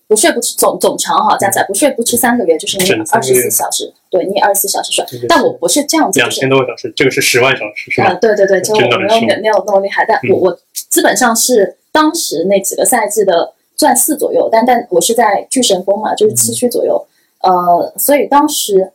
[0.10, 5.06] 不睡不吃总总长哈加起来不睡不吃三个月，就是你二十四小时，对你二十四小时睡。
[5.30, 8.20] 但我不是这样子，就是两千多个小时，这个是十万小时是啊，吧？
[8.22, 10.60] 对对对，就我没有没没有那么厉害，但嗯我我
[10.90, 17.02] 基本上是当时那几个赛季的钻四左右，但但我是在巨神峰嘛，就是七区左右，
[17.42, 18.92] 呃，所以当时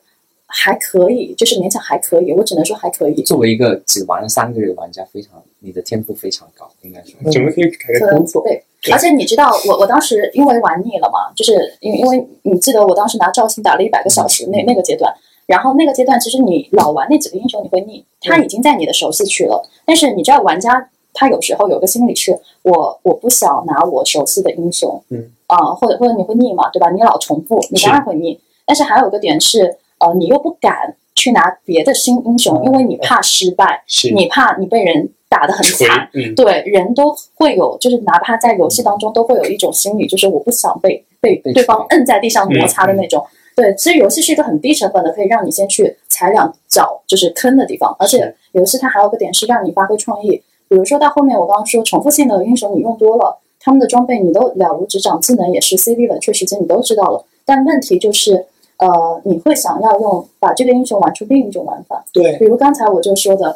[0.51, 7.31] 还可以，就是勉强还可以，我只能说还可以，作为一个只玩了三个月的玩家，非常你的天赋非常高，应该说。
[7.31, 8.43] 怎么可以改可个工作？
[8.43, 8.63] 对。
[8.91, 15.13] 而且你知道，我我当时因为玩腻了嘛，就是因为因为你记得我当时拿赵信打了一百个小时那那个阶段，
[15.45, 19.63] 然后那个阶段其实你老玩那几个英雄你会腻，他已经在你的熟悉区了。
[19.85, 26.89] 但是你知道玩家他有时候有个心理是，我我不想拿我熟悉的英雄，嗯啊、或者或者你会腻嘛，对吧？
[26.89, 28.39] 你老重复，你当然会腻。
[28.65, 43.23] 但是还有一个点是，呃，你又不敢去拿别的新英雄，因为你怕失败，是你怕你被人打得很惨。，嗯，对，人都会有，就是哪怕在游戏当中都会有一种心理，就是我不想被被被对方摁在地上摩擦的那种。
[43.55, 50.41] 对，其实游戏是一个很低成本的，可以让你先去踩两脚就是坑的地方，而且游戏它还有个点是让你发挥创意。
[50.67, 58.47] 比如说到后面我刚刚说重复性的英雄你用多了，他们的装备你都了如指掌，技能也是 CV 冷却时间你都知道了，但问题就是。
[58.81, 63.55] 呃，你会想要用把这个英雄玩出另一种玩法，对比如刚才我就说的，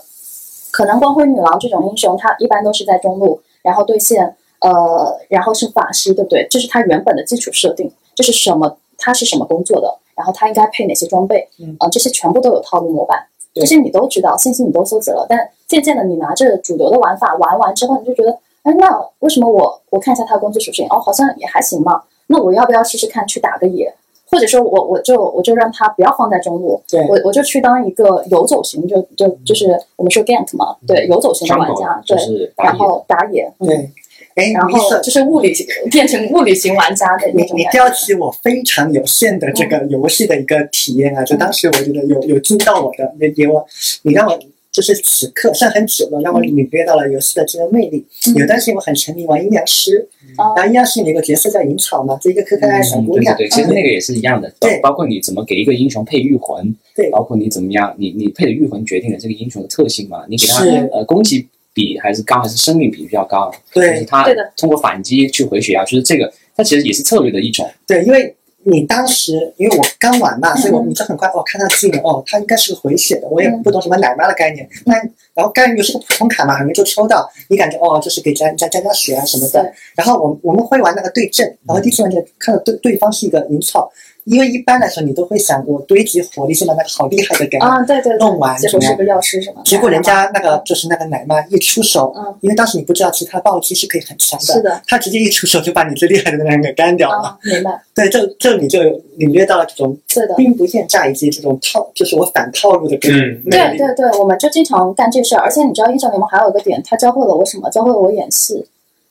[0.71, 6.47] 可能光辉女郎这种英雄，它一般都是在中路，然后对线，呃，然后是法师，对不对？
[6.47, 8.77] 这是它原本的基础设定，这是什么？
[8.99, 9.97] 它是什么工作的？
[10.15, 11.49] 然后它应该配哪些装备？
[11.59, 15.25] 嗯啊、这些全部都有套路模板，对这些你都知道，信息你都搜集了。
[15.27, 22.03] 但渐渐的，你拿着主流的玩法玩完之后，你就觉得，哎，那为什么我我看一下它的工作属性，哦，好像也还行嘛。
[22.27, 23.91] 那我要不要试试看去打个野？
[24.35, 32.17] 或者说我我就我就让他不要放在中路，对我我就去当一个游走型，就就就是我们说 gank 嘛，对，游走型的玩家，对，
[32.57, 33.89] 然后打野，嗯，对，
[34.35, 37.71] 哎，然后就是物理型变成物理型玩家的你你那种感觉。
[37.71, 41.23] 吊起我非常有限的这个游戏的一个体验啊！
[41.23, 43.65] 就当时我觉得有有惊到我的，那给我，
[44.03, 44.37] 你让我
[44.75, 48.05] 就是此刻算很久了，让我领略到了游戏的这个魅力。
[48.37, 50.05] 有段时间我很沉迷玩阴阳师，
[50.37, 50.51] 哦。
[50.57, 53.33] 然后阴阳师里面有个角色叫银草嘛，就一个可可爱爱小嗯，姑娘。
[53.37, 54.79] 对对对，其实那个也是一样的，包对。
[54.81, 57.09] 包括你怎么给一个英雄配御魂，对。
[57.09, 60.69] 包括你怎么样，你你配的御魂决定了这个英雄的特性嘛，你给他是。
[60.91, 64.51] 呃攻击比还是高，还是生命比比较高，就是对他对的。
[64.57, 68.35] 通过反击去回血啊，就是这个，它其实也是策略的一种，对，因为
[68.67, 74.67] 你当时因为我刚玩嘛，所以我嗯你就很快哦看到技能哦，它应该是个回血的，我也不懂什么奶妈的概念。
[74.85, 74.95] 那
[75.35, 79.71] 然后概率又是个普通卡嘛，很容易就抽到，你感觉哦就是给加加加加血啊什么的。
[79.95, 83.87] 然后我我们会玩那个对阵，然后第一次玩就看到对对方是一个银草，
[84.25, 89.61] 因为一般来说你都会想我堆积火力先把那个好厉害的给啊，对对对，弄完结果是个药师是吗？
[89.63, 97.27] 结果人家那个就是那个奶妈一出手，嗯因为当时你不知道其他暴击是可以很强的，是的，他直接一出手就把你最厉害的那个人给干掉了。
[97.27, 98.79] 啊，明白，对，这这你就
[99.17, 100.33] 领略到了这种是的。
[100.35, 103.19] 兵不厌诈以及这种套，就是我反套路的这种。
[103.49, 107.69] 对对对，我们就经常干这事儿，而且你知道英雄联盟还有一个点，他教会了我什么？
[107.69, 108.65] 教会了我演戏。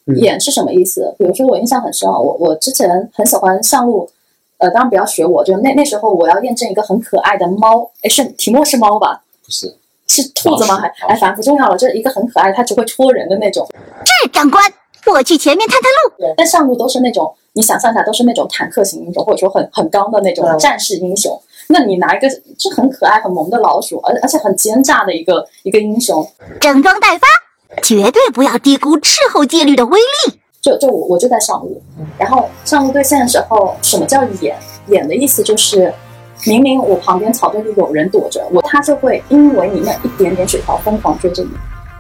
[0.07, 1.15] 嗯演是什么意思？
[1.17, 4.07] 比如说我印象很深啊，我我之前很喜欢上路，
[4.65, 9.21] 呃，当然不要学我，就那那时候我要验证一个很可爱的猫，哎，是提莫是猫吧？
[9.45, 9.77] 不是
[10.07, 10.81] 是兔子吗？
[10.81, 13.69] 还哎，反正不重要了，就是一个很可爱，它只会戳人的那种。
[14.23, 14.65] 是长官，
[15.13, 16.35] 我去前面探探路。
[16.35, 21.39] 但上路都是那种，你想象一下，都是那种坦克型英雄，或者说很很刚的那种嗯战士英雄。
[21.69, 22.29] 那你拿一个
[22.59, 26.27] 就很可爱、很萌的老鼠，而而且很奸诈的一个一个英雄，
[26.59, 27.27] 整装待发，
[27.83, 30.41] 绝对不要低估斥候戒律的威力。
[30.65, 31.79] 就就我我就在上路，
[32.17, 34.57] 然后上路对线的时候，什么叫演？
[34.87, 35.93] 演的意思就是，
[36.47, 41.51] 明明我旁边草堆里有人躲着我，他就会因为你那一点点血条疯狂追着你，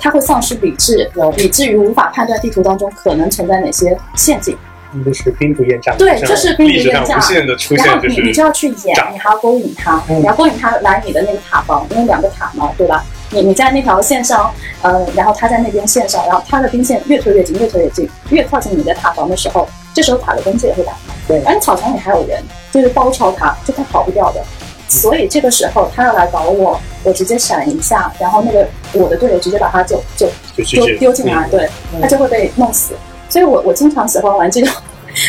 [0.01, 4.57] 他会丧失理智，以至于无法判断地图当中可能存在哪些陷阱。
[5.05, 13.05] 就是兵不厌诈，对就是兵不厌诈然后你你就要去演，你还要勾引他，嗯你要勾引他来你的那个塔防，因为两个塔嘛，对吧？
[13.31, 14.53] 你你在那条线上，
[14.83, 21.15] 呃，然后他在那边线上，然后他的兵线越推越近，越推越近，越靠近你的塔防的时候，这时候塔的攻击也会打他。
[21.27, 24.43] 对而且草丛里还有人，就是包抄他，就他跑不掉的。
[24.87, 31.69] 所以这个时候他要来搞我，我直接闪一下，然后那个我的队友直接把他就就丢就丢进来，对，
[32.01, 32.95] 他就会被弄死。
[33.29, 34.73] 所以我我经常喜欢玩这种，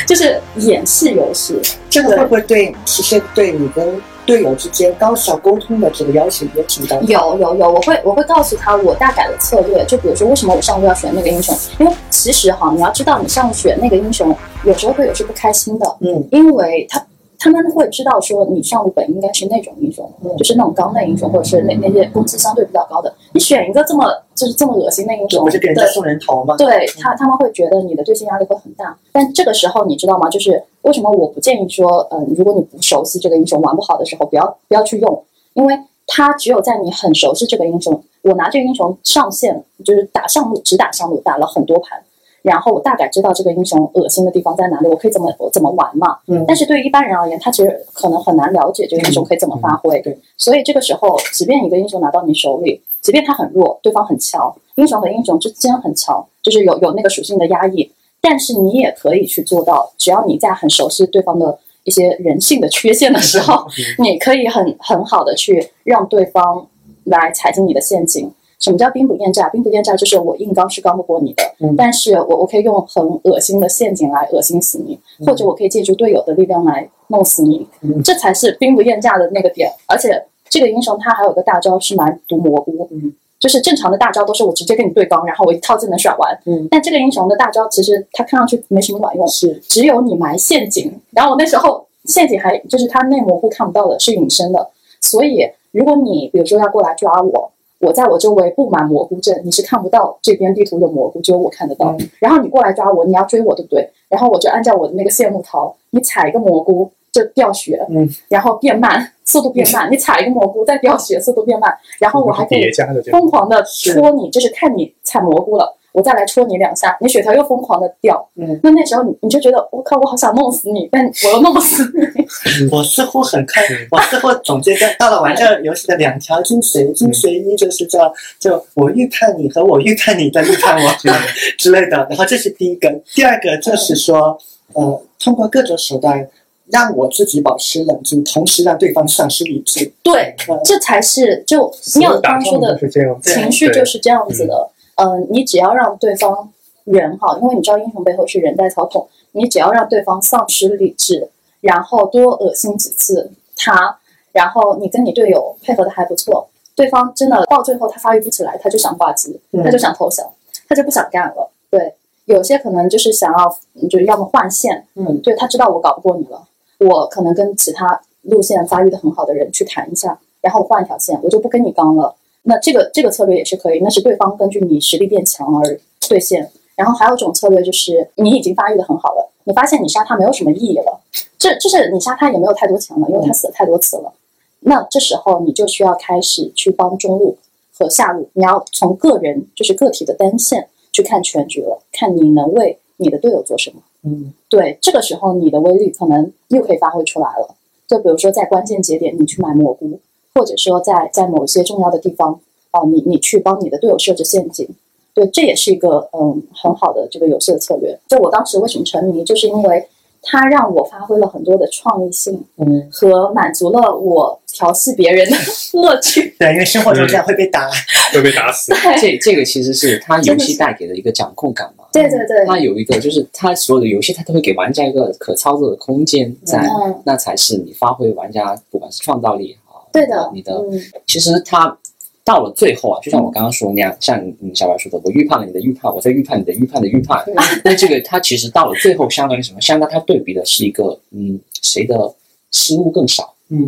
[0.06, 1.60] 就是演戏游戏。
[1.90, 7.06] 这个会不会对其实对你跟队友之间高效沟通的这个要求也挺高的？
[7.06, 17.06] 有有有，我会我会告诉他我大概的策略，就比如说为什么我上路要选那个英雄，因为其实哈，你要知道你上路选那个英雄，有时候队友是不开心的，嗯，因为他
[17.40, 26.56] 他们会知道说你上路本应该是那种英雄，嗯就是那种刚内英雄，或者是那那些攻击相对比较高的，你选一个这么就是这么恶心的英雄，这不是给人家送人头吗？
[26.58, 28.98] 对他，他们会觉得你的对线压力会很大。
[29.12, 30.30] 但这个时候，你知道吗？
[30.30, 42.02] 就是为什么我不建议说，嗯、如果你不熟悉这个英雄，玩不好的时候，不要不要去用，因为他只有在你很熟悉这个英雄，我拿这个英雄上线，就是打上路，只打上路，打了很多盘。
[42.46, 46.20] 然后我大概知道这个英雄恶心的地方在哪里，我可以怎么我怎么玩嘛。
[46.28, 49.98] 嗯但是对于一般人而言，他其实可能很难了解这个英雄可以怎么发挥。
[50.02, 57.92] 嗯对，所以这个时候，即便一个英雄拿到你手里，即便他很弱，对方很强，英雄和英雄之间很强，就是有有那个属性的压抑，
[58.22, 63.66] 但是你也可以去做到，只要你在很熟悉对方的一些人性的缺陷的时候，
[63.98, 66.68] 你可以很很好的去让对方
[67.06, 68.32] 来踩进你的陷阱。
[68.60, 69.50] 什么叫兵不厌诈？
[69.50, 71.76] 兵不厌诈就是我硬刚是刚不过你的，嗯。
[71.76, 78.02] 但是我我可以用很恶心的陷阱来恶心死你，或者我可以借助队友的力量来弄死你，嗯。
[78.04, 79.72] 这才是兵不厌诈的那个点。
[79.88, 83.14] 而且这个英雄他还有个大招是埋毒蘑菇，嗯。
[83.38, 86.68] 就是正常的大招都是我直接跟你对刚，然后我一套技能甩完，嗯。
[86.72, 89.54] 但这个英雄的大招其实他看上去没什么卵用，是。
[89.68, 94.70] 只有你埋陷阱，然后我那时候陷阱还就是他内蘑菇看不到的，是隐身的，
[95.02, 97.52] 所以如果你比如说要过来抓我，
[97.86, 101.96] 我在我周围布满蘑菇阵，你是看不到这边地图有蘑菇，只有我看得到。
[102.00, 103.88] 嗯然后你过来抓我，你要追我，对不对？
[104.10, 112.72] 然后我就按照我的那个线路逃，你踩一个蘑菇就掉血，嗯，然后变慢，速度变慢，你踩一个蘑菇再掉血，速度变慢，然后我还可以
[113.12, 118.30] 疯狂的戳你，就是看你踩蘑菇了，我再来戳你两下，你血条又疯狂的掉。
[118.36, 122.68] 嗯，那那时候你你就觉得我靠，我好想弄死你，但我又弄不死你。
[122.70, 130.92] 我似乎很快，我似乎总结到到了玩这个游戏的两条精髓，精髓一就是叫就我预判你和我预判你的预判我
[131.58, 134.38] 之类的，然后这是第一个，第二个就是说，
[134.74, 136.28] 呃，通过各种手段
[136.68, 139.90] 让我自己保持冷静，同时让对方丧失理智。
[140.04, 142.78] 对，嗯这才是就你有刚刚说的
[143.22, 144.70] 情绪就是这样子的。
[144.96, 146.52] 嗯、你只要让对方
[146.86, 151.30] 人哈，因为你知道英雄背后是人在操控，你只要让对方丧失理智，
[151.62, 153.98] 然后多恶心几次他，
[154.32, 160.26] 然后你跟你队友配合的还不错，对方真的到最后他发育不起来，他就想挂机，嗯他就想投降，
[160.70, 161.52] 他就不想干了。
[161.70, 161.96] 对，
[162.26, 166.48] 有些可能就是想要，嗯就是要么换线，嗯对他知道我搞不过你了，
[166.80, 172.16] 我可能跟其他路线发育的很好的人去谈一下，然后换一条线，我就不跟你刚了。
[172.48, 176.52] 那这个这个策略也是可以，那是对方根据你实力变强而兑现。
[176.76, 181.00] 然后还有一种策略就是你已经发育的很好了，你发现你杀他没有什么意义了，
[181.38, 184.14] 这就是你杀他也没有太多钱了，因为他死了太多次了。
[184.60, 187.38] 那这时候你就需要开始去帮中路
[187.74, 193.82] 和下路，你要从个人就是个体的单线去看全局了，看你能为你的队友做什么。
[194.04, 197.56] 嗯对，这个时候你的威力可能又可以发挥出来了。
[197.88, 200.00] 就比如说在关键节点你去买蘑菇，
[200.36, 202.40] 或者说在在某一些重要的地方，
[202.72, 204.68] 啊、你你去帮你的队友设置陷阱。
[205.14, 207.98] 对，这也是一个嗯很好的这个游戏的策略。
[208.10, 209.88] 就我当时为什么沉迷，就是因为
[210.22, 215.38] 它让我发挥了很多的创意性嗯，和满足了我调戏别人的
[215.80, 216.36] 乐趣。
[216.38, 217.70] 对，因为生活中这样会被打。
[218.12, 218.74] 会被打死。
[219.00, 221.86] 这这个其实是它游戏带给的一个掌控感嘛。
[221.94, 229.56] 对对对，它有一个，就是它所有的游戏，它都会给玩家一个可操作的空间在，嗯，那才是你发挥玩家不管是创造力
[229.96, 231.78] 对的，你的，嗯，其实他
[232.24, 237.24] 到了最后啊，就像我刚刚说那样，像你小白说的，我预判了你的预判，我在预判你的预判的预判，
[237.64, 239.62] 那这个它其实到了最后，相当于什么？
[239.62, 242.14] 相当于它对比的是一个，嗯，谁的
[242.52, 243.34] 失误更少。
[243.50, 243.64] 嗯，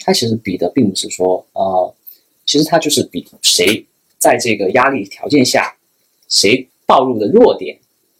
[0.00, 1.94] 它其实比的并不是说，呃，
[2.46, 3.84] 其实它就是比谁
[4.18, 5.76] 在这个压力条件下，
[6.26, 7.76] 谁暴露的弱点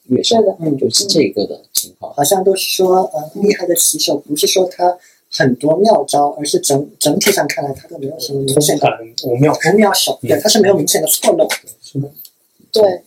[0.09, 2.13] 越少对，的，嗯，就是这个的情况。
[2.13, 4.95] 好像都是说，呃，厉害的棋手不是说他
[5.37, 11.55] 很多妙招，而是整整体上看来他都没有什么明显的通盘无妙，不妙手，对，他是没有明显的错漏的。
[11.83, 12.09] 是的，
[12.73, 13.03] 对。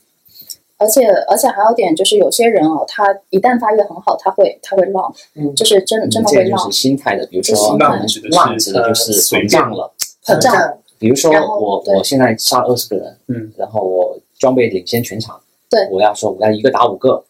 [0.80, 5.56] 而且而且还有点就是，有些人哦，他一旦发育的很好，他会他会浪，嗯。
[5.56, 9.92] 就是真真的会浪这个就是，心态的，比如说浪指的是浪指的就是膨胀了。
[10.24, 15.88] 膨胀，比如说我我现在杀二十个人，嗯，然后我装备领先全场，对。
[15.90, 17.24] 我要说我要一个打五个，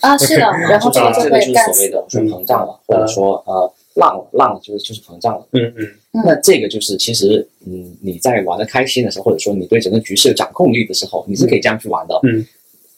[0.00, 1.72] 啊，是的， 然后这个就是会干。
[1.72, 5.46] 所谓的说膨胀了，或者说呃浪浪了就是就是膨胀了。
[5.52, 12.18] 嗯嗯嗯那这个就是其实嗯你在玩的开心的时候，或者说你对整个局势有掌控力的时候，你是可以这样去玩的。
[12.24, 12.44] 嗯，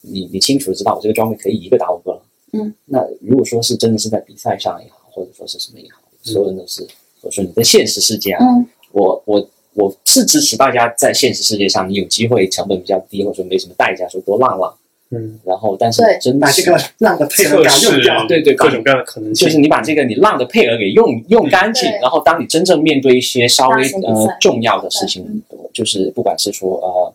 [0.00, 2.22] 你你清楚的知道我这个装备可以一个打五个了。
[2.52, 6.82] 嗯，那如果说是真的是在比赛上也好，或者说是什么也好，所有人都是
[7.20, 14.74] 或者说你在现实世界啊，嗯，我我我是支持大家在现实世界上，你有机会成本比较低，或者说没什么代价，说多浪浪。
[15.14, 18.26] 嗯，然后，但是对真是把这个浪的配合测试感用掉。
[18.26, 27.14] 对对各种各样的可能性，就是你把这个你浪的配额给用用干净，然后当你真正面对一些稍微呃重要的事情，就是不管是说呃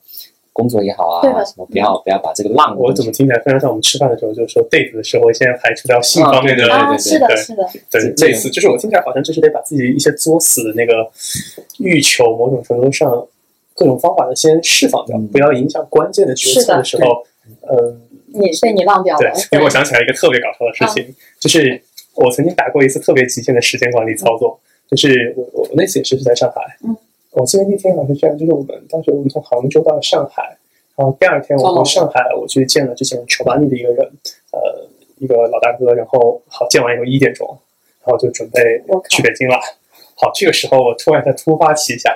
[0.53, 7.37] 工作也好啊什么，不要不要把这个浪我怎么听起来非常像我们吃饭的时候，就是说 date 的时候，先排除掉性方面的，对对，对是的，对。
[7.37, 10.93] 是的，对，类似，就是我听起来好像就是得把自己一些作死的那个
[11.79, 13.25] 欲求，某种程度上
[13.75, 15.27] 各种方法的先释放掉，嗯。
[15.27, 17.23] 不要影响关键的决策的时候，
[17.69, 19.19] 嗯，你被你浪掉了。
[19.19, 21.81] 对。，因为我想起来一个特别搞笑的事情，就是
[22.15, 24.59] 我曾经打过一次特别极限的时间管理操作，
[24.89, 26.95] 就是我我我那次也是在上海，嗯，
[27.31, 30.57] 我记得那天好像是这样，就是我们当时我们从杭州到了上海，
[30.95, 34.11] 然后第二天我从上海我去见了之前球班里的一个人，
[34.51, 34.87] 呃，
[35.19, 37.47] 一个老大哥，然后好见完以后一点钟，
[38.03, 39.59] 然后就准备去北京了。
[40.15, 42.11] 好，这个时候我突然在突发奇想，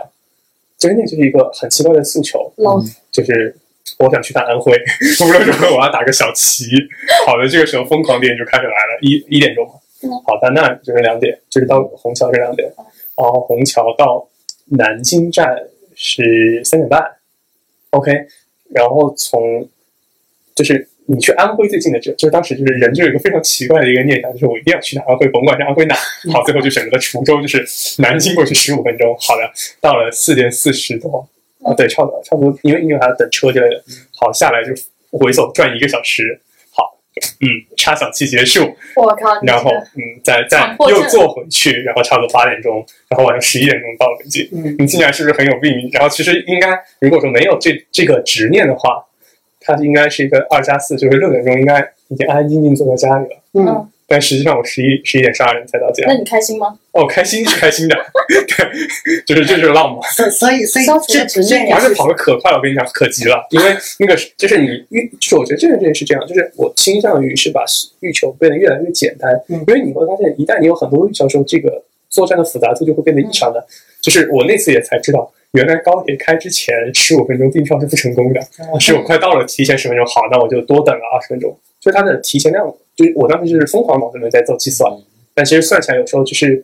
[0.78, 2.82] 就是那就是一个很奇怪的诉求，嗯
[3.12, 3.56] 就是
[4.00, 4.74] 我想去趟安徽，
[5.26, 6.66] 无论如何我要打个小旗。
[7.26, 10.10] 好的，这个时候疯狂电就开始来了，一一点钟嘛嗯。
[10.26, 12.72] 好的，那就是两点，就是到虹桥是两点，
[13.18, 14.28] 然后虹桥到
[14.78, 15.56] 南京站
[15.96, 17.04] 是三点半
[17.92, 18.12] ，OK，
[18.74, 19.70] 然后从
[20.56, 25.96] 就是你去安徽最近的这，就是当时就是人就有一个非常奇怪的一个念想，就是我一定要去打安徽，甭管是安徽哪。
[26.32, 27.64] 好，最后就选择了滁州，就是
[28.02, 29.16] 南京过去十五分钟。
[29.20, 31.28] 好的，到了四点四十多，
[31.64, 33.84] 啊，对，差不多差不多，因为因为还要等车之类的。
[34.20, 34.70] 好，下来就
[35.18, 36.40] 回走转一个小时。
[36.72, 36.98] 好，
[37.42, 39.42] 嗯，插小气结束，我靠！
[39.44, 44.48] 然后嗯，再再又坐回去，然后差不多八点钟，然后晚上十一点钟到北京。
[44.54, 45.90] 嗯你听起来是不是很有病？
[45.92, 46.70] 然后其实应该，
[47.00, 49.06] 如果说没有这这个执念的话，
[49.60, 53.38] 它应该是一个二加四，就是六点钟应该已经安安静静坐在家里了。
[53.54, 56.14] 嗯，但实际上我十一十一点十二点才到家那。
[56.16, 56.78] 你开心吗？
[56.92, 57.96] 哦，开心是开心的，
[58.28, 60.02] 对，就是这就是浪漫。
[60.12, 61.40] 所所以所以这这
[61.72, 63.48] 而且跑的可快，我跟你讲，可急了。
[63.52, 67.64] 因为那个就是你欲，就是我觉得这个事情是这样，就是我倾向于是把
[68.02, 73.66] 欲求变得越来越简单，嗯因为你会发现，一旦你有很多欲求的时候，这个作战的复杂度就会变得异常的。
[74.02, 78.42] 就是我那次也才知道，原来高铁开之前十五分钟订票是不成功的，
[78.82, 81.58] 是我快到了提前十分钟，好，那我就多等了二十分钟。
[81.82, 84.90] 就它的提前量，就是我当时就是疯狂脑子里面在做计算，
[85.34, 86.64] 但其实算起来有时候就是。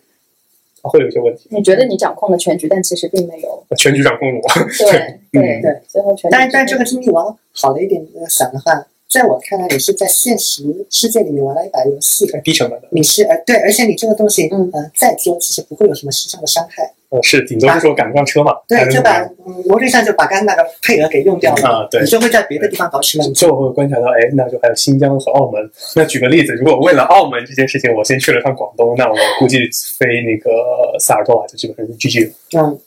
[0.84, 1.49] 会有一些问题。
[1.49, 3.61] 你觉得你掌控了全局，但其实并没有。
[3.76, 4.41] 全局掌控我，
[4.77, 6.27] 对 对对，最后全局。
[6.31, 12.88] 但但这个经历往好的一点想的话，在我看来，你是在现实世界里面玩了一把游戏，低成本的。
[12.91, 16.94] 你是呃对，而且你这个东西，嗯呃，再做其实不会有什么实质上的伤害。
[17.10, 18.54] 呃，是顶多就是我赶不上车嘛。
[18.68, 22.08] 对，就把嗯逻辑上就把刚刚那个配额给用掉了，啊，对你。
[22.08, 23.34] 就会在别的地方保持冷静。
[23.34, 25.72] 就我会观察到，哎，那就还有新疆和澳门。
[25.96, 29.60] 那举个例子，如果为了澳门这件事情，我先去了趟广东，那我估计
[29.98, 30.52] 飞那个
[31.00, 32.34] 萨尔多瓦就基本上是 GG 了。
[32.62, 32.80] 嗯，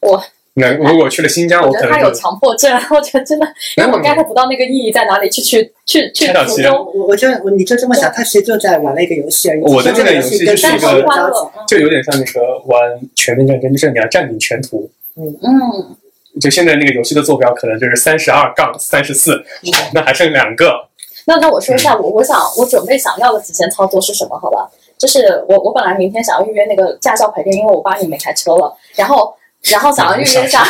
[0.00, 0.22] 我
[0.56, 6.72] 那如果去了新疆，我觉得他有强迫症， 我觉得真的，因为我 get 不到那个意义在哪里，去去去去途中。
[6.94, 9.62] 我我就我你就这么想，他其实就在玩了一个游戏而已。
[9.62, 11.04] 我的这个游戏就是一个，
[11.66, 12.80] 就有点像那个玩
[13.16, 14.88] 全面战争，就是你要占领全图。
[15.16, 15.96] 嗯嗯，
[16.40, 19.44] 就现在那个游戏的坐标可能就是三十二杠三十四，
[19.92, 20.86] 那还剩两个。
[21.26, 24.38] 那那我说一下，我我想我准备想要的极限操作是什么？
[24.38, 29.34] 好吧，就是我我本来明天想要预约那个驾校排练，因为我八年没开车了，然后
[29.70, 30.62] 然后想要预约一下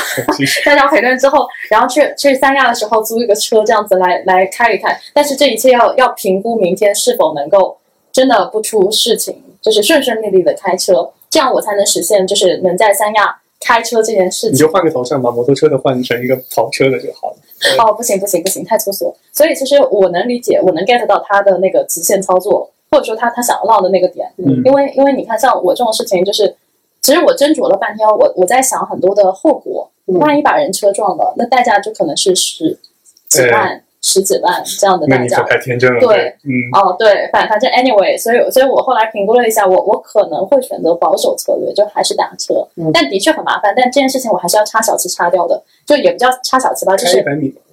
[0.65, 7.77] 驾校陪练之后，然后去去三亚的时候租一个车这样子来来开一开，但是这一切要要评估明天是否能够
[8.13, 14.53] 真的不出事情，就是顺顺利利的开车，这样我才能实现就是能在三亚开车这件事情。
[14.53, 17.37] 你就换个头像，把摩托车的换成一个跑车的就好了。
[17.79, 19.17] 哦，不行不行不行，太粗俗了。
[19.33, 24.31] 所以其实我能理解，我能 get 到他的那个极限操作，或者说他他想要闹的那个点。
[24.37, 26.55] 嗯因为因为你看，像我这种事情，就是
[27.05, 29.89] 其实我斟酌了半天，我我在想很多的后果。
[30.07, 32.79] 嗯万一把人车撞了，那代价就可能是十
[33.27, 35.43] 几万、十几万这样的代价。
[35.45, 35.99] 太天真了。
[35.99, 43.73] 对，嗯，哦，对，反反正 anyway，所以所以我后来评估了一下，我我可能会选择保守策略，就还是打车，嗯但的确很麻烦。
[43.75, 47.25] 但这件事情我还是要插小旗插掉的，就也不叫插小旗吧，就是。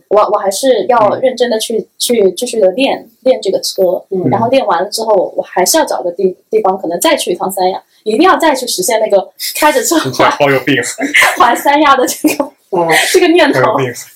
[0.08, 10.76] 我我还是要认真的去、去继续的练练这个车，嗯然后练完了之后，我还是要找个地地方，可能再去一趟三亚，一定要再去实现那个 开着车环好有病，
[11.38, 13.62] 环三亚的这个嗯， 这个念头。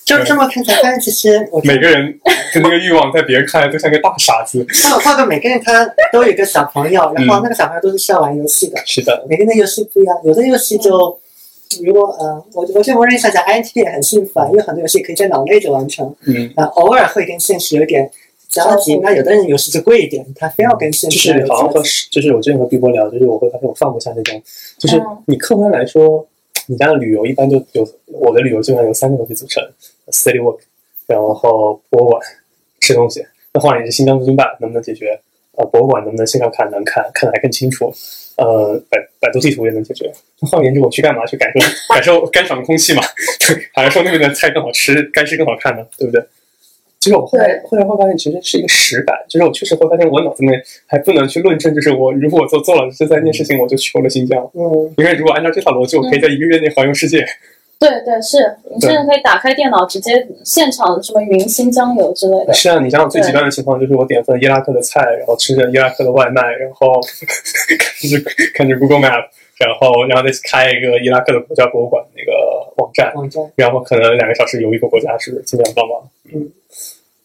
[0.04, 2.18] 就这么看起来，但是，其实我觉得每个人
[2.54, 4.66] 的那个欲望，在别人看来都像个大傻子。
[5.04, 11.18] 包括每个人他都有一个小朋友，然嗯后那个小朋友都是需要玩游戏的，是的，每个人的游戏不一样，有的游戏就。
[11.84, 18.08] 如果呃，我我觉得我认想讲 INTP 也很幸福啊，因为很多游戏可以在脑内就完成，嗯，啊，偶尔会跟现实有点
[18.64, 18.96] 交集。
[19.02, 21.82] 那有的人有时就贵一点，他非要跟现就是好像和。
[22.10, 24.42] 就是我之前和碧波聊，就是我会发现我放不下那种，
[24.78, 26.26] 就是嗯你客观来说，
[26.66, 29.62] 你家的旅游一般就有我的旅游基本上由三个东西组成
[30.10, 30.58] ：city walk，
[31.06, 32.20] 然后博物馆、
[32.80, 33.24] 吃东西。
[33.52, 35.18] 那换言之，新疆驻京办能不能解决？
[35.58, 37.90] 呃，博物馆能不能线上看能看，看得还更清楚？
[38.36, 40.12] 呃，百百度地图也能解决。
[40.40, 41.24] 那换言之，我去干嘛？
[41.24, 43.02] 去感受 感受干爽的空气嘛？
[43.72, 45.82] 还是说那边的菜更好吃，干吃更好看呢？
[45.96, 46.22] 对不对？
[47.00, 54.42] 其实我后来后来会发现，其实是一个实感，就是我确实会发现，我脑子里面还不能去论证，就是我如果我做做了这三件事情，我就去了新疆。
[54.54, 57.24] 嗯，因为如果按照这套逻辑，我可以在一个月内环游世界。
[57.78, 58.38] 对对，是
[58.74, 62.52] 你甚至可以打开电脑，直接现场什么云新疆游之类的。
[62.54, 66.88] 是啊，你想想最极端的情况，就是我点份伊拉克的菜，然后吃着伊拉克的外卖，然后
[67.78, 68.16] 看着
[68.54, 69.28] 看着 Google Map，
[69.58, 72.32] 然后然后再开一个伊拉克的国家博物馆那个
[72.76, 73.42] 网站，网站。
[73.56, 76.08] 然后可能两个小时有一个国家，是尽量帮忙？
[76.32, 76.50] 嗯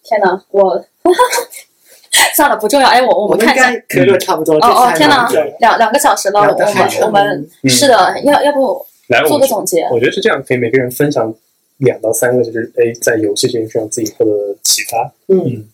[0.03, 0.83] 天哪，我
[2.35, 2.87] 算了，不重要。
[2.87, 3.79] 哎，我我我们看一下该。
[3.87, 4.55] 可乐差不多。
[4.55, 5.29] 哦哦，天哪哪！，
[5.59, 9.83] 两两个小时了，聊我们我们嗯是的，要要不来，我做个总结？
[9.91, 11.33] 我觉得是这样，可以每个人分享
[11.77, 15.11] 两到三个，就是哎，在游戏这件事上自己获得启发。
[15.27, 15.67] 嗯，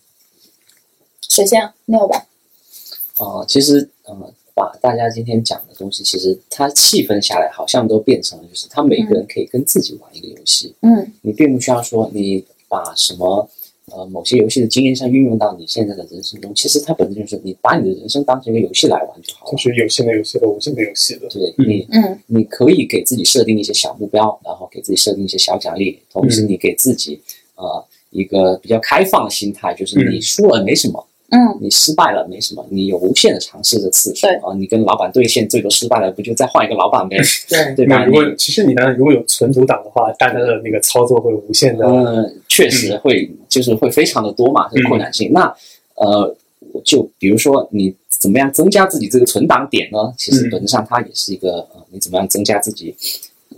[1.28, 1.72] 谁先？
[1.86, 2.24] 六吧。
[3.16, 4.14] 啊，其实呃，
[4.58, 11.12] 把大家今天讲的东西，其实它细分下来，好像都变成了，就是他每个人可以跟自己玩一个游戏，嗯。
[11.22, 13.48] 你并不需要说你把什么
[13.92, 19.52] 呃某些游戏的经验上运用到你现在的人生中，其实它本身就是你把你的人生当成一个游戏来玩就好了。
[19.52, 19.58] 就。
[19.58, 21.28] 是有限的游戏和无限的游戏的。
[21.28, 21.68] 对嗯。
[21.68, 22.18] 你，嗯。
[22.26, 26.48] 你可以给自己设定一些小目标，然后给自己设定一些小奖励，同时嗯。
[26.48, 27.20] 你给自己
[27.54, 31.07] 呃一个比较开放的心态，就是你嗯输了没什么，嗯
[31.60, 34.54] 你失败了没什么，你有无限的尝试的次数对啊。
[34.56, 37.18] 你跟老板兑现，最多失败了，不就再换一个老板呗，
[37.48, 37.98] 对， 对吧？
[37.98, 41.84] 那如果其实你呢，如果有存储档的话，大家的那个操作会无限的。
[41.86, 45.30] 嗯，确实会就是会非常的多嘛，这个困难性。
[45.32, 45.54] 那
[45.96, 46.34] 呃，
[46.84, 50.12] 就比如说你怎么样增加自己这个存档点呢？
[50.16, 52.94] 其实嗯本质上它也是一个呃，你怎么样增加自己，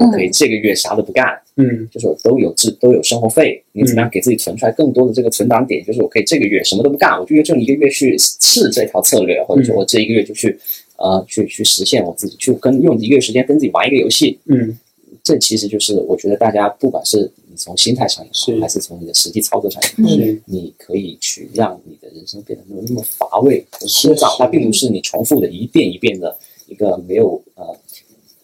[0.01, 5.85] 我可以这个月啥都不干，嗯就是我都有自都有生活费，你怎么样给自己存出来更多的这个存档点？
[5.85, 10.59] 就是我可以这个月什么都不干，我就用这一个月去试这条策略，或者说我这一个月就去
[10.97, 14.39] 呃去去实现我自己，去跟用一个月时间跟自己玩一个游戏。
[14.47, 14.78] 嗯，
[15.22, 24.39] 这其实就是我觉得大家不管是你从心态上也是好，还是从你的实际操作上也你可以去让你的人生变得没有那么乏味和枯燥。
[24.39, 26.35] 它并不是你重复的一遍一遍的
[26.68, 27.77] 一个没有呃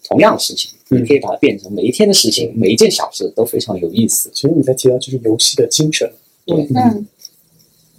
[0.08, 4.30] 同样的事情，嗯你可以把它变成每一天的事情，每一件小事都非常有意思。
[4.32, 6.10] 其实你在提到就是游戏的精神，
[6.44, 7.06] 对，嗯。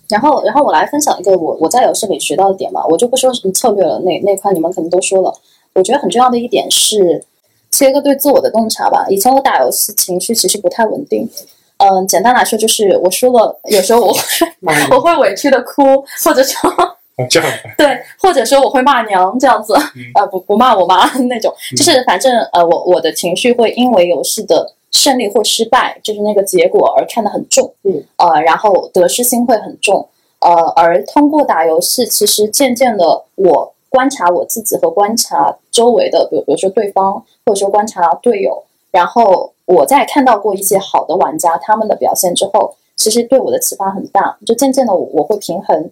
[0.09, 5.33] 然后，然后我来分享一个我我在游戏里学到的点吧，我就不说什么策略了，那那块你们可能都说了。
[5.73, 7.23] 我觉得很重要的一点是
[7.69, 9.05] 切个对自我的洞察吧。
[9.09, 11.29] 以前我打游戏情绪其实不太稳定，
[11.77, 14.21] 嗯，简单来说就是我输了，有时候我会
[14.95, 15.83] 我会委屈的哭，
[16.23, 16.95] 或者说啊，
[17.29, 19.73] 这样，对，或者说我会骂娘这样子，
[20.13, 30.07] 呃，不不骂我妈 那种，就是反正呃，我我的情绪会因为游戏的胜利或失败，就是那个结果而看得很重，嗯，呃，然后得失心会很重，
[30.41, 37.13] 呃，而通过打游戏，其实渐渐的我观察我自己和观察周围的，比如比如说对方，
[37.47, 45.89] 或者说观察队友，然后我在看到过一些好的玩家他们的表现之后，其实对我的启发很大，就渐渐的我我会平衡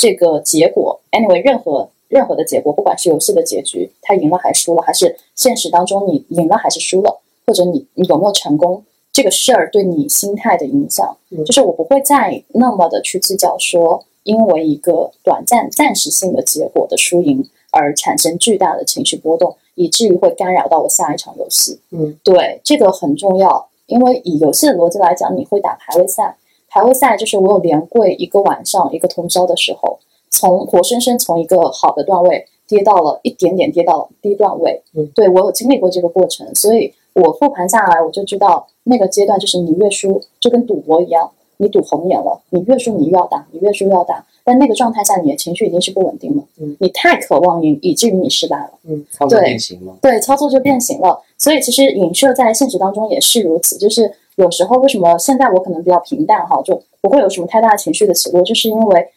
[0.00, 8.82] 这个结果，anyway，任何任何的结果，不管是游戏的结局，他赢了还输了，还是现实当中你赢了还是输了，或者你你有没有成功，
[9.12, 21.78] 这个事儿对你心态的影响，嗯就是我不会再那么的去计较说，因为一个短暂暂时性的结果的输赢而产生巨大的情绪波动，以至于会干扰到我下一场游戏。
[21.90, 26.36] 嗯，对，这个很重要，因为以游戏的逻辑来讲，你会打排位赛，
[26.70, 29.98] 排位赛就是我有连跪一个晚上一个通宵的时候，
[30.30, 34.80] 从活生生从一个好的段位跌到了一点点跌到了低段位。
[34.94, 44.24] 嗯，对我有经历过这个过程，所以我复盘下来，我就知道那个阶段就是你越输就跟赌博一样，你赌红眼了，你越输你越要打，你越输越要打。
[44.42, 48.70] 但那个状态下，你的情绪已经是不稳定了，嗯你太渴望赢，以至于你失败了。
[48.84, 49.94] 嗯操作对变形了。
[50.00, 51.20] 对，操作就变形了。
[51.36, 59.08] 所以其实影射在现实当中也是如此，就是有时候为什么现在我可能比较平淡哈，就不会有什么太大情绪的起落，就是因为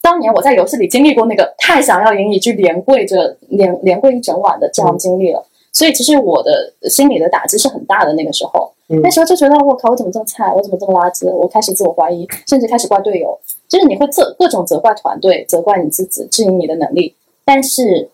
[0.00, 5.44] 当年我在游戏里经历过那个太想要赢，一局连跪着连连跪一整晚的这样经历了。
[5.72, 8.12] 所以其实我的心里的打击是很大的。
[8.14, 11.30] 那个时候，嗯那时候就觉得我靠，我怎么这么菜，我怎么这么垃圾？
[11.30, 13.38] 我开始自我怀疑，甚至开始怪队友，
[13.68, 17.14] 就是你会责各种责怪团队，责怪你自己，质疑你的能力。
[17.44, 18.08] 但是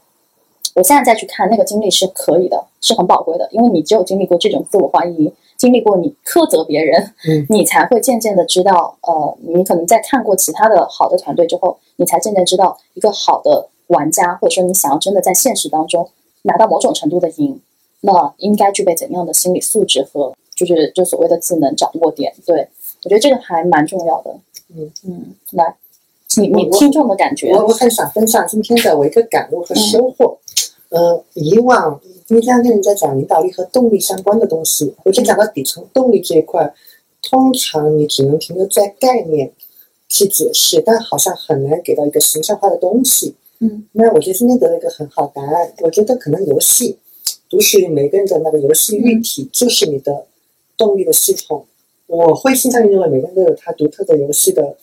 [0.74, 16.08] 我现在再去看那个经历是可以的，是很宝贵的，因为你只有经历过这种自我怀疑，经历过你苛责别人，嗯你才会渐渐的知道，呃，你可能在看过其他的好的团队之后，你才渐渐知道一个好的玩家，或者说你想要真的在现实当中
[16.42, 17.60] 拿到某种程度的赢，
[18.00, 22.34] 那应该具备怎样的心理素质和就是就所谓的技能掌握点？
[22.44, 22.68] 对
[23.04, 24.34] 我觉得这个还蛮重要的。
[24.74, 25.74] 嗯嗯，来，
[26.36, 30.38] 你你听众的感觉，我我很想分享今天的我一个感悟和收获。
[30.94, 36.72] 呃，以往因为跟人在讲领导力和动力相关的东西，我就讲到底层动力这一块，
[37.20, 39.52] 通常你只能停留在概念
[40.08, 43.34] 去解释，但好像很难给到一个形象化的东西。
[43.58, 45.72] 嗯，那我觉得今天得了一个很好答案。
[45.80, 46.96] 我觉得可能游戏
[47.50, 50.26] 独属于每个人的那个游戏喻体，就是你的
[50.76, 51.64] 动力的系统。
[52.06, 54.76] 我会倾向于认为每个人都有他独特的游戏的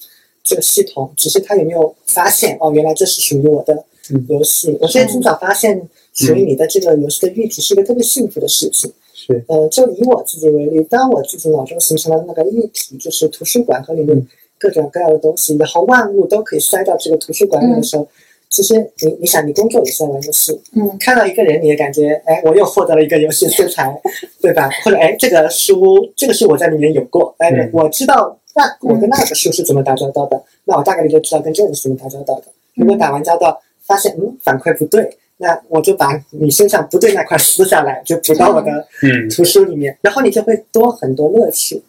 [0.43, 4.77] 这个系统，只是他有没有发现哦，原来这是属于我的嗯游戏。
[4.81, 8.91] 我觉得尽早发现属于你的这个游戏的喻体是一个特别幸福的事情。
[9.13, 9.43] 是。
[9.47, 14.27] 呃，就以我自己为例，当我自己脑中形成了那个喻体，就是图书馆和里面嗯。
[14.63, 18.07] 各种各样的东西，然后万物都可以塞到这个图书馆里的时候，
[18.47, 20.95] 其实你你想，你工作也是在玩游戏，嗯。
[20.99, 23.91] 看到一个人，你也感觉，哎，我又获得了一个游戏素材，
[24.39, 24.69] 对吧？
[24.85, 27.71] 或者，哎，这个书，这个书我在里面有过，哎，嗯。
[27.73, 32.43] 我知道那我跟那个书是怎么打交道的，那我大概率就知道跟这个是怎么打交道的。
[32.75, 41.81] 如果打完交道发现，嗯，反馈不对，那我就把你身上不对那块撕下来，就补到我的嗯图书里面，然后你就会多很多乐趣。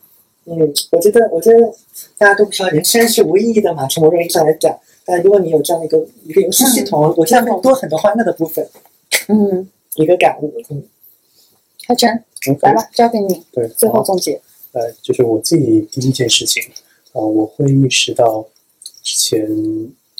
[0.46, 0.58] 嗯，
[0.90, 1.58] 我觉得，我觉得
[2.16, 4.74] 大家都不知道人生是无意义的嘛，从某种意义上来讲，
[5.04, 8.66] 但如果你有这样的一个一个游戏系统，我觉得会多很多欢乐的部分，
[9.28, 10.52] 嗯，一个感悟。
[10.70, 10.82] 嗯，
[11.86, 12.10] 开真
[12.62, 14.40] 来吧，交给你，对，最后总结。
[14.72, 16.62] 呃，就是我自己第一件事情，
[17.12, 18.44] 啊、我会意识到
[19.02, 19.46] 之前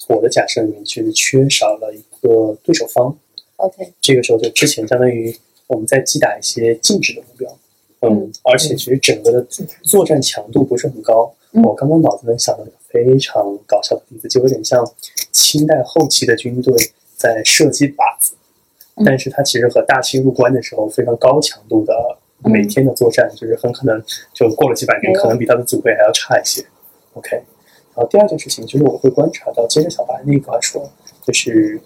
[0.09, 3.15] 我的假设里面其实缺少了一个对手方
[3.57, 5.37] ，OK，这个时候就之前相当于
[5.67, 7.59] 我们在击打一些静止的目标，
[8.01, 9.47] 嗯，嗯而且其实整个的
[9.83, 11.35] 作战强度不是很高。
[11.53, 11.63] 嗯。
[11.63, 14.89] 我刚刚脑子能想到一个非常搞笑的例子，就有点像
[15.31, 16.75] 清代后期的军队
[17.17, 18.35] 在射击靶子，
[18.97, 19.05] 嗯。
[19.05, 21.95] 但是它其实和大清入关的时候非常高强度的
[22.45, 26.65] 每天的作战，就是很可能就过了几百年，可能比他的祖辈还要差一些。
[27.15, 27.37] OK，
[27.95, 30.91] 然后第二件事情就是我会观察到，接着小白那块说，
[31.23, 31.81] 就是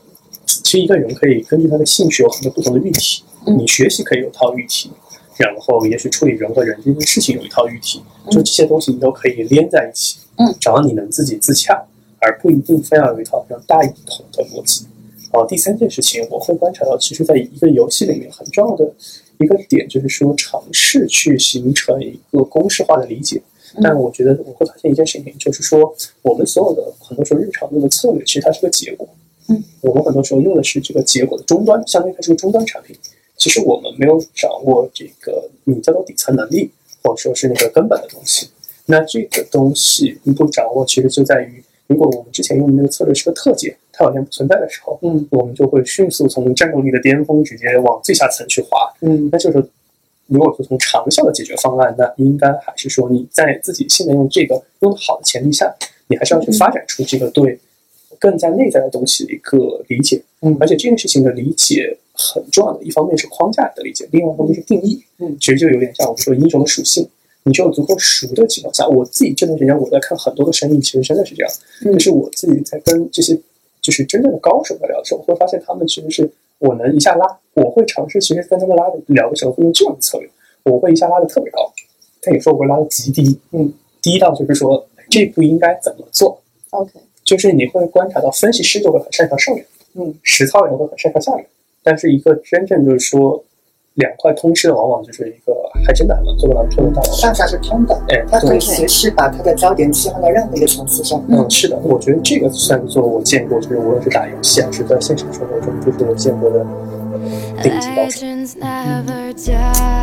[0.67, 4.91] 其实一个人可以根据他的兴趣有很多不同的喻体，嗯你学习可以有套喻体，
[5.37, 8.03] 然后也许处理人和人这件事情有一套喻体，
[8.33, 11.87] 就这些东西你都可以连在一起，嗯，只要你能自己自洽，
[12.19, 14.85] 而不一定非要有一套非常大一统的逻辑。
[15.33, 18.93] 然后第三件事情，我会观察到，其实在一个游戏里面很重要的
[19.39, 23.41] 一个点，就是说尝试去形成一个公式化的理解。
[23.81, 29.09] 但我觉得我会发现一件事情，就是说我们所有的很多时候日常用的策略，其实它是个结果。
[29.48, 32.97] 嗯，我们很多时候用的是这个结果的终端，相当于它是个终端产品。
[33.36, 36.70] 其实我们没有掌握这个你叫做底层能力，
[37.02, 38.48] 或者说是那个根本的东西。
[38.86, 48.90] 那这个东西你不掌握，其实就在于，如果我们之前用的那个策略是个特解，它好像不存在的时候，嗯，我们就会迅速从战斗力的巅峰直接往最下层去滑。
[49.02, 49.68] 嗯那就是
[50.27, 55.73] 如果说从长效的解决方案，那应该还是说你在自己现在用这个用得好的前提下，
[56.09, 57.59] 你还是要去发展出这个对
[58.19, 60.23] 更加内在的东西的一个理解。
[60.41, 60.57] 嗯。
[60.61, 65.03] 而且这件事情的理解很重要的一方面是框架的理解，另外一方面是定义。
[65.19, 65.37] 嗯。
[65.41, 67.09] 其实就有点像我们说英雄的属性。
[67.45, 71.53] 你只有足够熟的情况下，我自己这段时间我在看很多的生意，其实真的是这样。
[71.85, 71.93] 嗯。
[71.93, 73.39] 就是我自己在跟这些
[73.81, 80.29] 就是真正的高手在聊的时候，我会发现他们其实是我能一下拉，我会尝试其实跟他们拉的聊的时候会用这样的策略，
[80.65, 81.73] 我会一下拉的特别高，
[82.21, 83.73] 但有时候我会拉的极低，嗯，
[84.03, 86.41] 低到就是说这步应该怎么做
[86.71, 91.44] ，，OK，就是你会观察到分析师就会很擅长上面，嗯，实操人会很擅长下面，
[91.82, 93.43] 但是一个真正就是说
[93.94, 95.55] 两块通吃的，往往就是一个
[95.85, 97.12] 还真难嘛，做个狼吞的大王。
[97.12, 101.20] 上下是通的，哎，他可以随时把他的焦点切换到任何一个层次上。
[101.28, 106.65] 嗯，是的，我觉得这个算是做我见过，就是无论是打游戏还是在现实生活中，就是我见过的
[107.62, 107.73] 顶。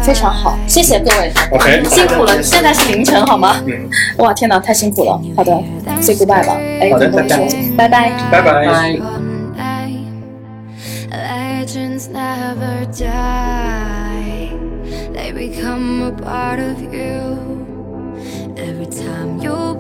[0.03, 1.31] 非常好，谢谢各位
[1.89, 2.41] 辛苦了。
[2.43, 3.55] 现在是凌晨，好吗？
[3.65, 3.89] 嗯。
[4.17, 5.19] 哇，天哪，太辛苦了。
[5.35, 5.51] 好的
[6.01, 6.53] ，say goodbye 吧。
[6.91, 7.09] 好的，
[7.77, 8.41] 拜拜，拜拜，拜拜。
[8.41, 8.99] 拜拜
[11.65, 14.51] Legends never die,
[15.13, 17.37] they become a part of you.
[18.57, 19.79] Every time you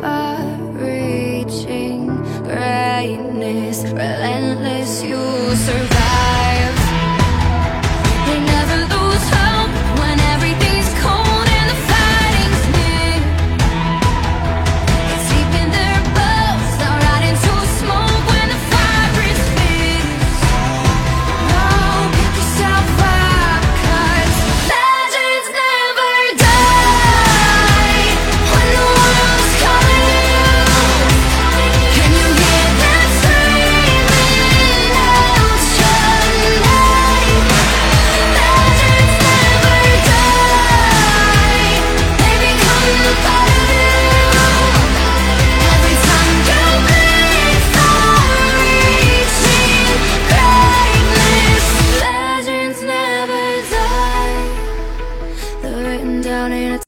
[0.00, 0.36] far
[0.74, 2.08] reaching
[2.42, 5.20] greatness, relentless, you
[5.54, 5.99] survive.